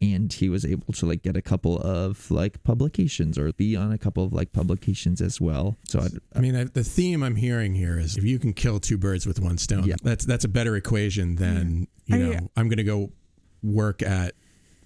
and 0.00 0.32
he 0.32 0.48
was 0.48 0.64
able 0.64 0.92
to 0.92 1.06
like 1.06 1.22
get 1.22 1.36
a 1.36 1.42
couple 1.42 1.76
of 1.78 2.30
like 2.30 2.62
publications 2.62 3.36
or 3.36 3.52
be 3.52 3.74
on 3.74 3.90
a 3.92 3.98
couple 3.98 4.22
of 4.24 4.32
like 4.32 4.52
publications 4.52 5.20
as 5.20 5.40
well 5.40 5.76
so 5.88 5.98
I'd, 6.00 6.12
I 6.36 6.40
mean, 6.40 6.54
I, 6.54 6.64
the 6.64 6.84
theme 6.84 7.22
I'm 7.22 7.34
hearing 7.36 7.74
here 7.74 7.98
is 7.98 8.16
if 8.16 8.24
you 8.24 8.38
can 8.38 8.52
kill 8.52 8.78
two 8.80 8.96
birds 8.98 9.26
with 9.26 9.40
one 9.40 9.58
stone, 9.58 9.84
Yeah. 9.84 9.96
that's 10.02 10.24
that's 10.24 10.44
a 10.44 10.48
better 10.48 10.76
equation 10.76 11.34
than 11.36 11.88
you 12.06 12.14
I- 12.16 12.18
know. 12.18 12.50
I'm 12.56 12.68
going 12.68 12.78
to 12.78 12.84
go 12.84 13.10
work 13.62 14.02
at 14.02 14.34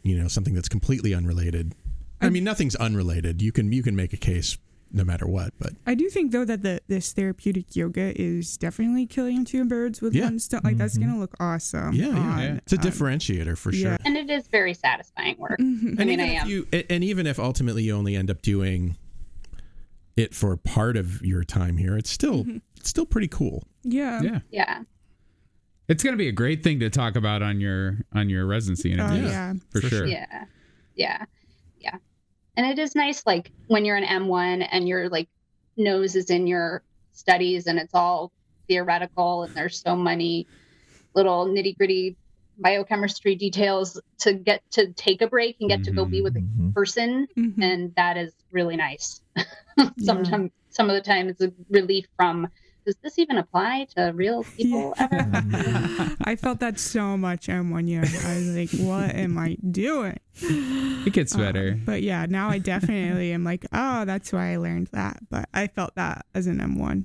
you 0.02 0.16
know 0.18 0.28
something 0.28 0.54
that's 0.54 0.68
completely 0.68 1.14
unrelated. 1.14 1.74
I 2.20 2.30
mean, 2.30 2.44
nothing's 2.44 2.76
unrelated. 2.76 3.42
You 3.42 3.52
can 3.52 3.70
you 3.72 3.82
can 3.82 3.94
make 3.96 4.12
a 4.12 4.16
case 4.16 4.56
no 4.92 5.04
matter 5.04 5.26
what, 5.26 5.52
but 5.58 5.72
I 5.86 5.94
do 5.94 6.08
think 6.08 6.32
though 6.32 6.44
that 6.44 6.62
the 6.62 6.80
this 6.88 7.12
therapeutic 7.12 7.74
yoga 7.74 8.12
is 8.20 8.56
definitely 8.56 9.06
killing 9.06 9.44
two 9.44 9.64
birds 9.64 10.00
with 10.00 10.14
Yeah. 10.14 10.24
one 10.24 10.38
stone. 10.38 10.60
Like 10.64 10.76
that's 10.76 10.98
mm-hmm. 10.98 11.08
gonna 11.10 11.20
look 11.20 11.34
awesome. 11.40 11.94
yeah, 11.94 12.06
yeah, 12.40 12.54
it's 12.58 12.72
a 12.72 12.76
on- 12.76 12.82
differentiator 12.82 13.56
for 13.56 13.72
yeah. 13.72 13.80
sure. 13.80 13.98
And 14.04 14.16
it 14.16 14.30
is 14.30 14.48
very 14.48 14.74
satisfying 14.74 15.36
work. 15.38 15.58
Mhm. 15.58 16.00
I 16.00 16.04
mean, 16.04 16.10
even 16.10 16.20
I 16.20 16.28
if 16.28 16.42
am. 16.42 16.48
you 16.48 16.66
and 16.90 17.04
even 17.04 17.26
if 17.26 17.38
ultimately 17.38 17.84
you 17.84 17.94
only 17.96 18.16
end 18.16 18.30
up 18.30 18.42
doing 18.42 18.96
it 20.16 20.34
for 20.34 20.56
part 20.56 20.96
of 20.96 21.22
your 21.22 21.44
time 21.44 21.76
here, 21.78 21.96
it's 21.96 22.10
still 22.10 22.44
mm-hmm. 22.44 22.58
it's 22.76 22.90
still 22.90 23.06
pretty 23.06 23.28
cool. 23.28 23.64
Yeah. 23.84 24.22
Yeah. 24.22 24.40
yeah. 24.50 24.82
It's 25.88 26.02
going 26.02 26.14
to 26.14 26.18
be 26.18 26.28
a 26.28 26.32
great 26.32 26.62
thing 26.62 26.80
to 26.80 26.88
talk 26.90 27.16
about 27.16 27.42
on 27.42 27.60
your 27.60 27.98
on 28.14 28.28
your 28.28 28.46
residency 28.46 28.98
Oh 28.98 29.14
yeah. 29.14 29.54
For, 29.70 29.80
For 29.80 29.88
sure. 29.88 30.06
Yeah. 30.06 30.26
Yeah. 30.30 30.44
Yeah. 30.94 31.24
And 32.56 32.66
it 32.66 32.78
is 32.78 32.94
nice, 32.94 33.22
like 33.26 33.50
when 33.66 33.84
you're 33.84 33.96
an 33.96 34.04
M1 34.04 34.62
and 34.70 34.86
your 34.86 35.08
like 35.08 35.28
nose 35.76 36.14
is 36.16 36.30
in 36.30 36.46
your 36.46 36.82
studies 37.12 37.66
and 37.66 37.78
it's 37.78 37.94
all 37.94 38.30
theoretical 38.68 39.42
and 39.44 39.54
there's 39.54 39.80
so 39.80 39.96
many 39.96 40.48
little 41.14 41.46
nitty 41.46 41.76
gritty 41.78 42.16
biochemistry 42.58 43.34
details 43.36 44.00
to 44.20 44.34
get 44.34 44.62
to 44.72 44.92
take 44.94 45.22
a 45.22 45.28
break 45.28 45.56
and 45.60 45.70
get 45.70 45.84
to 45.84 45.92
go 45.92 46.06
be 46.06 46.22
with 46.22 46.36
a 46.36 46.40
Mhm. 46.40 46.74
person. 46.74 47.26
Mhm. 47.38 47.62
And 47.62 47.94
that 47.96 48.16
is 48.18 48.34
really 48.50 48.76
nice. 48.76 49.20
Sometimes, 50.00 50.52
some 50.70 50.90
of 50.90 50.94
the 50.94 51.02
time 51.02 51.28
it's 51.28 51.40
a 51.42 51.52
relief 51.70 52.06
from, 52.16 52.48
does 52.84 52.96
this 53.02 53.18
even 53.18 53.38
apply 53.38 53.86
to 53.96 54.12
real 54.14 54.44
people 54.56 54.94
ever? 54.98 55.28
I 56.24 56.36
felt 56.36 56.60
that 56.60 56.78
so 56.78 57.16
much 57.16 57.48
in 57.48 57.70
one 57.70 57.86
year. 57.86 58.02
I 58.02 58.34
was 58.34 58.56
like, 58.56 58.70
what 58.80 59.14
am 59.14 59.38
I 59.38 59.56
doing? 59.70 60.18
It 60.40 61.12
gets 61.12 61.36
better. 61.36 61.72
Um, 61.72 61.82
but 61.84 62.02
yeah, 62.02 62.26
now 62.28 62.48
I 62.48 62.58
definitely 62.58 63.32
am 63.32 63.44
like, 63.44 63.66
oh, 63.72 64.04
that's 64.04 64.32
why 64.32 64.52
I 64.52 64.56
learned 64.56 64.88
that. 64.92 65.18
But 65.30 65.48
I 65.52 65.66
felt 65.66 65.94
that 65.96 66.26
as 66.34 66.46
an 66.46 66.58
M1. 66.58 67.04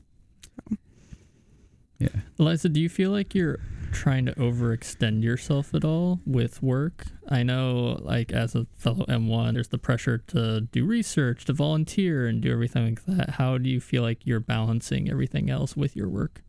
yeah. 1.99 2.09
Eliza, 2.39 2.69
do 2.69 2.79
you 2.79 2.89
feel 2.89 3.11
like 3.11 3.35
you're 3.35 3.59
trying 3.91 4.25
to 4.25 4.33
overextend 4.33 5.23
yourself 5.23 5.73
at 5.73 5.83
all 5.83 6.19
with 6.25 6.61
work? 6.61 7.07
I 7.29 7.43
know, 7.43 7.97
like, 8.01 8.31
as 8.31 8.55
a 8.55 8.67
fellow 8.75 9.05
M1, 9.05 9.53
there's 9.53 9.69
the 9.69 9.77
pressure 9.77 10.19
to 10.27 10.61
do 10.61 10.85
research, 10.85 11.45
to 11.45 11.53
volunteer, 11.53 12.27
and 12.27 12.41
do 12.41 12.51
everything 12.51 12.85
like 12.85 13.05
that. 13.05 13.29
How 13.31 13.57
do 13.57 13.69
you 13.69 13.79
feel 13.79 14.03
like 14.03 14.25
you're 14.25 14.39
balancing 14.39 15.09
everything 15.09 15.49
else 15.49 15.75
with 15.75 15.95
your 15.95 16.09
work? 16.09 16.43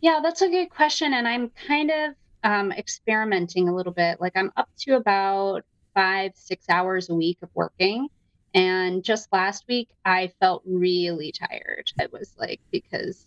Yeah, 0.00 0.20
that's 0.22 0.42
a 0.42 0.48
good 0.48 0.70
question. 0.70 1.14
And 1.14 1.26
I'm 1.26 1.50
kind 1.66 1.90
of 1.90 2.14
um, 2.44 2.72
experimenting 2.72 3.68
a 3.68 3.74
little 3.74 3.92
bit. 3.92 4.20
Like 4.20 4.36
I'm 4.36 4.52
up 4.56 4.68
to 4.80 4.96
about 4.96 5.64
five, 5.94 6.32
six 6.34 6.66
hours 6.68 7.10
a 7.10 7.14
week 7.14 7.38
of 7.42 7.48
working. 7.54 8.08
And 8.54 9.02
just 9.02 9.32
last 9.32 9.64
week, 9.68 9.88
I 10.04 10.32
felt 10.40 10.62
really 10.64 11.32
tired. 11.32 11.90
It 11.98 12.12
was 12.12 12.32
like 12.38 12.60
because 12.70 13.26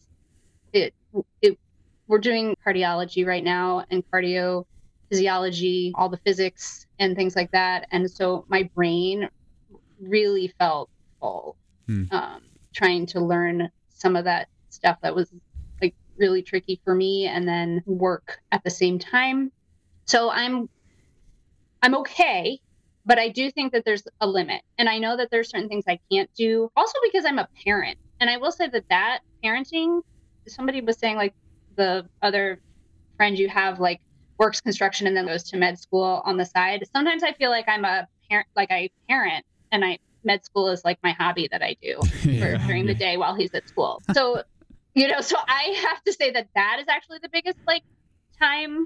it, 0.73 0.93
it 1.41 1.59
we're 2.09 2.19
doing 2.19 2.55
cardiology 2.65 3.25
right 3.25 3.43
now 3.43 3.85
and 3.89 4.03
cardio 4.11 4.65
physiology, 5.09 5.93
all 5.95 6.09
the 6.09 6.17
physics 6.17 6.85
and 6.99 7.15
things 7.15 7.35
like 7.35 7.51
that. 7.51 7.87
And 7.91 8.11
so 8.11 8.45
my 8.49 8.69
brain 8.75 9.29
really 10.01 10.53
felt 10.59 10.89
full 11.21 11.55
Hmm. 11.89 12.03
um, 12.11 12.41
trying 12.71 13.07
to 13.07 13.19
learn 13.19 13.71
some 13.89 14.15
of 14.15 14.25
that 14.25 14.47
stuff 14.69 14.97
that 15.01 15.15
was 15.15 15.31
like 15.81 15.95
really 16.17 16.43
tricky 16.43 16.79
for 16.83 16.93
me 16.93 17.25
and 17.25 17.47
then 17.47 17.81
work 17.87 18.37
at 18.51 18.63
the 18.63 18.69
same 18.69 18.99
time. 18.99 19.51
So 20.05 20.29
I'm 20.29 20.69
I'm 21.81 21.95
okay, 21.95 22.59
but 23.07 23.17
I 23.17 23.29
do 23.29 23.49
think 23.49 23.71
that 23.73 23.85
there's 23.85 24.03
a 24.21 24.27
limit. 24.27 24.61
And 24.77 24.87
I 24.87 24.99
know 24.99 25.17
that 25.17 25.31
there's 25.31 25.49
certain 25.49 25.67
things 25.67 25.85
I 25.87 25.99
can't 26.11 26.29
do 26.35 26.69
also 26.75 26.93
because 27.11 27.25
I'm 27.25 27.39
a 27.39 27.47
parent. 27.65 27.97
And 28.19 28.29
I 28.29 28.37
will 28.37 28.51
say 28.51 28.67
that 28.67 28.83
that 28.89 29.21
parenting 29.43 30.01
somebody 30.47 30.81
was 30.81 30.99
saying 30.99 31.15
like 31.15 31.33
the 31.79 32.05
other 32.21 32.59
friend 33.17 33.39
you 33.39 33.47
have 33.49 33.79
like 33.79 33.99
works 34.37 34.61
construction 34.61 35.07
and 35.07 35.15
then 35.17 35.25
goes 35.25 35.43
to 35.43 35.57
med 35.57 35.79
school 35.79 36.21
on 36.25 36.37
the 36.37 36.45
side. 36.45 36.85
Sometimes 36.95 37.23
I 37.23 37.33
feel 37.33 37.49
like 37.49 37.65
I'm 37.67 37.85
a 37.85 38.07
parent 38.29 38.47
like 38.55 38.69
I 38.71 38.89
parent 39.09 39.43
and 39.71 39.83
I 39.83 39.97
med 40.23 40.43
school 40.45 40.67
is 40.69 40.83
like 40.85 40.99
my 41.03 41.11
hobby 41.11 41.47
that 41.51 41.61
I 41.63 41.75
do 41.81 41.99
for, 42.39 42.57
during 42.67 42.85
the 42.85 42.93
day 42.95 43.17
while 43.17 43.33
he's 43.35 43.53
at 43.53 43.67
school. 43.67 44.01
So, 44.13 44.43
you 44.93 45.07
know, 45.07 45.21
so 45.21 45.37
I 45.47 45.63
have 45.89 46.03
to 46.03 46.13
say 46.13 46.31
that 46.31 46.47
that 46.55 46.77
is 46.81 46.87
actually 46.89 47.19
the 47.21 47.29
biggest 47.31 47.57
like 47.65 47.83
time, 48.39 48.85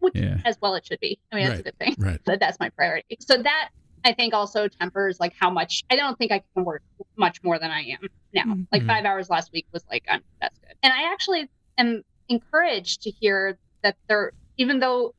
which 0.00 0.14
Yeah. 0.14 0.38
as 0.44 0.56
well 0.62 0.74
it 0.74 0.86
should 0.86 1.00
be. 1.00 1.18
I 1.32 1.36
mean, 1.36 1.44
that's 1.46 1.56
Right. 1.56 1.60
a 1.60 1.62
good 1.64 1.78
thing. 1.78 1.94
Right. 1.98 2.20
But 2.24 2.40
that's 2.40 2.58
my 2.60 2.68
priority. 2.70 3.16
So 3.20 3.36
that 3.42 3.70
I 4.04 4.12
think 4.12 4.32
also 4.32 4.68
tempers 4.68 5.18
like 5.20 5.34
how 5.38 5.50
much 5.50 5.82
I 5.90 5.96
don't 5.96 6.16
think 6.18 6.30
I 6.32 6.42
can 6.54 6.64
work 6.64 6.82
much 7.16 7.42
more 7.42 7.58
than 7.58 7.70
I 7.70 7.80
am 7.82 8.08
now. 8.32 8.44
Mhm. 8.44 8.66
Like 8.72 8.82
Mhm. 8.82 8.86
five 8.86 9.04
hours 9.04 9.28
last 9.28 9.50
week 9.52 9.66
was 9.72 9.84
like, 9.90 10.04
I'm, 10.08 10.22
that's 10.40 10.58
good. 10.60 10.74
And 10.82 10.92
I 10.92 11.12
actually 11.12 11.48
am 11.78 12.02
encouraged 12.28 13.02
to 13.02 13.10
hear 13.10 13.58
that 13.82 13.96
they're 14.08 14.32
even 14.56 14.80
though 14.80 15.14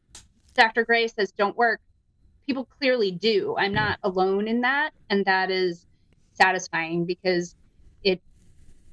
Dr. 0.55 0.83
Gray 0.85 1.07
says 1.07 1.31
don't 1.37 1.55
work, 1.55 1.79
people 2.45 2.67
clearly 2.79 3.11
do. 3.11 3.55
I'm 3.57 3.73
not 3.73 3.99
alone 4.03 4.47
in 4.47 4.61
that. 4.61 4.91
And 5.09 5.23
that 5.25 5.49
is 5.51 5.85
satisfying 6.33 7.05
because 7.05 7.55
it 8.03 8.21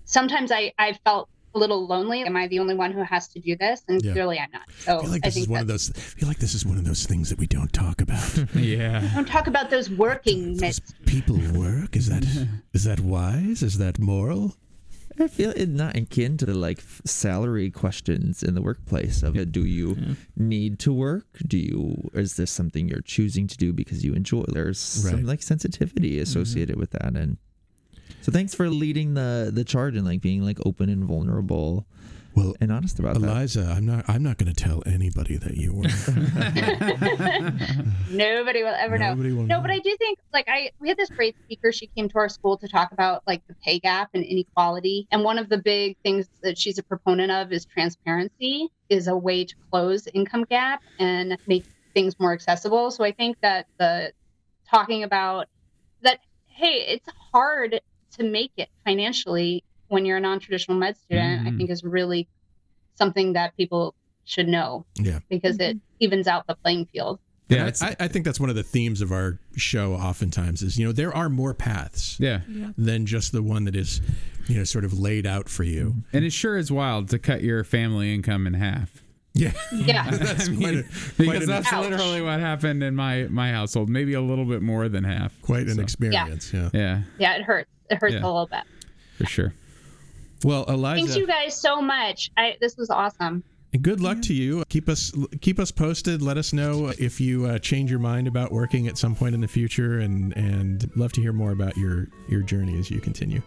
sometimes 0.04 0.52
I, 0.52 0.72
I 0.78 0.92
felt 1.04 1.28
a 1.54 1.58
little 1.58 1.86
lonely. 1.86 2.22
Am 2.22 2.36
I 2.36 2.46
the 2.48 2.58
only 2.58 2.74
one 2.74 2.92
who 2.92 3.02
has 3.02 3.28
to 3.28 3.40
do 3.40 3.56
this? 3.56 3.82
And 3.88 4.04
Yeah. 4.04 4.12
clearly 4.12 4.38
I'm 4.38 4.50
not. 4.52 4.62
So 4.78 4.98
I 4.98 5.02
feel 5.02 5.10
like 5.10 5.24
I 5.24 5.28
this 5.28 5.36
is 5.38 5.48
one 5.48 5.60
of 5.62 5.66
those. 5.66 5.90
I 5.90 6.00
feel 6.00 6.28
like 6.28 6.38
this 6.38 6.54
is 6.54 6.64
one 6.66 6.76
of 6.78 6.84
those 6.84 7.04
things 7.06 7.30
that 7.30 7.38
we 7.38 7.46
don't 7.46 7.72
talk 7.72 8.00
about. 8.00 8.36
Yeah. 8.54 9.00
don't 9.14 9.26
talk 9.26 9.46
about 9.46 9.70
those 9.70 9.90
working 9.90 10.52
Does 10.52 10.60
myths. 10.60 10.80
people 11.06 11.38
work? 11.54 11.96
Is 11.96 12.08
that 12.08 12.24
is 12.72 12.84
that 12.84 13.00
wise? 13.00 13.62
Is 13.62 13.78
that 13.78 13.98
moral? 13.98 14.54
I 15.18 15.28
feel 15.28 15.50
it's 15.50 15.70
not 15.70 15.96
akin 15.96 16.36
to 16.38 16.46
the 16.46 16.54
like 16.54 16.80
salary 17.04 17.70
questions 17.70 18.42
in 18.42 18.54
the 18.54 18.62
workplace 18.62 19.22
of 19.22 19.52
do 19.52 19.64
you 19.64 20.16
need 20.36 20.78
to 20.80 20.92
work? 20.92 21.26
Do 21.46 21.58
you 21.58 22.10
is 22.12 22.36
this 22.36 22.50
something 22.50 22.88
you're 22.88 23.00
choosing 23.00 23.46
to 23.46 23.56
do 23.56 23.72
because 23.72 24.04
you 24.04 24.14
enjoy? 24.14 24.44
There's 24.48 24.78
some 24.78 25.24
like 25.24 25.42
sensitivity 25.42 26.12
mm-hmm. 26.14 26.22
associated 26.22 26.76
with 26.76 26.90
that, 26.90 27.16
and 27.16 27.38
so 28.20 28.32
thanks 28.32 28.54
for 28.54 28.68
leading 28.68 29.14
the 29.14 29.50
the 29.52 29.64
charge 29.64 29.96
and 29.96 30.04
like 30.04 30.20
being 30.20 30.42
like 30.42 30.58
open 30.66 30.88
and 30.88 31.04
vulnerable 31.04 31.86
Well, 32.36 32.54
and 32.60 32.70
honest 32.70 32.98
about 32.98 33.14
that. 33.14 33.26
Eliza, 33.26 33.72
I'm 33.74 33.86
not. 33.86 34.04
I'm 34.08 34.22
not 34.22 34.36
going 34.36 34.52
to 34.52 34.54
tell 34.54 34.82
anybody 34.84 35.38
that 35.38 35.56
you 35.56 35.72
were. 35.72 35.84
Nobody 38.14 38.62
will 38.62 38.74
ever 38.78 38.98
know. 38.98 39.14
Will 39.14 39.24
No, 39.24 39.56
know. 39.56 39.60
but 39.62 39.70
I 39.70 39.78
do 39.78 39.96
think 39.98 40.18
like 40.34 40.44
I 40.46 40.70
we 40.78 40.88
had 40.88 40.98
this 40.98 41.08
great 41.08 41.34
speaker. 41.44 41.72
She 41.72 41.86
came 41.96 42.10
to 42.10 42.18
our 42.18 42.28
school 42.28 42.58
to 42.58 42.68
talk 42.68 42.92
about 42.92 43.22
like 43.26 43.42
the 43.48 43.54
pay 43.64 43.78
gap 43.78 44.10
and 44.12 44.22
inequality. 44.22 45.08
And 45.10 45.24
one 45.24 45.38
of 45.38 45.48
the 45.48 45.56
big 45.56 45.96
things 46.04 46.28
that 46.42 46.58
she's 46.58 46.76
a 46.76 46.82
proponent 46.82 47.32
of 47.32 47.52
is 47.52 47.64
transparency 47.64 48.68
is 48.90 49.08
a 49.08 49.16
way 49.16 49.46
to 49.46 49.54
close 49.70 50.06
income 50.12 50.44
gap 50.44 50.82
and 50.98 51.38
make 51.46 51.64
things 51.94 52.20
more 52.20 52.34
accessible. 52.34 52.90
So 52.90 53.02
I 53.02 53.12
think 53.12 53.38
that 53.40 53.66
the 53.78 54.12
talking 54.70 55.04
about 55.04 55.46
that 56.02 56.20
hey, 56.48 56.84
it's 56.88 57.08
hard 57.32 57.80
to 58.12 58.22
make 58.22 58.52
it 58.58 58.68
financially 58.84 59.64
when 59.88 60.04
you're 60.04 60.16
a 60.16 60.20
non-traditional 60.20 60.76
med 60.78 60.96
student, 60.96 61.46
I 61.46 61.50
Mhm. 61.50 61.58
think 61.58 61.70
is 61.70 61.84
really 61.84 62.28
something 62.94 63.32
that 63.34 63.56
people 63.56 63.94
should 64.24 64.48
know 64.48 64.84
Yeah. 64.96 65.20
because 65.28 65.58
it 65.58 65.78
evens 66.00 66.26
out 66.26 66.46
the 66.46 66.54
playing 66.56 66.86
field. 66.86 67.20
Yeah. 67.48 67.70
I, 67.80 67.94
I 68.00 68.08
think 68.08 68.24
that's 68.24 68.40
one 68.40 68.50
of 68.50 68.56
the 68.56 68.64
themes 68.64 69.00
of 69.00 69.12
our 69.12 69.38
show. 69.56 69.94
Oftentimes, 69.94 70.62
is 70.62 70.76
you 70.76 70.84
know 70.84 70.90
there 70.90 71.14
are 71.14 71.28
more 71.28 71.54
paths 71.54 72.16
yeah. 72.18 72.40
than 72.76 73.06
just 73.06 73.30
the 73.30 73.40
one 73.42 73.64
that 73.66 73.76
is, 73.76 74.00
you 74.48 74.56
know, 74.56 74.64
sort 74.64 74.84
of 74.84 74.98
laid 74.98 75.26
out 75.26 75.48
for 75.48 75.62
you. 75.62 75.94
And 76.12 76.24
it 76.24 76.32
sure 76.32 76.56
is 76.56 76.72
wild 76.72 77.08
to 77.10 77.20
cut 77.20 77.42
your 77.42 77.62
family 77.62 78.12
income 78.12 78.48
in 78.48 78.54
half. 78.54 79.00
Yeah, 79.32 79.52
Yeah. 79.72 80.10
that's 80.16 80.48
I 80.48 80.50
mean, 80.50 80.58
quite, 80.60 80.74
a, 80.74 80.82
quite, 80.82 81.16
because 81.18 81.46
that's 81.46 81.72
Ouch. 81.72 81.84
literally 81.88 82.20
what 82.20 82.40
happened 82.40 82.82
in 82.82 82.96
my 82.96 83.28
my 83.30 83.52
household. 83.52 83.88
Maybe 83.90 84.14
a 84.14 84.20
little 84.20 84.44
bit 84.46 84.60
more 84.62 84.88
than 84.88 85.04
half. 85.04 85.40
quite 85.42 85.68
an 85.68 85.76
So, 85.76 85.82
experience. 85.82 86.52
Yeah. 86.52 86.70
Yeah, 86.72 87.02
Yeah, 87.20 87.36
it 87.36 87.42
hurts. 87.42 87.70
It 87.90 87.98
hurts 88.00 88.14
Yeah. 88.14 88.24
a 88.24 88.26
little 88.26 88.48
bit. 88.50 88.62
for 89.18 89.26
sure. 89.26 89.54
Well, 90.46 90.64
Eliza, 90.68 91.00
Thanks 91.06 91.16
you 91.16 91.26
guys 91.26 91.54
so 91.60 91.82
much. 91.82 92.30
I 92.36 92.56
this 92.60 92.76
was 92.76 92.88
awesome. 92.88 93.42
And 93.72 93.82
good 93.82 94.00
luck 94.00 94.22
to 94.22 94.32
you. 94.32 94.64
Keep 94.68 94.88
us 94.88 95.12
keep 95.40 95.58
us 95.58 95.70
posted. 95.72 96.22
Let 96.22 96.38
us 96.38 96.52
know 96.52 96.92
if 96.98 97.20
you 97.20 97.46
uh, 97.46 97.58
change 97.58 97.90
your 97.90 97.98
mind 97.98 98.28
about 98.28 98.52
working 98.52 98.86
at 98.86 98.96
some 98.96 99.14
point 99.16 99.34
in 99.34 99.40
the 99.40 99.48
future, 99.48 99.98
and 99.98 100.34
and 100.36 100.88
love 100.96 101.12
to 101.14 101.20
hear 101.20 101.32
more 101.32 101.50
about 101.50 101.76
your 101.76 102.06
your 102.28 102.42
journey 102.42 102.78
as 102.78 102.90
you 102.90 103.00
continue. 103.00 103.42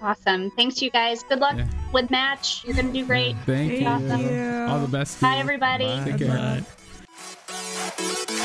Awesome. 0.00 0.50
Thanks 0.52 0.80
you 0.80 0.90
guys. 0.90 1.22
Good 1.24 1.40
luck 1.40 1.56
Yeah. 1.56 1.66
with 1.92 2.10
match. 2.10 2.64
You're 2.64 2.74
gonna 2.76 2.92
do 2.92 3.04
great. 3.04 3.36
Thank 3.44 3.80
you. 3.80 3.86
Awesome. 3.86 4.70
All 4.70 4.80
the 4.80 4.88
best. 4.88 5.16
to 5.18 5.22
Bye 5.22 5.34
you. 5.34 5.40
everybody. 5.40 5.86
Take 6.04 6.18
care. 6.18 6.64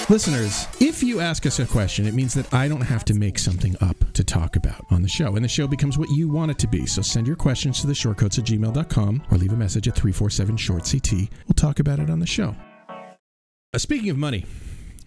Listeners, 0.09 0.67
if 0.79 1.03
you 1.03 1.19
ask 1.19 1.45
us 1.45 1.59
a 1.59 1.65
question, 1.65 2.07
it 2.07 2.13
means 2.13 2.33
that 2.33 2.53
I 2.53 2.69
don't 2.69 2.81
have 2.81 3.03
to 3.05 3.13
make 3.13 3.37
something 3.37 3.75
up 3.81 3.97
to 4.13 4.23
talk 4.23 4.55
about 4.55 4.85
on 4.89 5.01
the 5.01 5.07
show, 5.09 5.35
and 5.35 5.43
the 5.43 5.49
show 5.49 5.67
becomes 5.67 5.97
what 5.97 6.09
you 6.11 6.29
want 6.29 6.49
it 6.51 6.57
to 6.59 6.67
be. 6.67 6.85
So 6.85 7.01
send 7.01 7.27
your 7.27 7.35
questions 7.35 7.81
to 7.81 7.87
the 7.87 7.93
shortcoats 7.93 8.39
at 8.39 8.45
gmail.com 8.45 9.23
or 9.31 9.37
leave 9.37 9.51
a 9.51 9.57
message 9.57 9.87
at 9.89 9.95
347 9.95 10.55
short 10.55 10.89
CT. 10.89 11.11
We'll 11.11 11.55
talk 11.55 11.79
about 11.79 11.99
it 11.99 12.09
on 12.09 12.19
the 12.19 12.25
show. 12.25 12.55
Uh, 13.73 13.77
speaking 13.77 14.09
of 14.09 14.17
money, 14.17 14.45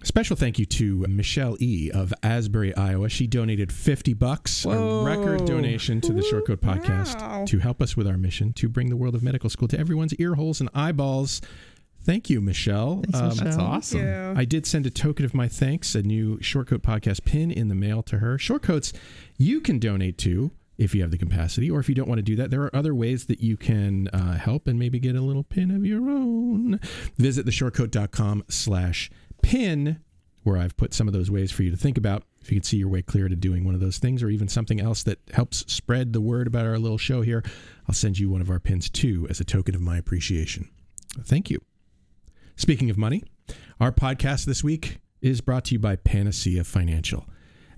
special 0.03 0.37
thank 0.37 0.59
you 0.59 0.67
to 0.67 1.07
Michelle 1.09 1.57
E. 1.61 1.91
of 1.95 2.13
Asbury, 2.23 2.77
Iowa. 2.77 3.09
She 3.09 3.27
donated 3.27 3.73
50 3.73 4.13
bucks, 4.13 4.67
Whoa. 4.67 5.01
a 5.01 5.05
record 5.05 5.47
donation 5.47 6.03
to 6.03 6.13
the 6.13 6.23
Short 6.23 6.47
Coat 6.47 6.61
podcast 6.61 7.19
Wow. 7.21 7.47
to 7.47 7.59
help 7.59 7.81
us 7.81 7.97
with 7.97 8.07
our 8.07 8.19
mission 8.19 8.53
to 8.55 8.69
bring 8.69 8.91
the 8.91 8.97
world 8.97 9.15
of 9.15 9.23
medical 9.23 9.49
school 9.49 9.69
to 9.69 9.79
everyone's 9.79 10.15
ear 10.17 10.35
holes 10.35 10.61
and 10.61 10.69
eyeballs. 10.75 11.41
Thank 12.03 12.31
you, 12.31 12.41
Michelle. 12.41 13.03
Thanks, 13.03 13.19
Um, 13.19 13.29
Michelle. 13.29 13.45
That's 13.45 13.57
awesome. 13.59 14.01
you. 14.01 14.35
I 14.37 14.45
did 14.45 14.67
send 14.67 14.87
a 14.87 14.91
token 14.91 15.25
of 15.25 15.35
my 15.35 15.49
thanks, 15.49 15.95
a 15.95 16.03
new 16.03 16.39
Shortcoat 16.39 16.79
podcast 16.81 17.25
pin 17.25 17.51
in 17.51 17.69
the 17.69 17.75
mail 17.75 18.03
to 18.05 18.19
her. 18.19 18.39
Shortcoats 18.39 18.93
you 19.37 19.61
can 19.61 19.79
donate 19.79 20.17
to 20.19 20.51
if 20.79 20.95
you 20.95 21.03
have 21.03 21.11
the 21.11 21.19
capacity, 21.19 21.71
or 21.71 21.79
if 21.79 21.91
you 21.91 21.95
don't 21.95 22.09
want 22.09 22.19
to 22.19 22.23
do 22.23 22.37
that, 22.37 22.51
there 22.51 22.63
are 22.63 22.75
other 22.75 22.95
ways 22.95 23.27
that 23.27 23.41
you 23.43 23.59
can 23.59 24.09
uh, 24.15 24.39
help 24.39 24.67
and 24.67 24.79
maybe 24.79 24.99
get 24.99 25.15
a 25.15 25.21
little 25.21 25.43
pin 25.45 25.71
of 25.71 25.85
your 25.85 26.09
own. 26.11 26.81
Visit 27.19 27.45
theshortcoat.com 27.45 28.45
slash 28.49 29.11
pin, 29.43 30.01
where 30.43 30.57
I've 30.57 30.79
put 30.79 30.95
some 30.95 31.07
of 31.07 31.13
those 31.13 31.31
ways 31.31 31.53
for 31.53 31.65
you 31.65 31.71
to 31.71 31.77
think 31.77 31.99
about. 31.99 32.23
If 32.41 32.51
you 32.51 32.57
can 32.57 32.65
see 32.65 32.79
your 32.79 32.89
way 32.89 33.03
clear 33.03 33.29
to 33.29 33.37
doing 33.37 33.65
one 33.65 33.75
of 33.75 33.81
those 33.83 33.99
things, 33.99 34.23
or 34.23 34.31
even 34.31 34.49
something 34.49 34.81
else 34.81 35.03
that 35.03 35.19
helps 35.35 35.71
spread 35.71 36.15
the 36.15 36.21
word 36.23 36.47
about 36.47 36.65
our 36.65 36.79
little 36.79 36.97
show 36.97 37.21
here, 37.21 37.45
I'll 37.87 37.95
send 37.95 38.19
you 38.19 38.31
one 38.31 38.41
of 38.41 38.49
our 38.49 38.59
pins 38.59 38.89
too 38.89 39.27
as 39.29 39.39
a 39.39 39.45
token 39.45 39.75
of 39.75 39.83
my 39.83 39.99
appreciation. 39.99 40.71
Thank 41.25 41.51
you. 41.51 41.61
Speaking 42.61 42.91
of 42.91 42.99
money, 42.99 43.25
our 43.81 43.91
podcast 43.91 44.45
this 44.45 44.63
week 44.63 44.99
is 45.23 45.41
brought 45.41 45.65
to 45.65 45.77
you 45.77 45.79
by 45.79 45.97
Panacea 45.97 46.63
Financial. 46.63 47.25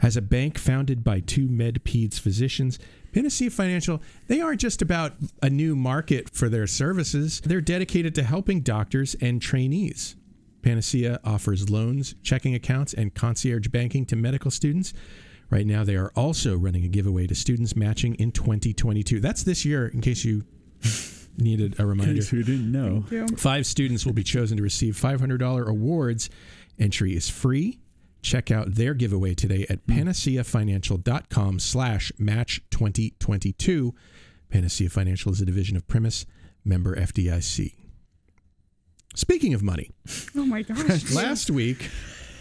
As 0.01 0.17
a 0.17 0.21
bank 0.21 0.59
founded 0.59 1.05
by 1.05 1.21
two 1.21 1.47
MedPeds 1.47 2.19
physicians, 2.19 2.81
Panacea 3.13 3.51
Financial, 3.51 4.03
they 4.27 4.41
aren't 4.41 4.61
just 4.61 4.83
about 4.83 5.13
a 5.41 5.49
new 5.49 5.77
market 5.77 6.35
for 6.35 6.49
their 6.49 6.67
services, 6.67 7.41
they're 7.43 7.61
dedicated 7.61 8.13
to 8.17 8.25
helping 8.25 8.61
doctors 8.61 9.15
and 9.21 9.41
trainees. 9.41 10.17
Panacea 10.63 11.21
offers 11.23 11.71
loans, 11.71 12.17
checking 12.25 12.57
accounts, 12.57 12.93
and 12.93 13.15
concierge 13.15 13.69
banking 13.69 14.05
to 14.07 14.17
medical 14.17 14.51
students. 14.51 14.93
Right 15.49 15.65
now, 15.65 15.85
they 15.85 15.95
are 15.95 16.11
also 16.17 16.57
running 16.57 16.83
a 16.85 16.89
giveaway 16.89 17.29
to 17.29 17.37
students 17.37 17.77
matching 17.77 18.17
in 18.17 18.33
2022. 18.33 19.21
That's 19.21 19.45
this 19.45 19.65
year, 19.65 19.87
in 19.87 20.01
case 20.01 20.25
you 20.25 20.43
needed 21.39 21.79
a 21.79 21.87
reminder. 21.87 22.23
who 22.23 22.43
didn't 22.43 22.71
know. 22.71 23.05
Five 23.37 23.67
students 23.67 24.05
will 24.07 24.13
be 24.13 24.25
chosen 24.25 24.57
to 24.57 24.63
receive 24.63 24.95
$500 24.97 25.67
awards. 25.67 26.31
Entry 26.79 27.17
is 27.17 27.29
free. 27.29 27.79
Check 28.23 28.51
out 28.51 28.75
their 28.75 28.95
giveaway 28.95 29.35
today 29.35 29.67
at 29.69 29.81
hmm. 29.81 29.93
panaceafinancial.com 29.93 31.59
slash 31.59 32.13
match 32.19 32.63
2022. 32.71 33.95
Panacea 34.49 34.91
Financial 34.91 35.33
is 35.33 35.41
a 35.41 35.47
division 35.47 35.77
of 35.77 35.87
Primis, 35.89 36.25
member 36.65 36.95
FDIC. 36.95 37.75
Speaking 39.15 39.55
of 39.55 39.63
money, 39.63 39.91
Oh 40.37 40.47
my 40.47 40.63
gosh. 40.63 41.13
last 41.15 41.51
week 41.51 41.91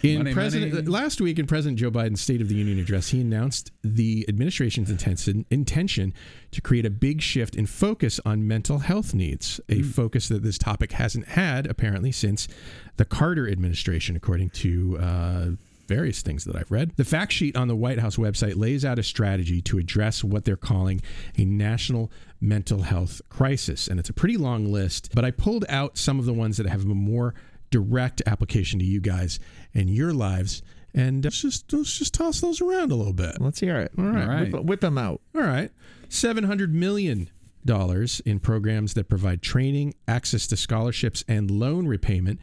in 0.02 0.18
Money, 0.18 0.32
President 0.34 0.72
money. 0.74 0.86
last 0.86 1.20
week 1.20 1.38
in 1.38 1.46
President 1.46 1.78
Joe 1.78 1.90
Biden's 1.90 2.20
State 2.20 2.40
of 2.40 2.48
the 2.48 2.54
Union 2.54 2.78
address, 2.78 3.08
he 3.10 3.20
announced 3.20 3.70
the 3.82 4.24
administration's 4.28 4.90
intention 4.90 5.44
intention 5.50 6.12
to 6.50 6.60
create 6.60 6.84
a 6.86 6.90
big 6.90 7.20
shift 7.22 7.54
in 7.54 7.66
focus 7.66 8.18
on 8.24 8.46
mental 8.46 8.78
health 8.80 9.14
needs, 9.14 9.60
a 9.68 9.76
Hmm. 9.76 9.82
focus 9.82 10.28
that 10.28 10.42
this 10.42 10.58
topic 10.58 10.92
hasn't 10.92 11.28
had 11.28 11.66
apparently 11.66 12.12
since 12.12 12.48
the 12.96 13.04
Carter 13.04 13.48
administration, 13.48 14.16
according 14.16 14.50
to. 14.50 14.98
Uh, 14.98 15.50
Various 15.88 16.22
things 16.22 16.44
that 16.44 16.56
I've 16.56 16.70
read. 16.70 16.92
The 16.96 17.04
fact 17.04 17.32
sheet 17.32 17.54
on 17.54 17.68
the 17.68 17.76
White 17.76 17.98
House 17.98 18.16
website 18.16 18.56
lays 18.56 18.82
out 18.82 18.98
a 18.98 19.02
strategy 19.02 19.60
to 19.62 19.76
address 19.78 20.24
what 20.24 20.44
they're 20.46 20.56
calling 20.56 21.02
a 21.36 21.44
national 21.44 22.10
mental 22.40 22.82
health 22.82 23.20
crisis. 23.28 23.88
And 23.88 24.00
it's 24.00 24.08
a 24.08 24.12
pretty 24.14 24.38
long 24.38 24.72
list, 24.72 25.10
but 25.12 25.22
I 25.24 25.32
pulled 25.32 25.66
out 25.68 25.98
some 25.98 26.18
of 26.18 26.24
the 26.24 26.32
ones 26.32 26.56
that 26.56 26.66
have 26.66 26.82
a 26.84 26.94
more 26.94 27.34
direct 27.72 28.22
application 28.26 28.78
to 28.78 28.84
you 28.84 29.00
guys 29.00 29.40
and 29.74 29.90
your 29.90 30.12
lives. 30.12 30.62
And 30.94 31.24
let's 31.24 31.42
just 31.42 31.72
let's 31.72 31.98
just 31.98 32.14
toss 32.14 32.40
those 32.40 32.60
around 32.60 32.92
a 32.92 32.94
little 32.94 33.14
bit. 33.14 33.40
Let's 33.40 33.58
hear 33.58 33.78
it. 33.78 33.90
All 33.98 34.04
right. 34.04 34.22
All 34.22 34.28
right. 34.28 34.52
Whip, 34.52 34.64
whip 34.64 34.80
them 34.80 34.98
out. 34.98 35.20
All 35.34 35.40
right. 35.42 35.70
Seven 36.08 36.44
hundred 36.44 36.72
million 36.72 37.30
dollars 37.64 38.20
in 38.20 38.38
programs 38.38 38.94
that 38.94 39.08
provide 39.08 39.40
training, 39.42 39.94
access 40.06 40.46
to 40.48 40.56
scholarships, 40.56 41.24
and 41.26 41.50
loan 41.50 41.86
repayment 41.86 42.38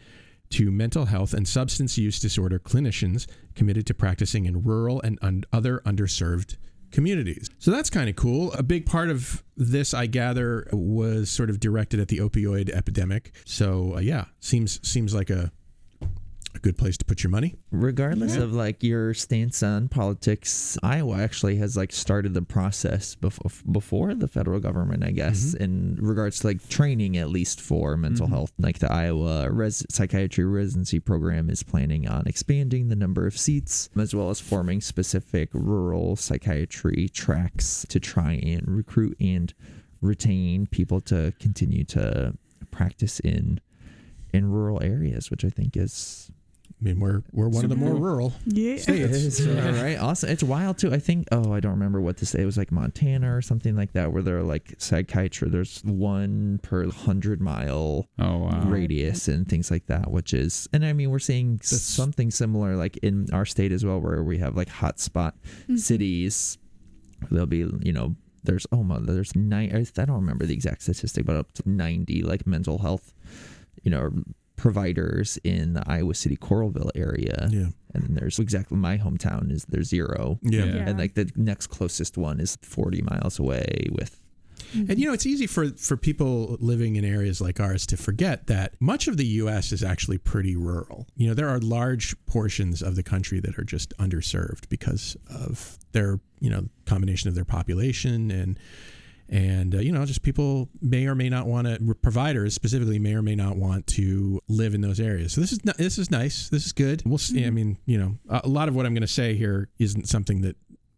to 0.50 0.72
mental 0.72 1.06
health 1.06 1.34
and 1.34 1.48
substance 1.48 1.98
use 1.98 2.20
disorder 2.20 2.58
clinicians 2.58 3.28
committed 3.54 3.86
to 3.86 3.94
practicing 3.94 4.46
in 4.46 4.64
rural 4.64 5.00
and 5.02 5.20
un- 5.22 5.44
other 5.54 5.80
underserved 5.86 6.58
communities. 6.92 7.50
So 7.60 7.72
that's 7.72 7.90
kind 7.90 8.10
of 8.10 8.16
cool. 8.16 8.52
A 8.54 8.64
big 8.64 8.86
part 8.86 9.10
of 9.10 9.44
this, 9.56 9.94
I 9.94 10.06
gather, 10.06 10.68
was 10.72 11.30
sort 11.30 11.50
of 11.50 11.60
directed 11.60 12.00
at 12.00 12.08
the 12.08 12.18
opioid 12.18 12.70
epidemic. 12.70 13.34
So 13.46 13.96
uh, 13.96 14.00
yeah, 14.00 14.26
seems 14.40 14.80
seems 14.88 15.14
like 15.14 15.30
a 15.30 15.52
a 16.60 16.62
good 16.62 16.78
place 16.78 16.98
to 16.98 17.06
put 17.06 17.24
your 17.24 17.32
money. 17.32 17.56
regardless 17.72 18.36
of 18.36 18.54
like 18.54 18.84
your 18.84 19.14
stance 19.14 19.64
on 19.64 19.88
politics 19.88 20.78
iowa 20.84 21.18
actually 21.18 21.56
has 21.58 21.76
like 21.76 21.92
started 21.92 22.34
the 22.34 22.42
process 22.42 23.16
before 23.16 23.52
before 23.72 24.14
the 24.14 24.28
federal 24.28 24.60
government 24.60 25.04
i 25.04 25.12
guess 25.12 25.54
mm-hmm. 25.54 25.64
in 25.64 25.98
regards 26.00 26.40
to 26.40 26.48
like 26.48 26.68
training 26.70 27.18
at 27.18 27.30
least 27.30 27.62
for 27.62 27.98
mental 27.98 28.26
mm-hmm. 28.26 28.36
health. 28.36 28.54
Like 28.58 28.80
the 28.80 28.92
iowa 28.92 29.52
res- 29.52 29.86
psychiatry 29.90 30.46
residency 30.46 31.00
program 31.00 31.50
is 31.50 31.64
planning 31.64 32.08
on 32.08 32.26
expanding 32.26 32.90
the 32.90 32.96
number 32.96 33.28
of 33.28 33.38
seats 33.38 33.90
as 33.98 34.16
well 34.16 34.30
as 34.30 34.40
forming 34.40 34.82
specific 34.82 35.50
rural 35.54 36.16
psychiatry 36.16 37.10
tracks 37.10 37.86
to 37.90 38.00
try 38.00 38.34
and 38.34 38.64
recruit 38.68 39.16
and 39.20 39.54
retain 40.02 40.68
people 40.68 41.02
to 41.02 41.34
continue 41.40 41.84
to 41.84 42.34
practice 42.72 43.20
in 43.20 43.60
in 44.34 44.50
rural 44.50 44.82
areas 44.82 45.30
which 45.32 45.44
i 45.44 45.50
think 45.50 45.76
is 45.76 46.32
I 46.80 46.86
mean, 46.86 47.00
we're 47.02 47.24
we're 47.34 47.50
one 47.50 47.66
of 47.66 47.70
the 47.70 47.76
more 47.76 47.94
rural 47.94 48.34
Yeah. 48.46 48.78
states. 48.78 49.46
all 49.46 49.54
right, 49.54 49.98
awesome. 50.00 50.30
It's 50.30 50.44
wild 50.44 50.78
too. 50.78 50.94
I 50.94 51.00
think. 51.00 51.28
Oh, 51.32 51.52
I 51.52 51.60
don't 51.60 51.74
remember 51.74 52.00
what 52.00 52.16
to 52.18 52.26
say. 52.26 52.42
It 52.42 52.46
was 52.46 52.58
like 52.58 52.72
Montana 52.72 53.36
or 53.36 53.42
something 53.42 53.76
like 53.76 53.92
that, 53.94 54.14
where 54.14 54.22
they're 54.22 54.44
like 54.44 54.76
psychiatry. 54.78 55.50
There's 55.50 55.82
one 55.84 56.60
per 56.64 56.90
hundred 56.90 57.42
mile 57.42 58.08
Oh 58.18 58.38
wow. 58.38 58.64
radius 58.68 59.28
and 59.28 59.48
things 59.48 59.70
like 59.70 59.88
that. 59.88 60.10
Which 60.10 60.34
is, 60.34 60.70
and 60.72 60.86
I 60.86 60.94
mean, 60.94 61.10
we're 61.10 61.20
seeing 61.20 61.60
something 61.62 62.32
similar 62.32 62.78
like 62.78 62.96
in 62.98 63.28
our 63.34 63.46
state 63.46 63.74
as 63.74 63.84
well, 63.84 64.00
where 64.00 64.24
we 64.24 64.38
have 64.38 64.56
like 64.56 64.70
hotspot 64.70 65.34
mm-hmm. 65.64 65.76
cities. 65.76 66.58
There'll 67.30 67.46
be, 67.46 67.70
you 67.82 67.92
know, 67.92 68.16
there's 68.44 68.66
oh 68.72 68.84
my, 68.84 69.00
there's 69.00 69.36
nine. 69.36 69.76
I 69.76 70.06
don't 70.06 70.16
remember 70.16 70.46
the 70.46 70.54
exact 70.54 70.84
statistic, 70.84 71.26
but 71.26 71.36
up 71.36 71.52
to 71.54 71.70
ninety 71.70 72.22
like 72.22 72.48
mental 72.48 72.78
health, 72.78 73.14
you 73.84 73.92
know, 73.92 74.12
providers 74.60 75.40
in 75.44 75.74
the 75.74 75.84
Iowa 75.88 76.14
City 76.14 76.38
Coralville 76.38 76.92
area. 76.96 77.48
Yeah. 77.50 77.68
And 77.94 78.04
then 78.04 78.14
there's 78.14 78.38
exactly 78.38 78.78
my 78.78 78.98
hometown 78.98 79.52
is 79.52 79.66
there's 79.66 79.88
zero. 79.88 80.40
Yeah. 80.44 80.66
Yeah. 80.66 80.90
And 80.90 81.00
like 81.00 81.16
the 81.16 81.32
next 81.36 81.68
closest 81.68 82.18
one 82.18 82.40
is 82.40 82.58
40 82.62 83.02
miles 83.02 83.40
away 83.40 83.88
with 83.92 84.20
And 84.74 85.00
you 85.00 85.08
know, 85.08 85.14
it's 85.14 85.26
easy 85.26 85.48
for 85.48 85.70
for 85.72 85.98
people 85.98 86.58
living 86.60 86.96
in 86.96 87.06
areas 87.06 87.42
like 87.42 87.60
ours 87.60 87.86
to 87.88 87.98
forget 87.98 88.48
that 88.48 88.74
much 88.80 89.08
of 89.08 89.18
the 89.18 89.26
U.S. 89.26 89.72
is 89.72 89.84
actually 89.84 90.18
pretty 90.18 90.56
rural. 90.56 91.08
You 91.16 91.28
know, 91.28 91.34
there 91.34 91.50
are 91.50 91.60
large 91.60 92.16
portions 92.26 92.82
of 92.82 92.96
the 92.96 93.04
country 93.04 93.40
that 93.40 93.58
are 93.58 93.64
just 93.64 93.98
underserved 93.98 94.70
because 94.70 95.18
of 95.28 95.80
their 95.94 96.20
you 96.40 96.50
know 96.50 96.66
combination 96.86 97.30
of 97.30 97.36
their 97.36 97.46
population 97.46 98.30
and 98.30 98.60
and 99.30 99.76
uh, 99.76 99.80
you 99.80 99.92
know 99.92 100.06
just 100.06 100.24
people 100.24 100.70
may 100.82 101.06
or 101.06 101.16
may 101.16 101.30
not 101.30 101.46
want 101.46 101.68
to 101.68 101.96
providers 102.02 102.54
specifically 102.54 103.00
may 103.00 103.14
or 103.14 103.22
may 103.22 103.36
not 103.36 103.58
want 103.58 103.86
to 103.88 104.42
live 104.48 104.74
in 104.74 104.82
those 104.82 105.00
areas. 105.00 105.34
So 105.34 105.42
this 105.42 105.52
is 105.52 105.60
this 105.60 105.98
is 105.98 106.12
nice. 106.12 106.50
This 106.50 106.66
is 106.66 106.72
good. 106.72 107.04
We'll 107.06 107.18
see. 107.18 107.46
I 107.46 107.50
mean 107.50 107.78
you 107.86 107.98
know 107.98 108.16
a, 108.30 108.42
a 108.44 108.48
lot 108.48 108.68
of 108.68 108.76
what 108.76 108.86
i'm 108.86 108.94
going 108.94 109.02
to 109.02 109.08
say 109.08 109.36
here 109.36 109.70
isn't 109.80 110.08
something 110.08 110.42
that 110.42 110.56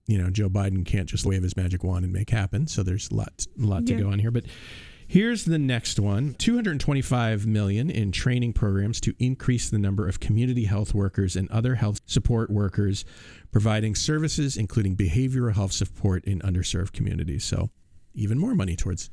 you 0.07 0.17
know 0.17 0.29
joe 0.29 0.49
biden 0.49 0.85
can't 0.85 1.07
just 1.07 1.25
wave 1.25 1.43
his 1.43 1.55
magic 1.57 1.83
wand 1.83 2.05
and 2.05 2.13
make 2.13 2.29
happen. 2.29 2.67
So 2.67 2.83
there's 2.83 3.09
a 3.11 3.15
lot 3.15 3.45
a 3.61 3.65
lot 3.65 3.85
to 3.87 3.95
go 3.95 4.09
on 4.11 4.19
here. 4.19 4.31
But 4.31 4.45
Here's 5.07 5.43
the 5.43 5.59
next 5.59 5.99
one. 5.99 6.35
225 6.35 7.45
million 7.45 7.89
in 7.89 8.13
training 8.13 8.53
programs 8.53 9.01
to 9.01 9.13
increase 9.19 9.69
the 9.69 9.77
number 9.77 10.07
of 10.07 10.21
community 10.21 10.63
health 10.63 10.93
workers 10.93 11.35
and 11.35 11.51
other 11.51 11.75
health 11.75 11.99
support 12.05 12.49
workers 12.49 13.03
providing 13.51 13.93
services 13.93 14.55
including 14.55 14.95
behavioral 14.95 15.53
health 15.53 15.73
support 15.73 16.23
in 16.23 16.39
underserved 16.39 16.93
communities. 16.93 17.43
So 17.43 17.71
even 18.13 18.37
more 18.39 18.55
money 18.55 18.75
towards 18.75 19.09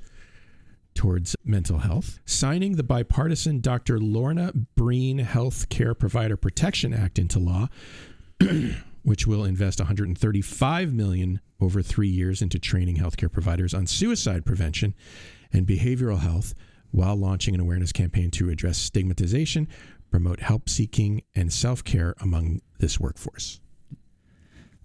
towards 0.95 1.37
mental 1.45 1.79
health. 1.79 2.19
Signing 2.25 2.73
the 2.73 2.83
bipartisan 2.83 3.61
Dr. 3.61 4.01
Lorna 4.01 4.53
Breen 4.75 5.19
Health 5.19 5.69
Care 5.69 5.95
Provider 5.95 6.37
Protection 6.37 6.93
Act 6.93 7.21
into 7.21 7.39
law, 7.39 7.69
which 9.03 9.25
will 9.25 9.45
invest 9.45 9.79
135 9.79 10.93
million 10.93 11.41
over 11.61 11.83
3 11.83 12.09
years 12.09 12.43
into 12.43 12.59
training 12.59 12.97
healthcare 12.97 13.31
providers 13.31 13.75
on 13.75 13.87
suicide 13.87 14.45
prevention 14.45 14.95
and 15.53 15.67
behavioral 15.67 16.19
health 16.19 16.55
while 16.91 17.17
launching 17.17 17.55
an 17.55 17.61
awareness 17.61 17.93
campaign 17.93 18.31
to 18.33 18.49
address 18.49 18.79
stigmatization, 18.79 19.69
promote 20.11 20.41
help 20.41 20.69
seeking 20.69 21.23
and 21.35 21.53
self-care 21.53 22.15
among 22.21 22.61
this 22.81 22.99
workforce. 22.99 23.61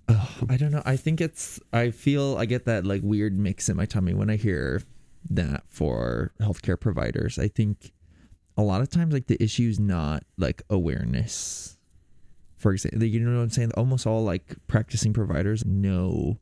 I 0.09 0.57
don't 0.57 0.71
know. 0.71 0.81
I 0.85 0.97
think 0.97 1.21
it's. 1.21 1.59
I 1.71 1.91
feel 1.91 2.35
I 2.37 2.45
get 2.45 2.65
that 2.65 2.85
like 2.85 3.01
weird 3.03 3.37
mix 3.37 3.69
in 3.69 3.77
my 3.77 3.85
tummy 3.85 4.13
when 4.13 4.29
I 4.29 4.35
hear 4.35 4.81
that 5.29 5.63
for 5.69 6.33
healthcare 6.41 6.79
providers. 6.79 7.39
I 7.39 7.47
think 7.47 7.93
a 8.57 8.61
lot 8.61 8.81
of 8.81 8.89
times 8.89 9.13
like 9.13 9.27
the 9.27 9.41
issue 9.41 9.69
is 9.69 9.79
not 9.79 10.23
like 10.37 10.61
awareness. 10.69 11.77
For 12.57 12.71
example, 12.73 13.03
you 13.03 13.19
know 13.19 13.37
what 13.37 13.43
I'm 13.43 13.49
saying? 13.49 13.71
Almost 13.75 14.05
all 14.05 14.23
like 14.23 14.55
practicing 14.67 15.13
providers 15.13 15.65
know 15.65 16.37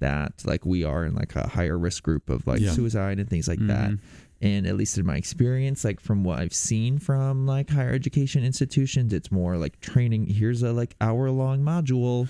that 0.00 0.42
like 0.44 0.64
we 0.64 0.84
are 0.84 1.04
in 1.04 1.14
like 1.14 1.34
a 1.34 1.48
higher 1.48 1.76
risk 1.78 2.02
group 2.02 2.30
of 2.30 2.46
like 2.46 2.60
Yeah. 2.60 2.70
suicide 2.72 3.18
and 3.18 3.28
things 3.28 3.48
like 3.48 3.58
that. 3.66 3.90
Mm-hmm. 3.90 4.04
And 4.40 4.66
at 4.66 4.76
least 4.76 4.96
in 4.98 5.04
my 5.04 5.16
experience, 5.16 5.84
like 5.84 5.98
from 6.00 6.22
what 6.22 6.38
I've 6.38 6.54
seen 6.54 6.98
from 6.98 7.44
like 7.46 7.70
higher 7.70 7.90
education 7.92 8.44
institutions, 8.44 9.12
it's 9.12 9.32
more 9.32 9.56
like 9.56 9.80
training. 9.80 10.26
Here's 10.28 10.62
a 10.62 10.72
like 10.72 10.94
hour 11.00 11.28
long 11.30 11.60
module 11.60 12.28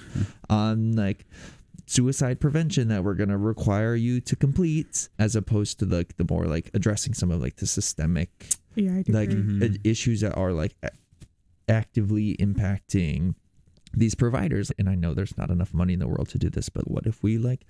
on 0.49 0.93
like 0.97 1.27
suicide 1.87 2.41
prevention 2.41 2.89
that 2.89 3.05
we're 3.05 3.15
going 3.15 3.29
to 3.31 3.37
require 3.37 3.95
you 3.95 4.21
to 4.21 4.37
complete 4.37 5.09
as 5.19 5.37
opposed 5.37 5.79
to 5.81 5.87
like 5.87 6.17
the 6.17 6.27
more 6.29 6.45
like 6.47 6.71
addressing 6.75 7.15
some 7.15 7.31
of 7.31 7.41
like 7.41 7.57
the 7.57 7.67
systemic 7.67 8.31
Yeah, 8.75 9.03
like 9.09 9.31
uh, 9.31 9.69
issues 9.85 10.21
that 10.21 10.35
are 10.37 10.53
like 10.53 10.75
actively 11.69 12.37
impacting 12.37 13.35
these 13.95 14.15
providers 14.15 14.71
and 14.79 14.89
i 14.89 14.95
know 14.95 15.15
there's 15.15 15.37
not 15.39 15.51
enough 15.51 15.73
money 15.73 15.95
in 15.95 15.99
the 15.99 16.07
world 16.09 16.29
to 16.29 16.39
do 16.39 16.51
this 16.51 16.69
but 16.69 16.91
what 16.91 17.07
if 17.07 17.23
we 17.23 17.39
like 17.39 17.67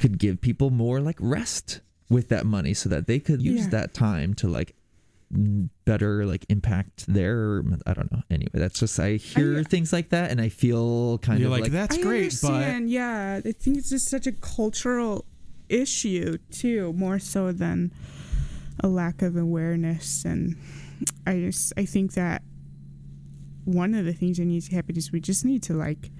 could 0.00 0.18
give 0.18 0.40
people 0.40 0.70
more 0.70 1.00
like 1.00 1.16
rest 1.20 1.80
with 2.10 2.28
that 2.28 2.44
money 2.46 2.74
so 2.74 2.88
that 2.88 3.06
they 3.06 3.18
could 3.18 3.40
use 3.42 3.62
Yeah. 3.64 3.70
that 3.70 3.94
time 3.94 4.34
to 4.34 4.48
like 4.48 4.74
better 5.84 6.24
like 6.26 6.44
impact 6.48 7.06
their 7.12 7.64
i 7.86 7.92
don't 7.94 8.12
know 8.12 8.22
anyway 8.30 8.50
that's 8.54 8.78
just 8.78 9.00
i 9.00 9.14
hear 9.16 9.58
uh, 9.58 9.64
things 9.64 9.92
like 9.92 10.10
that 10.10 10.30
and 10.30 10.40
i 10.40 10.48
feel 10.48 11.18
kind 11.18 11.40
You're 11.40 11.48
of 11.48 11.52
like, 11.52 11.62
like, 11.62 11.72
that's 11.72 11.98
I 11.98 12.02
great, 12.02 12.38
but 12.40 12.82
yeah, 12.86 13.40
I 13.44 13.50
think 13.52 13.78
it's 13.78 13.90
just 13.90 14.08
such 14.08 14.26
a 14.28 14.32
cultural 14.32 15.24
issue 15.68 16.36
too, 16.52 16.92
more 16.92 17.18
so 17.18 17.50
than 17.52 17.90
a 18.80 18.86
lack 18.88 19.22
of 19.22 19.34
awareness. 19.36 20.24
And 20.24 20.56
I 21.26 21.40
just 21.40 21.72
I 21.76 21.84
think 21.86 22.12
that 22.12 22.42
one 23.64 23.94
of 23.94 24.04
the 24.04 24.12
things 24.12 24.36
that 24.36 24.44
needs 24.44 24.68
to 24.68 24.74
happen 24.74 24.96
is 24.96 25.10
we 25.10 25.20
just 25.20 25.44
need 25.44 25.62
to 25.64 25.74
like 25.74 26.10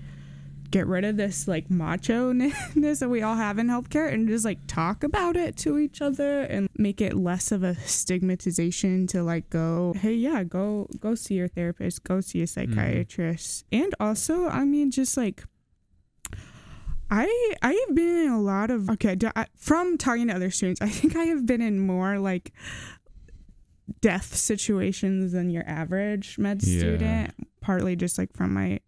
get 0.70 0.86
rid 0.86 1.04
of 1.04 1.16
this 1.16 1.46
like 1.46 1.70
macho 1.70 2.32
ness 2.32 2.98
that 3.00 3.08
we 3.08 3.22
all 3.22 3.36
have 3.36 3.58
in 3.58 3.68
healthcare 3.68 4.12
and 4.12 4.28
just 4.28 4.44
like 4.44 4.58
talk 4.66 5.04
about 5.04 5.36
it 5.36 5.56
to 5.56 5.78
each 5.78 6.02
other 6.02 6.40
and 6.42 6.68
make 6.76 7.00
it 7.00 7.14
less 7.14 7.52
of 7.52 7.62
a 7.62 7.74
stigmatization 7.76 9.06
to 9.06 9.22
like 9.22 9.48
go 9.50 9.94
hey 9.98 10.12
yeah 10.12 10.42
go 10.42 10.88
go 10.98 11.14
see 11.14 11.34
your 11.34 11.48
therapist 11.48 12.02
go 12.04 12.20
see 12.20 12.40
a 12.40 12.44
mm-hmm. 12.44 12.74
psychiatrist 12.74 13.64
and 13.70 13.94
also 14.00 14.48
i 14.48 14.64
mean 14.64 14.90
just 14.90 15.16
like 15.16 15.44
I 17.10 17.54
I 17.62 17.72
have 17.86 17.94
been 17.94 18.26
in 18.26 18.32
a 18.32 18.40
lot 18.40 18.70
of 18.70 18.88
okay 18.90 19.16
I- 19.36 19.46
from 19.56 19.98
talking 19.98 20.28
to 20.28 20.34
other 20.34 20.50
students. 20.50 20.80
I 20.80 20.88
think 20.88 21.14
I 21.16 21.24
have 21.24 21.46
been 21.46 21.60
in 21.60 21.78
more 21.78 22.18
like 22.18 22.52
death 24.00 24.34
situations 24.34 25.32
than 25.32 25.50
your 25.50 25.68
average 25.68 26.38
med 26.38 26.62
Yeah. 26.62 26.78
student. 26.78 27.34
Partly 27.60 27.94
just 27.94 28.18
like 28.18 28.32
from 28.34 28.54
my 28.54 28.80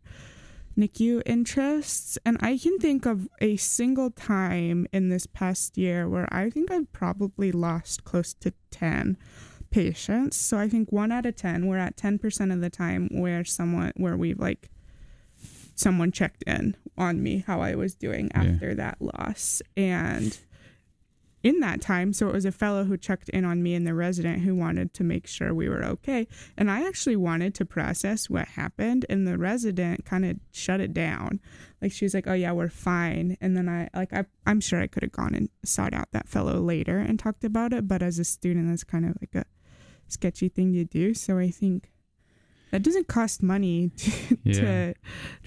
NICU 0.77 1.23
interests, 1.25 2.19
and 2.27 2.37
I 2.41 2.59
can 2.59 2.79
think 2.79 3.07
of 3.07 3.29
a 3.41 3.57
single 3.57 4.11
time 4.11 4.87
in 4.93 5.09
this 5.09 5.27
past 5.27 5.79
year 5.79 6.09
where 6.09 6.29
I 6.33 6.51
think 6.51 6.71
I've 6.71 6.93
probably 6.93 7.51
lost 7.53 8.05
close 8.05 8.35
to 8.35 8.53
ten 8.71 9.17
patients. 9.71 10.37
So 10.37 10.59
I 10.59 10.69
think 10.69 10.93
one 10.93 11.11
out 11.13 11.25
of 11.27 11.37
ten, 11.37 11.67
we're 11.67 11.79
at 11.79 11.97
ten 11.97 12.19
percent 12.19 12.53
of 12.53 12.61
the 12.61 12.71
time 12.71 13.09
where 13.11 13.45
someone 13.45 13.93
where 13.97 14.17
we've 14.17 14.39
like 14.39 14.69
someone 15.75 16.11
checked 16.13 16.43
in 16.47 16.75
on 16.97 17.23
me 17.23 17.45
how 17.47 17.61
I 17.61 17.75
was 17.75 17.95
doing 17.95 18.31
Yeah. 18.35 18.43
after 18.43 18.75
that 18.75 19.01
loss. 19.01 19.61
And 19.77 20.39
in 21.47 21.61
that 21.61 21.81
time, 21.81 22.13
so 22.13 22.27
it 22.27 22.33
was 22.33 22.45
a 22.45 22.51
fellow 22.51 22.83
who 22.83 22.97
checked 22.97 23.29
in 23.29 23.45
on 23.45 23.63
me 23.63 23.77
and 23.77 23.87
the 23.87 23.95
resident 23.95 24.43
who 24.43 24.53
wanted 24.53 24.93
to 24.95 25.05
make 25.05 25.29
sure 25.29 25.55
we 25.55 25.69
were 25.69 25.85
okay. 25.85 26.27
And 26.57 26.69
I 26.69 26.85
actually 26.85 27.15
wanted 27.15 27.55
to 27.55 27.65
process 27.65 28.29
what 28.29 28.49
happened, 28.49 29.07
and 29.09 29.29
the 29.29 29.39
resident 29.39 30.05
kind 30.05 30.25
of 30.25 30.41
shut 30.51 30.81
it 30.81 30.93
down. 30.93 31.39
Like 31.81 31.93
she 31.93 32.05
was 32.05 32.15
like, 32.15 32.27
"Oh 32.27 32.33
yeah, 32.33 32.51
we're 32.51 32.69
fine." 32.69 33.37
And 33.41 33.57
then 33.57 33.69
I 33.69 33.89
like 33.95 34.13
I 34.13 34.25
I'm 34.45 34.61
sure 34.61 34.81
I 34.81 34.89
could 34.89 35.05
have 35.05 35.13
gone 35.13 35.37
and 35.37 35.49
sought 35.65 35.95
out 35.95 36.11
that 36.11 36.29
fellow 36.29 36.61
later 36.61 36.99
and 36.99 37.17
talked 37.17 37.45
about 37.45 37.73
it, 37.73 37.87
but 37.87 38.03
as 38.03 38.19
a 38.19 38.25
student, 38.25 38.69
that's 38.69 38.83
kind 38.83 39.05
of 39.05 39.17
like 39.23 39.37
a 39.37 39.47
sketchy 40.09 40.49
thing 40.49 40.73
to 40.73 40.85
do. 40.85 41.15
So 41.15 41.39
I 41.39 41.51
think 41.51 41.93
that 42.73 42.83
doesn't 42.83 43.07
cost 43.09 43.43
money 43.43 43.91
to, 43.97 44.39
Yeah. 44.45 44.53
to 44.55 44.95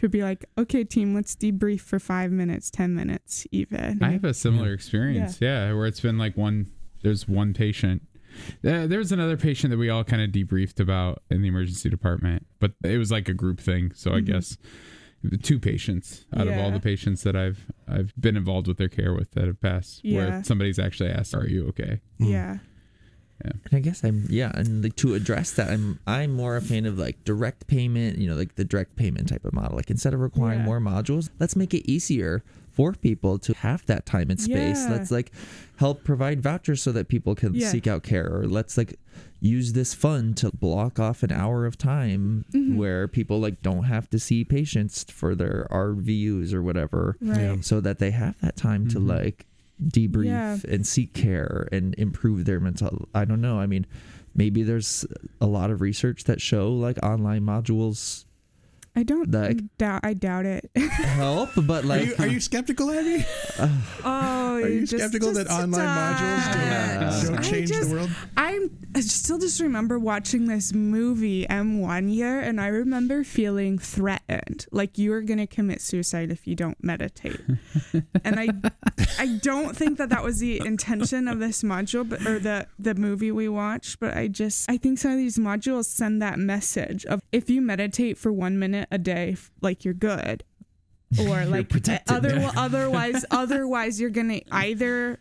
to 0.01 0.09
be 0.09 0.23
like, 0.23 0.45
okay, 0.57 0.83
team, 0.83 1.13
let's 1.13 1.35
debrief 1.35 1.81
for 1.81 1.99
five 1.99 2.31
minutes, 2.31 2.69
ten 2.71 2.95
minutes, 2.95 3.45
even. 3.51 3.99
I 4.01 4.11
have 4.11 4.23
a 4.23 4.33
similar 4.33 4.73
experience, 4.73 5.39
yeah. 5.41 5.73
where 5.73 5.85
it's 5.85 5.99
been 6.01 6.17
like 6.17 6.37
one. 6.37 6.71
There's 7.01 7.27
one 7.27 7.53
patient. 7.53 8.01
Uh, 8.65 8.87
there 8.87 8.99
was 8.99 9.11
another 9.11 9.37
patient 9.37 9.71
that 9.71 9.77
we 9.77 9.89
all 9.89 10.03
kind 10.03 10.21
of 10.21 10.29
debriefed 10.31 10.79
about 10.79 11.23
in 11.29 11.41
the 11.41 11.47
emergency 11.47 11.89
department, 11.89 12.45
but 12.59 12.73
it 12.83 12.97
was 12.97 13.11
like 13.11 13.27
a 13.27 13.33
group 13.33 13.59
thing. 13.59 13.91
So 13.95 14.11
I 14.13 14.19
Mhm. 14.21 14.25
guess 14.25 14.57
two 15.41 15.59
patients 15.59 16.25
out 16.35 16.47
of 16.47 16.57
all 16.57 16.71
the 16.71 16.79
patients 16.79 17.23
that 17.23 17.35
I've 17.35 17.65
I've 17.87 18.13
been 18.19 18.37
involved 18.37 18.67
with 18.67 18.77
their 18.77 18.87
care 18.87 19.13
with 19.13 19.31
that 19.31 19.45
have 19.47 19.59
passed, 19.59 20.01
Yeah. 20.05 20.15
where 20.17 20.43
somebody's 20.43 20.79
actually 20.79 21.09
asked, 21.09 21.33
"Are 21.35 21.47
you 21.47 21.67
okay?" 21.69 21.99
yeah. 22.19 22.59
And 23.43 23.59
I 23.73 23.79
guess 23.79 24.03
I'm 24.03 24.25
yeah, 24.29 24.51
and 24.53 24.83
like 24.83 24.95
to 24.97 25.13
address 25.13 25.51
that, 25.51 25.69
I'm 25.69 25.99
I'm 26.05 26.33
more 26.33 26.57
a 26.57 26.61
fan 26.61 26.85
of 26.85 26.97
like 26.99 27.23
direct 27.23 27.67
payment, 27.67 28.17
you 28.17 28.29
know, 28.29 28.35
like 28.35 28.55
the 28.55 28.65
direct 28.65 28.95
payment 28.95 29.29
type 29.29 29.45
of 29.45 29.53
model. 29.53 29.77
Like 29.77 29.89
instead 29.89 30.13
of 30.13 30.19
requiring 30.19 30.59
Yeah. 30.59 30.65
more 30.65 30.79
modules, 30.81 31.29
let's 31.39 31.55
make 31.55 31.73
it 31.73 31.89
easier 31.89 32.43
for 32.71 32.93
people 32.93 33.37
to 33.39 33.53
have 33.55 33.85
that 33.87 34.05
time 34.05 34.29
and 34.29 34.39
space. 34.39 34.79
Yeah. 34.83 34.91
Let's 34.91 35.11
like 35.11 35.31
help 35.77 36.03
provide 36.03 36.41
vouchers 36.41 36.81
so 36.81 36.91
that 36.91 37.07
people 37.07 37.35
can 37.35 37.53
Yeah. 37.53 37.69
seek 37.69 37.87
out 37.87 38.03
care, 38.03 38.27
or 38.29 38.45
let's 38.47 38.77
like 38.77 38.99
use 39.41 39.71
this 39.73 39.93
fund 39.93 40.35
to 40.37 40.51
block 40.51 40.99
off 40.99 41.23
an 41.23 41.31
hour 41.31 41.65
of 41.65 41.77
time 41.77 42.43
Mhm. 42.53 42.75
where 42.75 43.07
people 43.07 43.39
like 43.39 43.61
don't 43.61 43.83
have 43.85 44.09
to 44.09 44.19
see 44.19 44.43
patients 44.43 45.05
for 45.09 45.33
their 45.33 45.65
RVUs 45.71 46.53
or 46.53 46.61
whatever, 46.61 47.15
Right. 47.21 47.63
so 47.63 47.79
that 47.81 47.99
they 47.99 48.11
have 48.11 48.35
that 48.41 48.55
time 48.57 48.87
to 48.89 48.99
like 48.99 49.45
debrief 49.83 50.25
Yeah. 50.25 50.57
and 50.67 50.85
seek 50.85 51.13
care 51.13 51.67
and 51.71 51.95
improve 51.97 52.45
their 52.45 52.59
mental 52.59 53.07
i 53.15 53.23
don't 53.25 53.39
know 53.41 53.59
i 53.59 53.65
mean 53.65 53.85
maybe 54.35 54.61
there's 54.63 55.05
a 55.39 55.45
lot 55.47 55.71
of 55.71 55.79
research 55.81 56.25
that 56.25 56.41
show 56.41 56.71
like 56.73 56.97
online 57.03 57.43
modules 57.43 58.25
I 58.95 59.03
don't 59.03 59.31
Like- 59.31 59.61
doubt. 59.77 60.01
I 60.03 60.13
doubt 60.13 60.45
it. 60.45 60.69
help 60.75 61.51
but 61.55 61.83
are 61.85 61.87
like 61.87 62.07
you, 62.07 62.15
are 62.19 62.27
you 62.27 62.39
skeptical, 62.41 62.89
Abby? 62.91 63.23
oh, 64.03 64.55
Are 64.61 64.67
you 64.67 64.81
just- 64.81 64.97
skeptical 64.97 65.31
that 65.33 65.47
just 65.47 65.57
online 65.57 65.85
modules 65.87 66.53
don't, 66.53 66.61
Yeah. 66.65 67.21
don't 67.23 67.43
change 67.43 67.69
just- 67.69 67.87
the 67.89 67.95
world? 67.95 68.09
I'm 68.59 68.79
I 68.95 69.01
still 69.01 69.37
just 69.37 69.61
remember 69.61 69.99
watching 69.99 70.47
this 70.47 70.73
movie 70.73 71.45
M1 71.45 72.13
year, 72.13 72.39
and 72.39 72.59
I 72.59 72.67
remember 72.67 73.23
feeling 73.23 73.77
threatened, 73.77 74.65
like 74.71 74.97
you 74.97 75.13
are 75.13 75.21
gonna 75.21 75.47
commit 75.47 75.81
suicide 75.81 76.31
if 76.31 76.47
you 76.47 76.55
don't 76.55 76.81
meditate. 76.83 77.39
and 78.23 78.39
I, 78.39 78.49
I 79.19 79.39
don't 79.41 79.77
think 79.77 79.97
that 79.99 80.09
that 80.09 80.23
was 80.23 80.39
the 80.39 80.59
intention 80.65 81.27
of 81.27 81.39
this 81.39 81.61
module, 81.63 82.07
but 82.07 82.25
or 82.25 82.39
the 82.39 82.67
the 82.77 82.95
movie 82.95 83.31
we 83.31 83.47
watched. 83.47 83.99
But 83.99 84.17
I 84.17 84.27
just 84.27 84.69
I 84.69 84.77
think 84.77 84.97
some 84.97 85.11
of 85.11 85.17
these 85.17 85.37
modules 85.37 85.85
send 85.85 86.21
that 86.21 86.39
message 86.39 87.05
of 87.05 87.21
if 87.31 87.49
you 87.49 87.61
meditate 87.61 88.17
for 88.17 88.33
one 88.33 88.57
minute 88.57 88.87
a 88.91 88.97
day, 88.97 89.37
like 89.61 89.85
you're 89.85 89.93
good. 89.93 90.43
Or 91.19 91.43
like 91.45 91.73
other, 92.07 92.51
otherwise 92.55 93.25
otherwise 93.31 93.99
you're 93.99 94.11
gonna 94.11 94.41
either 94.51 95.17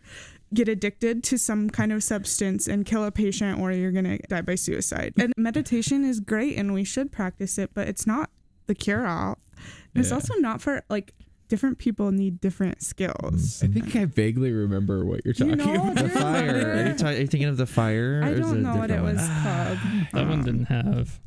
get 0.53 0.67
addicted 0.67 1.23
to 1.23 1.37
some 1.37 1.69
kind 1.69 1.91
of 1.91 2.03
substance 2.03 2.67
and 2.67 2.85
kill 2.85 3.03
a 3.03 3.11
patient 3.11 3.59
or 3.59 3.71
you're 3.71 3.91
going 3.91 4.05
to 4.05 4.17
die 4.27 4.41
by 4.41 4.55
suicide. 4.55 5.13
And 5.17 5.33
meditation 5.37 6.03
is 6.03 6.19
great 6.19 6.57
and 6.57 6.73
we 6.73 6.83
should 6.83 7.11
practice 7.11 7.57
it, 7.57 7.71
but 7.73 7.87
it's 7.87 8.07
not 8.07 8.29
the 8.67 8.75
cure 8.75 9.05
all. 9.05 9.37
It's 9.95 10.11
also 10.11 10.35
not 10.35 10.61
for 10.61 10.83
like 10.89 11.13
different 11.49 11.77
people 11.79 12.11
need 12.11 12.39
different 12.39 12.81
skills. 12.81 13.61
I 13.63 13.67
think 13.67 13.95
I 13.95 14.05
vaguely 14.05 14.51
remember 14.51 15.03
what 15.03 15.21
you're 15.25 15.33
You 15.35 15.55
talking 15.55 15.57
know, 15.73 15.91
about. 15.91 15.95
The 15.95 16.09
fire. 16.09 16.71
Are 16.85 16.87
you, 16.87 16.93
ta- 16.93 17.07
are 17.07 17.13
you 17.13 17.27
thinking 17.27 17.49
of 17.49 17.57
the 17.57 17.65
fire? 17.65 18.21
I 18.23 18.33
don't 18.35 18.61
know 18.61 18.75
what 18.75 18.89
it 18.91 19.01
was 19.01 19.17
one? 19.17 19.27
called. 19.43 19.77
That 20.13 20.27
one 20.29 20.43
didn't 20.45 20.65
have. 20.65 21.19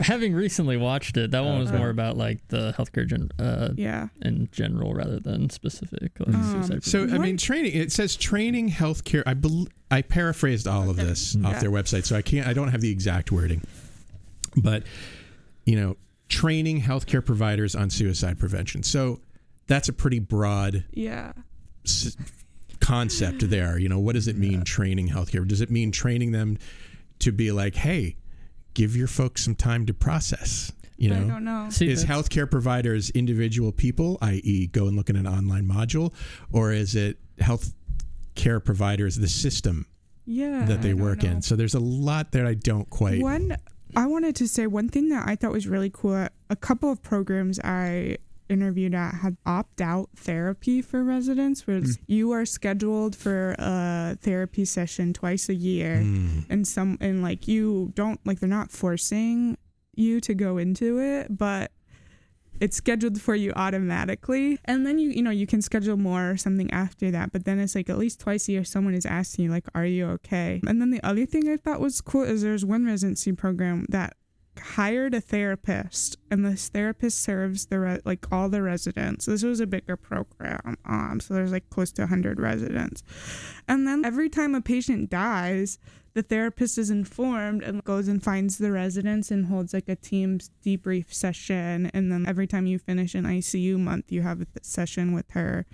Having 0.00 0.34
recently 0.34 0.76
watched 0.76 1.16
it, 1.16 1.30
that 1.30 1.44
one 1.44 1.58
was 1.60 1.68
Okay. 1.70 1.78
more 1.78 1.88
about 1.90 2.16
like 2.16 2.46
the 2.48 2.74
healthcare 2.76 3.06
gen, 3.06 3.30
uh, 3.38 3.70
Yeah. 3.76 4.08
in 4.20 4.48
general 4.52 4.92
rather 4.94 5.20
than 5.20 5.48
specific. 5.48 6.12
Like, 6.18 6.34
Um, 6.34 6.80
So 6.82 7.04
I 7.04 7.18
mean, 7.18 7.36
training. 7.38 7.72
It 7.72 7.92
says 7.92 8.16
training 8.16 8.70
healthcare. 8.70 9.22
I 9.26 9.34
bel 9.34 9.68
I 9.90 10.02
paraphrased 10.02 10.66
all 10.68 10.90
of 10.90 10.96
this 10.96 11.34
Mm. 11.34 11.46
off 11.46 11.52
Yeah. 11.54 11.60
their 11.60 11.70
website, 11.70 12.04
so 12.04 12.14
I 12.16 12.20
can't. 12.22 12.46
I 12.46 12.52
don't 12.52 12.68
have 12.68 12.80
the 12.82 12.90
exact 12.90 13.32
wording, 13.32 13.62
but 14.56 14.82
you 15.64 15.76
know, 15.76 15.96
training 16.28 16.82
healthcare 16.82 17.24
providers 17.24 17.74
on 17.74 17.88
suicide 17.90 18.38
prevention. 18.38 18.82
So 18.82 19.20
that's 19.68 19.88
a 19.88 19.92
pretty 19.92 20.18
broad 20.18 20.84
Yeah. 20.92 21.32
s- 21.84 22.16
concept 22.80 23.48
there. 23.50 23.78
You 23.78 23.88
know, 23.88 23.98
what 23.98 24.14
does 24.14 24.28
it 24.28 24.36
mean 24.36 24.62
training 24.64 25.08
healthcare? 25.08 25.46
Does 25.46 25.60
it 25.60 25.70
mean 25.70 25.92
training 25.92 26.32
them 26.32 26.58
to 27.20 27.32
be 27.32 27.52
like, 27.52 27.74
hey, 27.76 28.16
give 28.74 28.96
your 28.96 29.06
folks 29.08 29.44
some 29.44 29.54
time 29.54 29.86
to 29.86 29.94
process? 29.94 30.72
You 30.96 31.12
I 31.14 31.18
know, 31.20 31.28
don't 31.28 31.44
know. 31.44 31.66
See, 31.70 31.88
is 31.88 32.04
healthcare 32.04 32.50
providers 32.50 33.10
individual 33.10 33.70
people, 33.70 34.18
i.e., 34.20 34.66
go 34.66 34.88
and 34.88 34.96
look 34.96 35.08
at 35.08 35.14
an 35.16 35.26
online 35.28 35.64
module, 35.68 36.12
or 36.50 36.72
is 36.72 36.96
it 36.96 37.18
health 37.38 37.72
care 38.34 38.58
providers, 38.58 39.16
the 39.16 39.28
system 39.28 39.86
Yeah. 40.26 40.64
that 40.64 40.82
they 40.82 40.94
work 40.94 41.22
know. 41.22 41.30
in? 41.30 41.42
So 41.42 41.54
there's 41.54 41.74
a 41.74 41.80
lot 41.80 42.32
that 42.32 42.46
I 42.46 42.54
don't 42.54 42.88
quite. 42.90 43.20
One, 43.22 43.56
I 43.94 44.06
wanted 44.06 44.34
to 44.36 44.48
say 44.48 44.66
one 44.66 44.88
thing 44.88 45.08
that 45.10 45.28
I 45.28 45.36
thought 45.36 45.52
was 45.52 45.68
really 45.68 45.90
cool. 45.90 46.26
A 46.50 46.56
couple 46.56 46.90
of 46.90 47.00
programs 47.02 47.60
I 47.62 48.16
interviewed 48.48 48.94
at 48.94 49.14
had 49.16 49.36
opt 49.46 49.80
out 49.80 50.10
therapy 50.16 50.80
for 50.82 51.04
residents, 51.04 51.66
where 51.66 51.78
it's- 51.78 51.98
you 52.06 52.30
are 52.32 52.44
scheduled 52.46 53.14
for 53.16 53.54
a 53.58 54.16
therapy 54.20 54.64
session 54.64 55.12
twice 55.12 55.48
a 55.48 55.54
year, 55.54 56.00
Mm. 56.02 56.44
and 56.50 56.66
some 56.66 56.98
and 57.00 57.22
like 57.22 57.46
you 57.48 57.92
don't 57.94 58.20
like 58.26 58.40
they're 58.40 58.48
not 58.48 58.70
forcing 58.70 59.56
you 59.94 60.20
to 60.20 60.34
go 60.34 60.58
into 60.58 60.98
it, 61.00 61.36
but 61.36 61.72
it's 62.60 62.76
scheduled 62.76 63.20
for 63.20 63.34
you 63.36 63.52
automatically. 63.54 64.58
And 64.64 64.84
then 64.86 64.98
you 64.98 65.10
you 65.10 65.22
know 65.22 65.30
you 65.30 65.46
can 65.46 65.62
schedule 65.62 65.96
more 65.96 66.30
or 66.32 66.36
something 66.36 66.70
after 66.72 67.10
that 67.12 67.30
but 67.32 67.44
then 67.44 67.58
it's 67.60 67.74
like 67.76 67.88
at 67.88 67.98
least 67.98 68.18
twice 68.20 68.48
a 68.48 68.52
year 68.52 68.64
someone 68.64 68.94
is 68.94 69.06
asking 69.06 69.44
you 69.46 69.50
like 69.50 69.66
are 69.74 69.86
you 69.86 70.06
okay? 70.06 70.60
And 70.66 70.80
then 70.80 70.90
the 70.90 71.00
other 71.06 71.24
thing 71.26 71.48
i 71.48 71.56
thought 71.56 71.80
was 71.80 72.00
cool 72.00 72.22
is 72.24 72.42
there's 72.42 72.64
one 72.64 72.84
residency 72.84 73.32
program 73.32 73.86
that 73.90 74.16
hired 74.60 75.14
a 75.14 75.20
therapist 75.20 76.16
and 76.30 76.44
this 76.44 76.68
therapist 76.68 77.20
serves 77.20 77.66
the 77.66 77.78
re- 77.78 78.00
like 78.04 78.30
all 78.32 78.48
the 78.48 78.62
residents. 78.62 79.26
This 79.26 79.42
was 79.42 79.60
a 79.60 79.66
bigger 79.66 79.96
program 79.96 80.76
um 80.84 81.20
so 81.20 81.34
there's 81.34 81.52
like 81.52 81.68
close 81.70 81.92
to 81.92 82.02
100 82.02 82.40
residents. 82.40 83.02
And 83.66 83.86
then 83.86 84.04
every 84.04 84.28
time 84.28 84.54
a 84.54 84.60
patient 84.60 85.10
dies 85.10 85.78
the 86.14 86.22
therapist 86.22 86.78
is 86.78 86.90
informed 86.90 87.62
and 87.62 87.84
goes 87.84 88.08
and 88.08 88.22
finds 88.22 88.58
the 88.58 88.72
residents 88.72 89.30
and 89.30 89.46
holds 89.46 89.72
like 89.72 89.88
a 89.88 89.94
team's 89.94 90.50
debrief 90.64 91.12
session. 91.12 91.90
And 91.94 92.10
then 92.10 92.26
every 92.26 92.46
time 92.46 92.66
you 92.66 92.78
finish 92.78 93.14
an 93.14 93.24
ICU 93.24 93.78
month 93.78 94.10
you 94.10 94.22
have 94.22 94.40
a 94.40 94.46
th- 94.46 94.64
session 94.64 95.12
with 95.12 95.30
her 95.32 95.66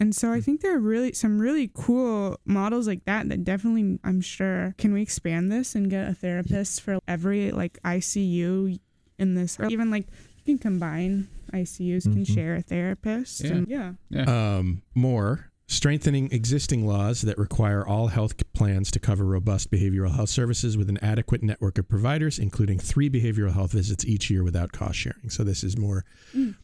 and 0.00 0.14
so 0.14 0.32
I 0.32 0.40
think 0.40 0.60
there 0.62 0.74
are 0.74 0.80
really 0.80 1.12
some 1.12 1.38
really 1.38 1.70
cool 1.74 2.38
models 2.44 2.86
like 2.88 3.04
that 3.04 3.28
that 3.28 3.44
definitely 3.44 3.98
I'm 4.02 4.20
sure 4.20 4.74
can 4.78 4.92
we 4.92 5.02
expand 5.02 5.52
this 5.52 5.74
and 5.74 5.88
get 5.90 6.08
a 6.08 6.14
therapist 6.14 6.80
for 6.80 6.98
every 7.06 7.50
like 7.52 7.78
ICU 7.84 8.78
in 9.18 9.34
this 9.34 9.60
or 9.60 9.66
even 9.66 9.90
like 9.90 10.06
you 10.44 10.56
can 10.56 10.58
combine 10.58 11.28
ICUs 11.52 12.04
can 12.04 12.24
Mhm. 12.24 12.34
share 12.34 12.54
a 12.56 12.62
therapist 12.62 13.42
Yeah. 13.44 13.52
and 13.52 13.68
yeah 13.68 14.56
Um, 14.58 14.82
more 14.94 15.50
strengthening 15.66 16.28
existing 16.32 16.84
laws 16.86 17.20
that 17.22 17.38
require 17.38 17.86
all 17.86 18.08
health 18.08 18.34
plans 18.54 18.90
to 18.90 18.98
cover 18.98 19.24
robust 19.24 19.70
behavioral 19.70 20.12
health 20.12 20.28
services 20.30 20.76
with 20.76 20.88
an 20.88 20.98
adequate 21.00 21.44
network 21.44 21.78
of 21.78 21.88
providers, 21.88 22.40
including 22.40 22.76
three 22.80 23.08
behavioral 23.08 23.52
health 23.52 23.70
visits 23.70 24.04
each 24.04 24.30
year 24.30 24.42
without 24.42 24.72
cost 24.72 24.98
sharing. 24.98 25.30
So 25.30 25.44
this 25.44 25.62
is 25.62 25.76
more 25.78 26.04
Mm. 26.34 26.56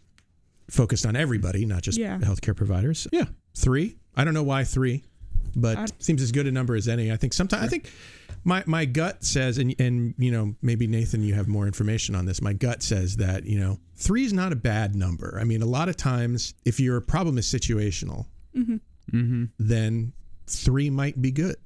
Focused 0.70 1.06
on 1.06 1.16
everybody, 1.16 1.64
not 1.64 1.82
just 1.82 1.98
Yeah. 1.98 2.18
healthcare 2.18 2.56
providers. 2.56 3.06
Yeah, 3.12 3.24
three. 3.54 3.96
I 4.16 4.24
don't 4.24 4.34
know 4.34 4.42
why 4.42 4.64
three, 4.64 5.04
but 5.54 5.78
Uh, 5.78 5.86
seems 5.98 6.22
as 6.22 6.32
good 6.32 6.46
a 6.46 6.52
number 6.52 6.74
as 6.74 6.88
any. 6.88 7.12
I 7.12 7.16
think 7.16 7.32
sometimes 7.32 7.64
I 7.64 7.68
think 7.68 7.90
my 8.44 8.62
my 8.66 8.84
gut 8.84 9.24
says, 9.24 9.58
and 9.58 9.74
and 9.78 10.14
you 10.18 10.30
know 10.30 10.54
maybe 10.62 10.86
Nathan, 10.86 11.22
you 11.22 11.34
have 11.34 11.48
more 11.48 11.66
information 11.66 12.14
on 12.14 12.26
this. 12.26 12.40
My 12.42 12.52
gut 12.52 12.82
says 12.82 13.16
that 13.16 13.44
you 13.46 13.58
know 13.58 13.78
three 13.94 14.24
is 14.24 14.32
not 14.32 14.52
a 14.52 14.56
bad 14.56 14.94
number. 14.94 15.38
I 15.40 15.44
mean, 15.44 15.62
a 15.62 15.66
lot 15.66 15.88
of 15.88 15.96
times 15.96 16.54
if 16.64 16.80
your 16.80 17.00
problem 17.00 17.38
is 17.38 17.46
situational, 17.46 18.26
Mhm. 18.56 18.80
Mm-hmm. 19.12 19.44
then 19.58 20.12
three 20.46 20.90
might 20.90 21.20
be 21.22 21.30
good. 21.30 21.56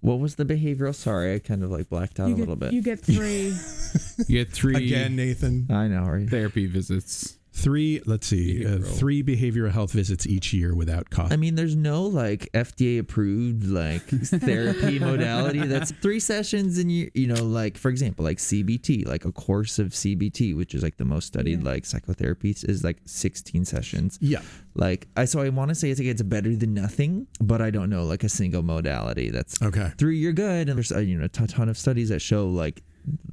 What 0.00 0.20
was 0.20 0.34
the 0.34 0.44
behavioral? 0.44 0.94
Sorry, 0.94 1.34
I 1.34 1.38
kind 1.38 1.62
of 1.64 1.70
like 1.70 1.88
blacked 1.88 2.20
out 2.20 2.28
you 2.28 2.34
a 2.34 2.36
get, 2.36 2.40
little 2.40 2.56
bit. 2.56 2.72
you 2.74 2.82
get 2.82 3.00
three 3.00 3.56
You 4.28 4.44
get 4.44 4.52
three 4.52 4.74
Again, 4.76 5.16
Nathan, 5.16 5.66
I 5.70 5.88
know. 5.88 6.02
Right? 6.04 6.28
therapy 6.28 6.66
visits. 6.66 7.38
Three. 7.56 8.02
Let's 8.04 8.26
see, 8.26 8.66
uh, 8.66 8.78
three 8.80 9.22
behavioral 9.22 9.70
health 9.70 9.92
visits 9.92 10.26
each 10.26 10.52
year 10.52 10.74
without 10.74 11.08
cost. 11.10 11.32
I 11.32 11.36
mean, 11.36 11.54
there's 11.54 11.76
no 11.76 12.02
like 12.02 12.50
FDA 12.52 12.98
approved 12.98 13.64
like 13.66 14.02
therapy 14.02 14.98
modality. 15.10 15.60
That's 15.60 15.92
three 15.92 16.20
sessions 16.20 16.78
and 16.78 16.90
you 16.90 17.10
you 17.14 17.26
know 17.26 17.42
like 17.44 17.78
for 17.78 17.88
example 17.90 18.24
like 18.24 18.38
CBT 18.38 19.06
like 19.06 19.24
a 19.24 19.32
course 19.32 19.78
of 19.78 19.88
CBT 19.90 20.56
which 20.56 20.74
is 20.74 20.82
like 20.82 20.96
the 20.96 21.04
most 21.04 21.26
studied 21.26 21.60
Yeah. 21.62 21.70
like 21.70 21.84
psychotherapies 21.84 22.68
is 22.68 22.82
like 22.84 22.98
16 23.06 23.64
sessions. 23.64 24.18
yeah, 24.20 24.42
Like 24.74 25.06
I 25.16 25.24
so 25.24 25.40
I 25.40 25.48
want 25.50 25.68
to 25.70 25.74
say 25.74 25.90
it's 25.90 26.00
like 26.00 26.08
it's 26.08 26.22
better 26.22 26.54
than 26.56 26.74
nothing, 26.74 27.26
but 27.40 27.62
I 27.62 27.70
don't 27.70 27.88
know 27.88 28.04
like 28.04 28.24
a 28.24 28.28
single 28.28 28.62
modality 28.62 29.30
that's 29.30 29.62
okay. 29.62 29.92
three 29.96 30.18
you're 30.18 30.32
good 30.32 30.68
and 30.68 30.76
there's 30.76 30.90
uh, 30.92 30.98
you 30.98 31.16
know 31.18 31.24
a 31.24 31.28
ton 31.28 31.68
of 31.68 31.78
studies 31.78 32.08
that 32.08 32.20
show 32.20 32.48
like 32.48 32.82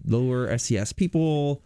lower 0.05 0.55
SES 0.57 0.93
people 0.93 1.63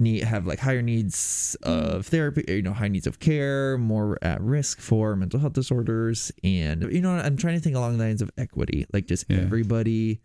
need 0.00 0.24
have 0.24 0.46
like 0.46 0.58
higher 0.58 0.82
needs 0.82 1.56
of 1.62 2.06
therapy 2.06 2.42
you 2.48 2.62
know 2.62 2.72
high 2.72 2.88
needs 2.88 3.06
of 3.06 3.18
care 3.20 3.76
more 3.78 4.18
at 4.22 4.40
risk 4.40 4.80
for 4.80 5.14
mental 5.16 5.38
health 5.38 5.52
disorders 5.52 6.32
and 6.42 6.82
you 6.92 7.00
know 7.00 7.10
i'm 7.12 7.36
trying 7.36 7.54
to 7.54 7.60
think 7.60 7.76
along 7.76 7.96
the 7.98 8.04
lines 8.04 8.22
of 8.22 8.30
equity 8.38 8.86
like 8.92 9.06
does 9.06 9.24
Yeah. 9.28 9.38
everybody 9.38 10.20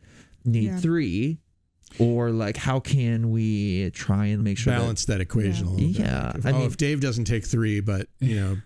need 0.46 0.64
Yeah. 0.72 0.78
three 0.80 1.40
or 2.00 2.30
like 2.32 2.58
how 2.58 2.80
can 2.80 3.32
we 3.32 3.90
try 3.92 4.26
and 4.28 4.44
make 4.44 4.58
sure 4.58 4.74
Balance 4.74 5.06
that 5.06 5.22
equation 5.22 5.68
a 5.68 5.72
little. 5.72 5.90
Yeah, 5.90 6.28
Like, 6.28 6.36
if, 6.38 6.46
I 6.46 6.52
oh, 6.52 6.58
mean- 6.60 6.68
if 6.68 6.78
Dave 6.78 7.00
doesn't 7.00 7.26
take 7.26 7.46
three, 7.46 7.80
but 7.80 8.08
you 8.20 8.36
know, 8.36 8.58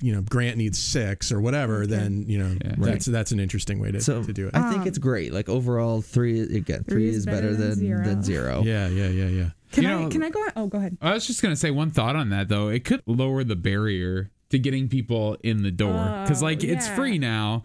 you 0.00 0.12
know, 0.14 0.22
Grant 0.22 0.56
needs 0.56 0.78
six 0.78 1.32
or 1.32 1.40
whatever, 1.40 1.86
then 1.86 2.24
you 2.28 2.38
know 2.38 2.56
Yeah. 2.64 2.74
that's 2.78 3.06
that's 3.06 3.32
an 3.32 3.40
interesting 3.40 3.78
way 3.80 3.90
to, 3.92 4.00
so 4.00 4.22
to 4.22 4.32
do 4.32 4.46
it. 4.48 4.54
i 4.54 4.70
think 4.70 4.82
Um, 4.82 4.88
it's 4.88 4.98
great 4.98 5.32
like 5.34 5.48
overall 5.48 6.00
three 6.02 6.40
again 6.40 6.84
three, 6.88 7.08
is, 7.08 7.26
better, 7.26 7.54
than 7.54 7.74
zero. 7.74 8.04
than 8.04 8.22
zero 8.22 8.62
yeah, 8.64 8.88
yeah, 8.88 9.08
yeah, 9.08 9.26
yeah. 9.28 9.50
Can 9.72 9.82
You 9.84 9.88
I 9.90 10.02
know- 10.02 10.08
can 10.08 10.22
I 10.22 10.30
go 10.30 10.44
oh 10.56 10.66
go 10.68 10.78
ahead 10.78 10.96
I 11.02 11.14
was 11.14 11.26
just 11.26 11.42
gonna 11.42 11.56
say 11.56 11.70
one 11.70 11.90
thought 11.90 12.14
on 12.16 12.28
that 12.30 12.48
though. 12.48 12.68
It 12.68 12.84
could 12.84 13.02
lower 13.06 13.42
the 13.44 13.56
barrier 13.56 14.30
to 14.50 14.58
getting 14.58 14.86
people 14.88 15.36
in 15.42 15.62
the 15.62 15.70
door 15.70 16.20
because 16.22 16.42
Oh, 16.42 16.46
like 16.46 16.62
it's 16.62 16.86
free 16.88 17.16
now, 17.18 17.62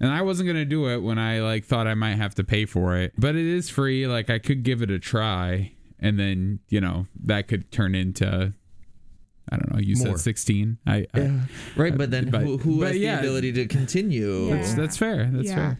and 0.00 0.10
I 0.10 0.22
wasn't 0.22 0.46
gonna 0.46 0.64
do 0.64 0.88
it 0.88 0.98
when 1.02 1.18
I 1.18 1.40
like 1.40 1.66
thought 1.66 1.86
I 1.86 1.94
might 1.94 2.14
have 2.16 2.34
to 2.36 2.44
pay 2.44 2.64
for 2.64 2.96
it, 2.96 3.12
but 3.18 3.36
it 3.36 3.44
is 3.46 3.68
free. 3.68 4.06
Like 4.06 4.30
I 4.30 4.38
could 4.38 4.62
give 4.62 4.80
it 4.80 4.90
a 4.90 4.98
try, 4.98 5.72
and 5.98 6.18
then 6.18 6.60
you 6.70 6.80
know 6.80 7.06
that 7.24 7.46
could 7.46 7.70
turn 7.70 7.94
into. 7.94 8.54
I 9.52 9.56
don't 9.56 9.72
know. 9.74 9.80
You 9.80 9.96
More. 9.96 10.06
said 10.16 10.20
sixteen. 10.20 10.78
I, 10.86 11.06
I 11.12 11.20
yeah 11.20 11.40
right 11.76 11.96
but 11.98 12.10
then 12.10 12.30
but- 12.30 12.42
who, 12.42 12.56
who 12.56 12.78
but 12.80 12.92
has 12.92 12.98
yeah. 12.98 13.16
the 13.16 13.20
ability 13.22 13.52
to 13.54 13.66
continue 13.66 14.46
Yeah. 14.48 14.54
that's 14.56 14.74
that's 14.74 14.96
fair. 14.96 15.28
That's 15.30 15.48
Yeah. 15.48 15.74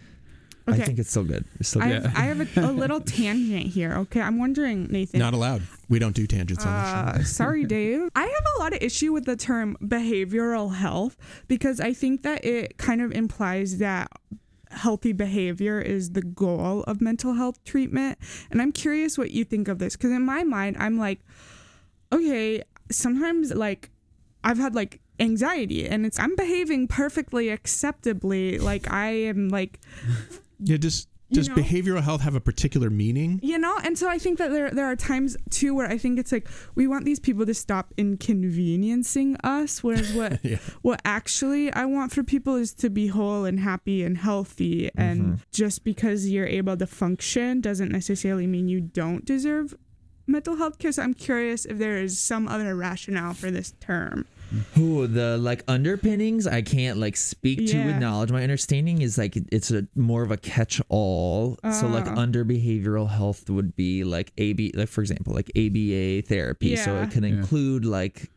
Fair. 0.67 0.75
I 0.75 0.79
think 0.79 0.99
it's 0.99 1.11
still 1.11 1.25
good. 1.25 1.45
It's 1.59 1.71
still 1.71 1.83
I 1.83 1.89
good. 1.89 2.07
have, 2.07 2.17
I 2.17 2.21
have 2.23 2.57
a, 2.57 2.61
a 2.61 2.73
little 2.73 3.01
tangent 3.19 3.67
here. 3.67 3.95
Okay, 3.95 4.21
I'm 4.21 4.39
wondering, 4.39 4.87
Nathan. 4.91 5.21
Not 5.21 5.35
allowed. 5.35 5.63
We 5.89 5.99
don't 5.99 6.15
do 6.15 6.27
tangents 6.27 6.65
on 6.65 6.73
the 6.73 6.89
show. 7.15 7.21
Uh, 7.21 7.25
sorry, 7.25 7.65
Dave. 7.65 8.09
I 8.15 8.23
have 8.23 8.45
a 8.57 8.63
lot 8.63 8.73
of 8.73 8.83
issue 8.83 9.13
with 9.13 9.25
the 9.25 9.37
term 9.37 9.77
behavioral 9.83 10.75
health 10.75 11.17
because 11.49 11.81
I 11.81 11.93
think 11.93 12.23
that 12.23 12.45
it 12.45 12.79
kind 12.79 13.01
of 13.03 13.13
implies 13.13 13.79
that 13.79 14.11
healthy 14.71 15.13
behavior 15.13 15.81
is 15.81 16.13
the 16.13 16.23
goal 16.23 16.85
of 16.85 17.01
mental 17.01 17.35
health 17.35 17.63
treatment. 17.65 18.19
And 18.51 18.63
I'm 18.63 18.73
curious 18.73 19.19
what 19.19 19.31
you 19.31 19.45
think 19.45 19.69
of 19.69 19.79
this 19.79 19.97
because 19.97 20.13
in 20.13 20.23
my 20.23 20.45
mind, 20.45 20.77
I'm 20.79 20.99
like, 20.99 21.21
okay, 22.13 22.63
sometimes 22.91 23.53
like 23.55 23.91
I've 24.45 24.59
had 24.59 24.75
like 24.75 25.01
anxiety 25.19 25.87
and 25.87 26.07
it's 26.07 26.19
I'm 26.19 26.35
behaving 26.37 26.89
perfectly 26.89 27.51
acceptably. 27.51 28.59
Like 28.59 28.91
I 28.91 29.11
am 29.11 29.49
like 29.49 29.81
Yeah, 30.63 30.77
does 30.77 31.07
You 31.31 31.37
does 31.37 31.49
know? 31.49 31.55
behavioral 31.55 32.03
health 32.03 32.21
have 32.23 32.35
a 32.35 32.41
particular 32.41 32.91
meaning? 32.91 33.39
you 33.43 33.59
know 33.59 33.77
and 33.85 33.97
so 33.97 34.09
i 34.09 34.19
think 34.19 34.39
that 34.39 34.51
there 34.51 34.71
there 34.71 34.87
are 34.87 34.97
times 34.97 35.37
too 35.51 35.75
where 35.77 35.89
i 35.89 35.97
think 35.97 36.19
it's 36.19 36.33
like 36.33 36.49
we 36.75 36.87
want 36.89 37.05
these 37.05 37.21
people 37.21 37.47
to 37.47 37.55
stop 37.55 37.95
inconveniencing 37.97 39.37
us 39.45 39.83
whereas 39.83 40.13
what 40.19 40.45
Yeah. 40.45 40.59
what 40.83 41.01
actually 41.05 41.73
i 41.73 41.85
want 41.85 42.13
for 42.13 42.23
people 42.23 42.57
is 42.57 42.73
to 42.75 42.91
be 42.91 43.09
whole 43.09 43.45
and 43.45 43.61
happy 43.61 44.03
and 44.03 44.19
healthy 44.19 44.91
and 44.97 45.21
mm-hmm. 45.21 45.35
just 45.53 45.85
because 45.85 46.29
you're 46.29 46.47
able 46.47 46.77
to 46.77 46.87
function 46.87 47.61
doesn't 47.61 47.91
necessarily 47.93 48.47
mean 48.47 48.69
you 48.69 48.81
don't 48.81 49.25
deserve 49.25 49.75
mental 50.27 50.57
health 50.57 50.79
care 50.79 50.93
so 50.93 51.03
i'm 51.03 51.15
curious 51.15 51.65
if 51.65 51.79
there 51.79 51.99
is 51.99 52.19
some 52.19 52.49
other 52.49 52.75
rationale 52.75 53.35
for 53.35 53.51
this 53.51 53.73
term 53.81 54.27
Ooh, 54.79 55.07
the 55.07 55.39
like 55.39 55.63
underpinnings 55.69 56.47
I 56.47 56.63
can't 56.63 56.99
like 56.99 57.17
speak 57.17 57.67
to 57.69 57.85
with 57.85 57.97
knowledge. 57.99 58.31
My 58.33 58.43
understanding 58.43 59.01
is 59.03 59.17
like 59.19 59.37
it's 59.53 59.71
a 59.71 59.87
more 59.95 60.23
of 60.23 60.31
a 60.31 60.37
catch-all. 60.37 61.59
so 61.73 61.87
like 61.87 62.07
Ah. 62.07 62.15
under 62.17 62.45
behavioral 62.45 63.09
health 63.11 63.49
would 63.51 63.77
be 63.77 64.03
like 64.05 64.33
AB, 64.39 64.73
like 64.75 64.89
for 64.89 65.01
example, 65.03 65.35
like 65.35 65.51
ABA 65.57 66.23
therapy. 66.23 66.77
So 66.77 67.01
it 67.03 67.11
can 67.11 67.23
Yeah. 67.25 67.31
include 67.31 67.85
like 67.85 68.31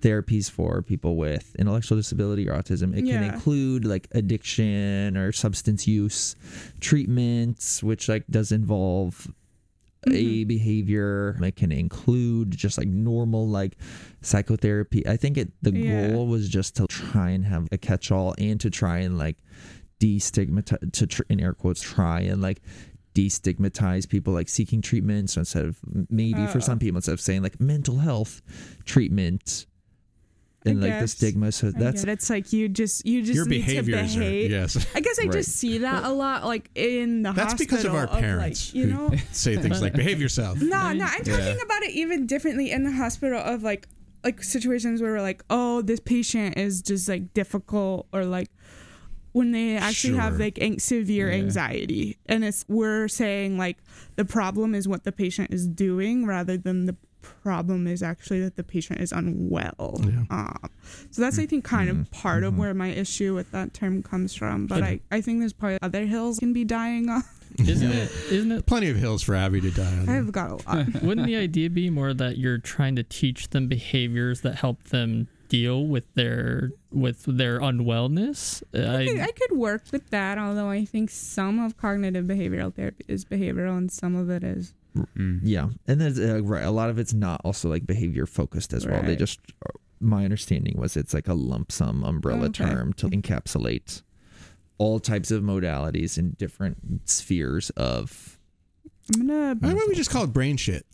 therapies 0.00 0.50
for 0.50 0.80
people 0.82 1.16
with 1.16 1.54
intellectual 1.58 1.98
disability 1.98 2.48
or 2.48 2.54
autism. 2.54 2.92
It 2.94 3.02
can 3.02 3.06
Yeah. 3.06 3.34
include 3.34 3.84
like 3.84 4.08
addiction 4.12 5.16
or 5.16 5.30
substance 5.30 5.86
use 5.86 6.34
treatments, 6.80 7.82
which 7.82 8.08
like 8.08 8.24
does 8.30 8.50
involve 8.50 9.28
Mm-hmm. 10.06 10.16
a 10.16 10.44
behavior. 10.44 11.36
It 11.42 11.56
can 11.56 11.70
include 11.72 12.52
just 12.52 12.78
like 12.78 12.88
normal 12.88 13.46
like 13.48 13.76
psychotherapy. 14.22 15.06
I 15.06 15.16
think 15.16 15.36
it 15.36 15.52
the 15.62 15.72
Yeah. 15.72 16.10
goal 16.12 16.26
was 16.26 16.48
just 16.48 16.76
to 16.76 16.86
try 16.86 17.30
and 17.30 17.44
have 17.44 17.68
a 17.70 17.76
catch-all 17.78 18.34
and 18.38 18.58
to 18.60 18.70
try 18.70 18.98
and 19.00 19.18
like 19.18 19.36
destigmatize 20.00 20.92
to 20.92 21.06
tr- 21.06 21.22
in 21.28 21.40
air 21.40 21.52
quotes 21.52 21.82
try 21.82 22.20
and 22.20 22.40
like 22.40 22.62
destigmatize 23.14 24.08
people 24.08 24.32
like 24.32 24.48
seeking 24.48 24.80
treatment. 24.80 25.28
So 25.30 25.40
instead 25.40 25.64
of 25.66 25.78
maybe 26.08 26.46
for 26.46 26.58
Oh. 26.58 26.60
some 26.60 26.78
people 26.78 26.98
instead 26.98 27.12
of 27.12 27.20
saying 27.20 27.42
like 27.42 27.60
mental 27.60 27.98
health 27.98 28.40
treatment 28.84 29.66
and 30.66 30.84
I 30.84 30.88
like 30.88 31.00
the 31.00 31.08
stigma. 31.08 31.52
So 31.52 31.68
I 31.68 31.70
that's 31.70 32.02
it. 32.02 32.08
it's 32.10 32.28
like 32.30 32.52
you 32.52 32.68
just 32.68 33.06
you 33.06 33.22
just 33.22 33.34
Your 33.34 33.46
need 33.46 33.64
behaviors 33.66 34.14
to 34.14 34.20
are 34.26 34.30
yes. 34.30 34.86
I 34.94 35.00
guess 35.00 35.18
I 35.18 35.22
Right. 35.24 35.32
just 35.32 35.52
see 35.52 35.78
that 35.78 36.04
a 36.04 36.10
lot, 36.10 36.44
like 36.44 36.70
in 36.74 37.22
the 37.22 37.32
hospital. 37.32 37.48
That's 37.48 37.58
because 37.58 37.84
of 37.84 37.94
our 37.94 38.06
parents 38.06 38.68
like, 38.68 38.74
you 38.74 38.86
who 38.88 39.10
know. 39.10 39.16
say 39.32 39.56
things 39.56 39.80
like 39.82 39.94
behave 39.94 40.20
yourself. 40.26 40.60
No, 40.60 40.66
no, 40.68 40.76
I'm 40.78 40.98
Yeah. 40.98 41.06
talking 41.36 41.60
about 41.62 41.82
it 41.84 41.90
even 41.92 42.26
differently 42.26 42.70
in 42.70 42.84
the 42.84 42.92
hospital 42.92 43.38
of 43.40 43.62
like 43.62 43.88
like 44.22 44.42
situations 44.42 45.00
where 45.00 45.12
we're 45.12 45.22
like, 45.22 45.42
oh, 45.48 45.80
this 45.80 45.98
patient 46.00 46.58
is 46.58 46.82
just 46.82 47.08
like 47.08 47.32
difficult 47.32 48.06
or 48.12 48.24
like 48.26 48.48
when 49.32 49.52
they 49.52 49.76
actually 49.76 50.16
have 50.16 50.38
like 50.40 50.58
an- 50.58 50.78
severe 50.78 51.30
Yeah. 51.30 51.38
anxiety 51.38 52.18
and 52.26 52.44
it's 52.44 52.64
we're 52.68 53.06
saying 53.08 53.56
like 53.56 53.78
the 54.16 54.24
problem 54.24 54.74
is 54.74 54.88
what 54.88 55.04
the 55.04 55.12
patient 55.12 55.54
is 55.54 55.66
doing 55.68 56.26
rather 56.26 56.56
than 56.56 56.86
the 56.86 56.96
problem 57.22 57.86
is 57.86 58.02
actually 58.02 58.40
that 58.40 58.56
the 58.56 58.62
patient 58.64 59.00
is 59.00 59.12
unwell 59.12 60.00
Yeah. 60.04 60.24
um, 60.30 60.70
so 61.10 61.22
that's 61.22 61.38
i 61.38 61.46
think 61.46 61.64
kind 61.64 61.88
of 61.90 62.10
part 62.10 62.44
of 62.44 62.56
where 62.58 62.74
my 62.74 62.88
issue 62.88 63.34
with 63.34 63.50
that 63.52 63.74
term 63.74 64.02
comes 64.02 64.34
from 64.34 64.66
but 64.66 64.82
I, 64.82 65.00
I 65.10 65.20
think 65.20 65.40
there's 65.40 65.52
probably 65.52 65.78
other 65.82 66.06
hills 66.06 66.38
can 66.38 66.52
be 66.52 66.64
dying 66.64 67.08
on 67.08 67.22
Isn't 67.58 67.90
it? 67.90 68.12
Isn't 68.30 68.52
it? 68.52 68.66
Plenty 68.66 68.90
of 68.90 68.96
hills 68.96 69.24
for 69.24 69.34
Abby 69.34 69.60
to 69.60 69.70
die 69.72 69.98
on. 69.98 70.08
i've 70.08 70.30
got 70.32 70.50
a 70.50 70.54
lot 70.68 70.86
Wouldn't 71.02 71.26
the 71.26 71.36
idea 71.36 71.68
be 71.68 71.90
more 71.90 72.14
that 72.14 72.38
you're 72.38 72.58
trying 72.58 72.94
to 72.96 73.02
teach 73.02 73.50
them 73.50 73.66
behaviors 73.66 74.42
that 74.42 74.54
help 74.54 74.84
them 74.84 75.26
deal 75.48 75.84
with 75.84 76.04
their 76.14 76.70
with 76.92 77.24
their 77.24 77.58
unwellness? 77.58 78.62
I 78.72 79.04
could, 79.06 79.18
I, 79.18 79.24
I 79.24 79.32
could 79.32 79.58
work 79.58 79.82
with 79.90 80.10
that, 80.10 80.38
although 80.38 80.68
I 80.68 80.84
think 80.84 81.10
some 81.10 81.58
of 81.58 81.76
cognitive 81.76 82.24
behavioral 82.26 82.72
therapy 82.72 83.04
is 83.08 83.24
behavioral 83.24 83.76
and 83.76 83.90
some 83.90 84.14
of 84.14 84.30
it 84.30 84.44
is. 84.44 84.72
Mm. 84.96 85.40
Yeah, 85.42 85.68
and 85.86 86.00
there's 86.00 86.18
uh, 86.18 86.42
right. 86.42 86.64
A 86.64 86.70
lot 86.70 86.90
of 86.90 86.98
it's 86.98 87.12
not 87.12 87.40
also 87.44 87.68
like 87.68 87.86
behavior 87.86 88.26
focused 88.26 88.72
as 88.72 88.86
well. 88.86 89.02
They 89.02 89.16
just, 89.16 89.38
my 90.00 90.24
understanding 90.24 90.76
was 90.78 90.96
it's 90.96 91.14
like 91.14 91.28
a 91.28 91.34
lump 91.34 91.70
sum 91.72 92.02
umbrella 92.04 92.46
Okay. 92.46 92.64
term 92.64 92.92
to 92.94 93.08
encapsulate 93.08 94.02
all 94.78 94.98
types 94.98 95.30
of 95.30 95.42
modalities 95.42 96.18
in 96.18 96.30
different 96.38 97.08
spheres 97.08 97.70
of. 97.70 98.38
I'm 99.14 99.26
gonna. 99.26 99.54
Why 99.60 99.72
don't 99.74 99.88
we 99.88 99.94
just 99.94 100.10
call 100.10 100.24
it 100.24 100.32
brain 100.32 100.56
shit? 100.56 100.86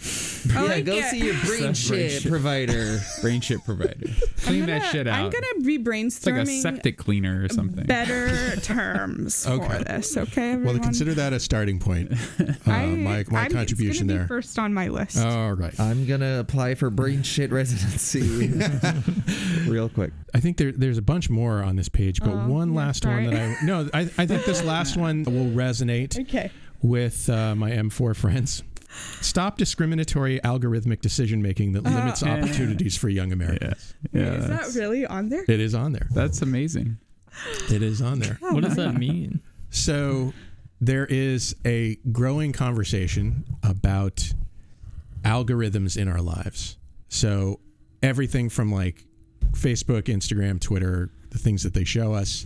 I 0.50 0.54
yeah, 0.54 0.60
like 0.62 0.84
go 0.84 0.92
it. 0.96 1.04
see 1.04 1.18
your 1.24 1.34
brain 1.44 1.74
Separate 1.74 1.76
shit 1.76 2.22
shit. 2.22 2.30
provider. 2.30 2.98
Brain 3.22 3.40
shit 3.40 3.64
provider. 3.64 4.06
Clean 4.38 4.62
I'm 4.62 4.66
that 4.68 4.78
gonna- 4.80 4.92
shit 4.92 5.06
out. 5.06 5.14
I'm 5.24 5.30
gonna 5.30 5.46
be 5.64 5.74
it's 5.76 5.86
like 6.26 6.34
a 6.34 6.38
brainstorming 6.38 6.60
septic 6.62 6.98
cleaner 6.98 7.44
or 7.44 7.48
something. 7.48 7.84
better 7.86 8.56
terms 8.62 9.46
Okay. 9.46 9.66
for 9.78 9.84
this. 9.84 10.16
Okay, 10.16 10.52
everyone. 10.52 10.74
Well, 10.76 10.82
consider 10.84 11.14
that 11.14 11.32
a 11.32 11.40
starting 11.40 11.78
point. 11.78 12.12
Uh, 12.64 12.70
I, 12.70 12.86
my 12.86 13.24
my 13.28 13.40
I'm, 13.42 13.50
contribution 13.50 13.90
it's 13.90 14.00
gonna 14.00 14.12
there. 14.12 14.22
Be 14.22 14.28
first 14.28 14.58
on 14.58 14.72
my 14.72 14.88
list. 14.88 15.18
All 15.18 15.52
right. 15.54 15.78
I'm 15.80 16.06
gonna 16.06 16.38
apply 16.38 16.74
for 16.76 16.90
brain 16.90 17.22
shit 17.22 17.50
residency 17.50 18.20
real 19.68 19.88
quick. 19.88 20.12
I 20.34 20.40
think 20.40 20.56
there, 20.58 20.72
there's 20.72 20.98
a 20.98 21.02
bunch 21.02 21.28
more 21.30 21.62
on 21.62 21.76
this 21.76 21.88
page, 21.88 22.20
but 22.20 22.30
Oh, 22.30 22.48
one 22.48 22.72
yeah, 22.72 22.78
last 22.78 23.04
one 23.04 23.24
that. 23.30 23.58
I 23.62 23.64
no, 23.64 23.88
I, 23.92 24.00
I 24.18 24.26
think 24.26 24.44
this 24.44 24.62
last 24.64 24.96
one 24.96 25.24
will 25.24 25.50
resonate 25.50 26.18
okay. 26.20 26.50
with 26.82 27.28
uh, 27.28 27.54
my 27.54 27.70
M4 27.70 28.14
friends. 28.16 28.62
Stop 29.20 29.56
discriminatory 29.58 30.38
algorithmic 30.44 31.00
decision 31.00 31.40
making 31.42 31.72
that 31.72 31.86
Uh, 31.86 31.90
limits 31.90 32.22
Yeah. 32.22 32.32
opportunities 32.34 32.96
for 32.96 33.08
young 33.08 33.32
Americans. 33.32 33.94
Wait, 34.12 34.20
Yeah, 34.22 34.34
is 34.34 34.46
that 34.74 34.80
really 34.80 35.06
on 35.06 35.28
there? 35.28 35.44
It 35.48 35.60
is 35.60 35.74
on 35.74 35.92
there. 35.92 36.08
That's 36.12 36.42
amazing. 36.42 36.98
It 37.70 37.82
is 37.82 38.02
on 38.02 38.18
there. 38.18 38.38
Oh 38.42 38.52
what 38.54 38.62
does 38.64 38.76
that 38.76 38.94
mean? 38.94 39.40
So 39.70 40.34
there 40.80 41.06
is 41.06 41.54
a 41.64 41.96
growing 42.10 42.52
conversation 42.52 43.44
about 43.62 44.34
algorithms 45.24 45.96
in 45.96 46.08
our 46.08 46.20
lives. 46.20 46.76
So 47.08 47.60
everything 48.02 48.48
from 48.48 48.72
like 48.72 49.04
Facebook, 49.52 50.02
Instagram, 50.04 50.60
Twitter, 50.60 51.10
the 51.30 51.38
things 51.38 51.62
that 51.62 51.72
they 51.74 51.84
show 51.84 52.12
us, 52.12 52.44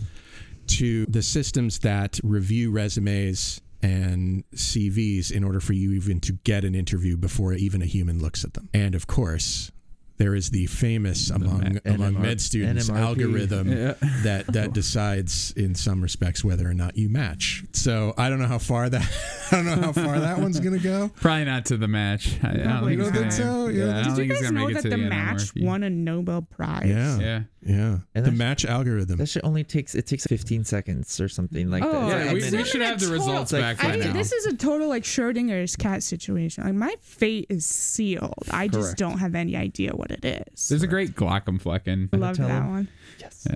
to 0.67 1.05
the 1.07 1.21
systems 1.21 1.79
that 1.79 2.19
review 2.23 2.71
resumes 2.71 3.61
and 3.81 4.43
CVs 4.55 5.31
in 5.31 5.43
order 5.43 5.59
for 5.59 5.73
you 5.73 5.91
even 5.93 6.19
to 6.21 6.33
get 6.33 6.63
an 6.63 6.75
interview 6.75 7.17
before 7.17 7.53
even 7.53 7.81
a 7.81 7.85
human 7.85 8.19
looks 8.19 8.43
at 8.43 8.53
them. 8.53 8.69
And 8.73 8.95
of 8.95 9.07
course, 9.07 9.71
there 10.17 10.33
is 10.35 10.49
the 10.49 10.65
famous 10.65 11.29
among 11.29 11.59
ma- 11.61 11.79
among 11.93 12.13
NMR 12.15 12.19
med 12.21 12.41
students 12.41 12.89
NMRP. 12.89 12.99
algorithm 12.99 13.71
Yeah. 13.71 13.93
that 14.23 14.47
that 14.47 14.73
decides 14.73 15.51
in 15.55 15.75
some 15.75 16.01
respects 16.01 16.43
whether 16.43 16.67
or 16.69 16.73
not 16.73 16.97
you 16.97 17.09
match. 17.09 17.63
So 17.73 18.13
I 18.17 18.29
don't 18.29 18.39
know 18.39 18.47
how 18.47 18.57
far 18.57 18.89
that 18.89 19.01
I 19.51 19.55
don't 19.57 19.65
know 19.65 19.75
how 19.75 19.91
far 19.93 20.19
that 20.19 20.39
one's 20.39 20.59
gonna 20.59 20.79
go. 20.79 21.09
Probably 21.21 21.45
not 21.45 21.65
to 21.65 21.77
the 21.77 21.87
match. 21.87 22.37
I, 22.43 22.49
I 22.49 22.53
don't 22.53 22.63
Probably 22.67 22.95
think 22.95 22.97
You 22.97 23.03
don't 23.03 23.13
gonna, 23.13 23.31
think 23.31 23.31
so? 23.31 23.67
Yeah. 23.67 23.85
Yeah, 23.85 23.99
I 23.99 24.03
don't 24.03 24.15
Did 24.15 24.27
you 24.27 24.33
guys 24.33 24.51
know 24.51 24.69
that 24.73 24.83
the 24.83 24.89
the 24.89 24.97
match 24.97 25.37
NMRP. 25.53 25.63
won 25.65 25.83
a 25.83 25.89
Nobel 25.89 26.41
Prize? 26.41 26.85
Yeah, 26.87 27.19
Yeah. 27.19 27.41
yeah. 27.61 27.75
And 27.75 28.25
the 28.25 28.31
that's- 28.31 28.37
match 28.37 28.65
algorithm. 28.65 29.17
That 29.17 29.29
shit 29.29 29.43
only 29.43 29.63
takes 29.63 29.93
it 29.95 30.07
takes 30.07 30.25
15 30.25 30.63
seconds 30.65 31.19
or 31.21 31.29
something 31.29 31.69
like 31.69 31.83
Oh, 31.83 32.09
that. 32.09 32.25
Yeah, 32.25 32.31
It's 32.33 32.51
we, 32.51 32.57
we 32.57 32.63
should 32.65 32.81
have 32.81 32.99
the 32.99 33.05
Total- 33.05 33.19
results 33.21 33.51
like 33.53 33.61
back 33.61 33.77
five 33.77 33.99
by 33.99 34.03
I, 34.05 34.07
now. 34.07 34.13
this 34.13 34.31
is 34.31 34.45
a 34.47 34.55
total 34.55 34.87
like 34.89 35.03
Schrodinger's 35.03 35.75
cat 35.75 36.01
situation. 36.03 36.63
Like 36.63 36.73
my 36.73 36.95
fate 37.01 37.45
is 37.49 37.65
sealed. 37.65 38.33
I 38.51 38.67
just 38.67 38.79
Correct. 38.81 38.99
don't 38.99 39.19
have 39.19 39.35
any 39.35 39.55
idea 39.55 39.91
what 39.91 40.06
it 40.11 40.25
is. 40.25 40.69
There's 40.69 40.83
a 40.83 40.87
great 40.87 41.15
Glaucomflecken. 41.15 42.09
Love 42.17 42.37
that 42.37 42.49
him. 42.49 42.69
one. 42.69 42.89
Yes. 43.19 43.47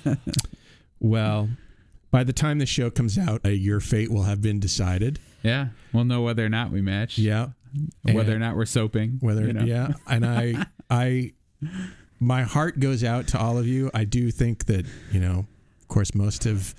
well, 1.00 1.48
by 2.10 2.24
the 2.24 2.32
time 2.32 2.58
the 2.58 2.66
show 2.66 2.90
comes 2.90 3.18
out, 3.18 3.44
uh, 3.44 3.48
your 3.48 3.80
fate 3.80 4.10
will 4.10 4.22
have 4.24 4.40
been 4.40 4.60
decided. 4.60 5.18
Yeah, 5.42 5.68
we'll 5.92 6.04
know 6.04 6.22
whether 6.22 6.44
or 6.44 6.48
not 6.48 6.70
we 6.70 6.80
match. 6.80 7.18
Yeah. 7.18 7.48
whether 8.02 8.34
or 8.34 8.38
not 8.38 8.56
we're 8.56 8.66
soaping. 8.66 9.18
whether 9.20 9.46
you 9.46 9.52
know? 9.52 9.64
yeah, 9.64 9.88
and 10.06 10.24
I 10.24 10.66
I 10.90 11.32
my 12.20 12.42
heart 12.42 12.80
goes 12.80 13.04
out 13.04 13.28
to 13.28 13.38
all 13.38 13.58
of 13.58 13.66
you. 13.66 13.90
I 13.92 14.04
do 14.04 14.30
think 14.30 14.66
that, 14.66 14.86
you 15.12 15.20
know, 15.20 15.46
of 15.80 15.88
course 15.88 16.14
most 16.14 16.46
of 16.46 16.74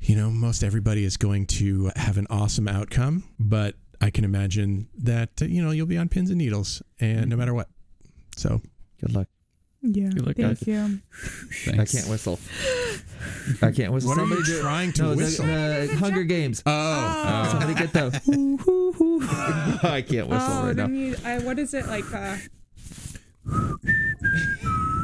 you 0.00 0.14
know, 0.14 0.30
most 0.30 0.62
everybody 0.62 1.04
is 1.04 1.16
going 1.16 1.46
to 1.46 1.90
have 1.96 2.16
an 2.16 2.26
awesome 2.30 2.68
outcome, 2.68 3.24
but 3.40 3.74
I 4.00 4.10
can 4.10 4.24
imagine 4.24 4.88
that 4.98 5.30
uh, 5.40 5.46
you 5.46 5.62
know, 5.62 5.70
you'll 5.70 5.86
be 5.86 5.98
on 5.98 6.08
pins 6.08 6.30
and 6.30 6.38
needles 6.38 6.82
and 7.00 7.28
no 7.28 7.36
matter 7.36 7.54
what. 7.54 7.68
So, 8.36 8.60
Good 9.00 9.14
luck. 9.14 9.28
Yeah. 9.82 10.08
Good 10.08 10.26
luck, 10.26 10.36
Thank 10.36 10.58
guys. 10.60 10.66
you. 10.66 11.00
I 11.68 11.84
can't 11.84 12.08
whistle. 12.08 12.38
I 13.62 13.70
can't 13.70 13.92
whistle. 13.92 14.08
what 14.10 14.18
are 14.18 14.22
Somebody 14.22 14.40
you 14.40 14.46
do- 14.56 14.60
trying 14.62 14.92
to 14.94 15.02
no, 15.02 15.14
whistle? 15.14 15.46
The, 15.46 15.96
Hunger 15.98 16.24
Games. 16.24 16.62
oh. 16.66 17.48
Somebody 17.50 17.74
get 17.74 17.92
the. 17.92 19.80
I 19.82 20.02
can't 20.02 20.28
whistle 20.28 20.48
Oh, 20.50 20.66
right 20.66 20.76
now. 20.76 20.86
then 20.86 20.96
you, 20.96 21.16
I, 21.24 21.38
what 21.40 21.58
is 21.58 21.72
it 21.74 21.86
like? 21.86 22.04
Uh, 22.12 22.36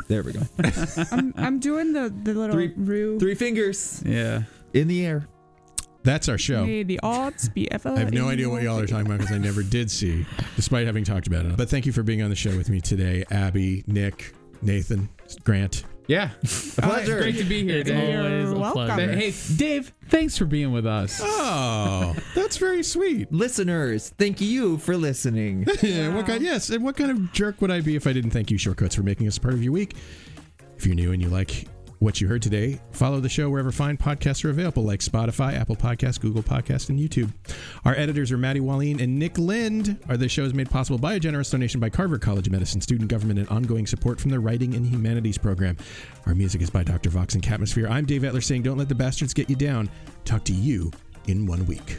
There 0.09 0.23
we 0.23 0.33
go. 0.33 0.41
I'm, 1.13 1.33
I'm 1.37 1.59
doing 1.61 1.93
the 1.93 2.13
the 2.25 2.35
little 2.35 2.55
Three- 2.57 2.73
rue. 2.77 3.19
Three 3.21 3.35
fingers 3.35 4.03
Yeah. 4.05 4.43
in 4.75 4.89
the 4.89 5.07
air. 5.07 5.27
That's 6.05 6.29
our 6.29 6.39
show. 6.39 6.67
May 6.67 6.83
the 6.83 6.99
odds 7.03 7.49
be 7.49 7.71
ever. 7.71 7.91
I 7.91 7.99
have 8.01 8.13
no 8.13 8.29
idea 8.29 8.49
what 8.49 8.63
y'all 8.63 8.79
are 8.81 8.87
talking 8.87 9.07
about 9.07 9.19
because 9.21 9.33
I 9.35 9.39
never 9.39 9.63
did 9.63 9.91
see, 9.91 10.27
despite 10.57 10.87
having 10.87 11.05
talked 11.05 11.27
about 11.29 11.47
it. 11.47 11.57
But 11.57 11.69
thank 11.69 11.87
you 11.87 11.93
for 11.93 12.03
being 12.03 12.23
on 12.23 12.31
the 12.31 12.37
show 12.37 12.57
with 12.57 12.69
me 12.71 12.81
today, 12.81 13.25
Abby, 13.31 13.85
Nick, 13.87 14.35
Nathan, 14.63 15.09
Grant. 15.45 15.85
Yeah. 16.09 16.31
pleasure. 16.45 17.21
Great 17.21 17.37
to 17.37 17.45
be 17.45 17.63
here, 17.63 17.79
It's 17.79 17.89
Dave. 17.89 18.19
always 18.19 18.51
a 18.51 18.55
welcome. 18.59 18.85
pleasure. 18.97 19.13
Hey, 19.17 19.33
Dave, 19.57 19.93
thanks 20.09 20.37
for 20.37 20.45
being 20.45 20.73
with 20.73 20.85
us. 20.85 21.21
Oh, 21.23 22.15
that's 22.35 22.57
very 22.57 22.83
sweet. 22.83 23.33
Listeners, 23.33 24.13
thank 24.19 24.41
you 24.41 24.79
for 24.79 24.97
listening. 24.97 25.67
Yeah, 25.83 26.09
what 26.15 26.27
kind? 26.27 26.43
Yes, 26.43 26.71
and 26.71 26.83
what 26.85 26.97
kind 26.97 27.11
of 27.13 27.33
jerk 27.33 27.61
would 27.61 27.71
I 27.71 27.81
be 27.81 27.95
if 27.95 28.07
I 28.09 28.13
didn't 28.13 28.31
thank 28.33 28.51
you, 28.51 28.59
Shortcoats, 28.59 28.97
for 28.97 29.03
making 29.05 29.29
us 29.29 29.39
part 29.39 29.55
of 29.55 29.63
your 29.63 29.73
week? 29.73 29.95
If 30.77 30.85
you're 30.87 30.97
new 30.97 31.13
and 31.13 31.23
you 31.23 31.29
like 31.29 31.67
what 32.03 32.21
you 32.21 32.27
heard 32.27 32.43
today, 32.43 32.81
follow 32.91 33.21
the 33.21 33.29
show 33.29 33.49
wherever 33.49 33.71
fine 33.71 33.97
podcasts 33.97 34.45
are 34.45 34.51
available, 34.51 34.83
like 34.83 35.01
Spotify, 35.01 35.55
Apple 35.55 35.77
Podcasts, 35.77 36.21
Google 36.21 36.43
Podcasts, 36.43 36.89
and 36.89 36.99
YouTube. 36.99 37.33
Our 37.85 37.95
editors 37.95 38.33
are 38.33 38.39
Maddie 38.39 38.61
Wallin 38.61 39.01
and 39.01 39.19
Nick 39.19 39.39
Lind. 39.39 39.99
Our 40.09 40.17
the 40.17 40.29
show 40.29 40.43
is 40.43 40.53
made 40.53 40.69
possible 40.69 40.99
by 40.99 41.15
a 41.15 41.21
generous 41.21 41.51
donation 41.51 41.79
by 41.81 41.91
Carver 41.91 42.19
College 42.19 42.49
of 42.49 42.53
Medicine, 42.53 42.81
student 42.81 43.09
government, 43.09 43.39
and 43.39 43.49
ongoing 43.49 43.87
support 43.87 44.21
from 44.21 44.33
the 44.33 44.41
Writing 44.41 44.75
and 44.75 44.85
Humanities 44.85 45.39
program. 45.39 45.77
Our 46.27 46.35
music 46.35 46.61
is 46.61 46.71
by 46.71 46.83
Dr. 46.83 47.11
Vox 47.11 47.35
and 47.35 47.43
Catmosphere. 47.43 47.89
I'm 47.89 48.05
Dave 48.05 48.23
Etler 48.23 48.43
saying, 48.43 48.63
don't 48.63 48.79
let 48.79 48.89
the 48.89 48.95
bastards 48.97 49.33
get 49.33 49.49
you 49.49 49.57
down. 49.57 49.89
Talk 50.25 50.45
to 50.45 50.53
you 50.53 50.91
in 51.29 51.47
one 51.47 51.65
week. 51.67 51.99